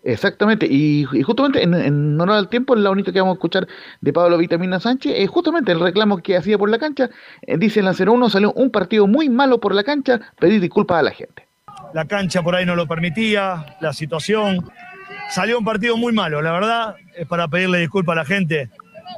[0.03, 3.67] Exactamente, y, justamente en, en, honor al tiempo, la única que vamos a escuchar
[4.01, 7.11] de Pablo Vitamina Sánchez es justamente el reclamo que hacía por la cancha.
[7.43, 10.99] Eh, dice en la 01, salió un partido muy malo por la cancha, pedir disculpas
[10.99, 11.47] a la gente.
[11.93, 14.67] La cancha por ahí no lo permitía, la situación.
[15.29, 18.69] Salió un partido muy malo, la verdad, es para pedirle disculpas a la gente,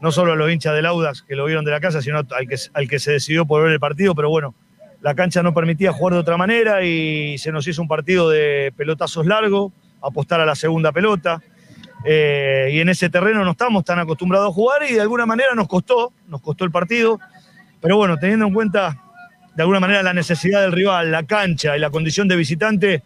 [0.01, 2.47] no solo a los hinchas del Audax que lo vieron de la casa, sino al
[2.47, 4.53] que, al que se decidió por ver el partido, pero bueno,
[4.99, 8.73] la cancha no permitía jugar de otra manera y se nos hizo un partido de
[8.76, 9.72] pelotazos largos
[10.03, 11.41] apostar a la segunda pelota.
[12.05, 15.55] Eh, y en ese terreno no estamos tan acostumbrados a jugar y de alguna manera
[15.55, 17.19] nos costó, nos costó el partido.
[17.81, 19.01] Pero bueno, teniendo en cuenta
[19.55, 23.03] de alguna manera la necesidad del rival, la cancha y la condición de visitante,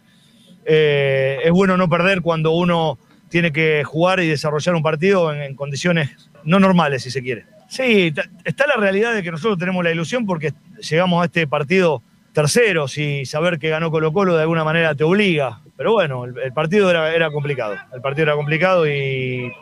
[0.64, 2.98] eh, es bueno no perder cuando uno
[3.28, 6.10] tiene que jugar y desarrollar un partido en, en condiciones
[6.44, 7.46] no normales, si se quiere.
[7.68, 8.12] Sí,
[8.44, 12.02] está la realidad de que nosotros tenemos la ilusión porque llegamos a este partido
[12.38, 15.58] terceros y saber que ganó Colo Colo de alguna manera te obliga.
[15.76, 17.74] Pero bueno, el, el partido era, era, complicado.
[17.92, 19.52] El partido era complicado y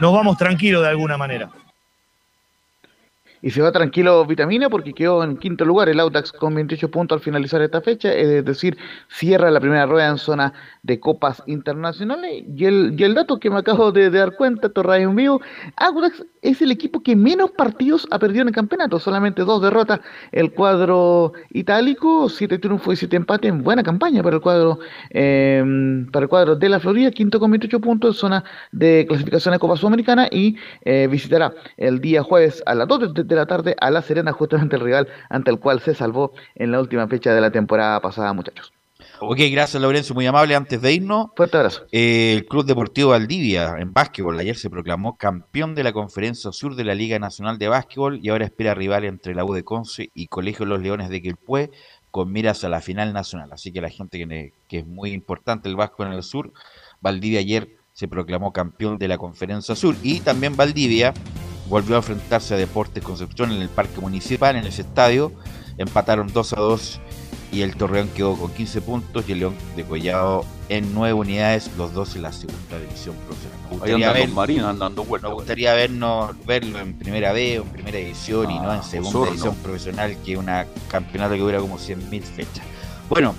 [0.00, 1.50] nos vamos tranquilos de alguna manera.
[3.44, 7.16] Y se va tranquilo Vitamina porque quedó en quinto lugar el Audax con 28 puntos
[7.16, 12.44] al finalizar esta fecha, es decir, cierra la primera rueda en zona de copas internacionales.
[12.56, 15.42] Y el, y el dato que me acabo de, dar cuenta, Torray en vivo,
[15.76, 20.00] Audax es el equipo que menos partidos ha perdido en el campeonato, solamente dos derrotas
[20.32, 24.78] el cuadro itálico, siete triunfos y siete empates, en buena campaña para el cuadro
[25.10, 25.62] eh,
[26.10, 29.58] para el cuadro de la Florida, quinto con 28 puntos en zona de clasificación de
[29.58, 30.56] Copa Sudamericana y
[30.86, 34.32] eh, visitará el día jueves a las 2 de, de la tarde a La Serena,
[34.32, 38.00] justamente el rival ante el cual se salvó en la última fecha de la temporada
[38.00, 38.72] pasada, muchachos.
[39.20, 40.54] Ok, gracias Lorenzo, muy amable.
[40.54, 41.84] Antes de irnos, Fuerte abrazo.
[41.92, 46.74] eh, el Club Deportivo Valdivia en básquetbol ayer se proclamó campeón de la Conferencia Sur
[46.74, 50.10] de la Liga Nacional de Básquetbol y ahora espera rival entre la U de Conce
[50.14, 51.70] y Colegio Los Leones de Quilpué
[52.10, 53.50] con miras a la final nacional.
[53.52, 56.52] Así que la gente que, que es muy importante el básquetbol en el sur,
[57.00, 61.14] Valdivia ayer se proclamó campeón de la Conferencia Sur y también Valdivia
[61.68, 65.32] volvió a enfrentarse a Deportes Concepción en el Parque Municipal, en ese estadio.
[65.78, 67.00] Empataron 2 a 2
[67.54, 71.70] y el Torreón quedó con 15 puntos y el León de Collado en 9 unidades,
[71.76, 73.54] los dos en la segunda división profesional.
[74.68, 75.30] Andando vueltas.
[75.30, 78.82] nos gustaría vernos, verlo en primera B o en primera división y no Ah, en
[78.82, 80.50] segunda división profesional, que es un
[80.88, 82.64] campeonato que dura como 100.000 fechas.
[83.08, 83.34] Bueno,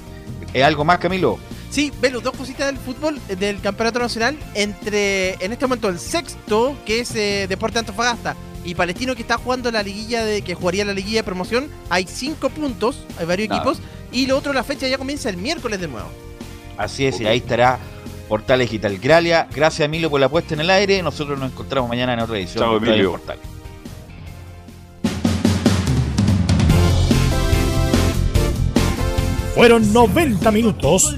[0.53, 1.37] ¿eh, ¿algo más, Camilo?
[1.75, 4.37] Sí, Velo, dos cositas del fútbol eh, del campeonato nacional.
[4.53, 8.33] Entre, en este momento, el sexto, que es eh, Deporte Antofagasta,
[8.63, 12.05] y Palestino, que está jugando la liguilla de, que jugaría la liguilla de promoción, hay
[12.07, 13.59] cinco puntos, hay varios Nada.
[13.59, 13.81] equipos,
[14.13, 16.07] y lo otro, la fecha ya comienza el miércoles de nuevo.
[16.77, 17.77] Así es, y ahí estará
[18.29, 19.49] Portales Digital Gralia.
[19.53, 21.03] Gracias, Emilio, por la puesta en el aire.
[21.03, 23.11] Nosotros nos encontramos mañana en otra edición Chao, de Emilio.
[23.11, 23.43] Portales.
[29.53, 31.17] Fueron 90 minutos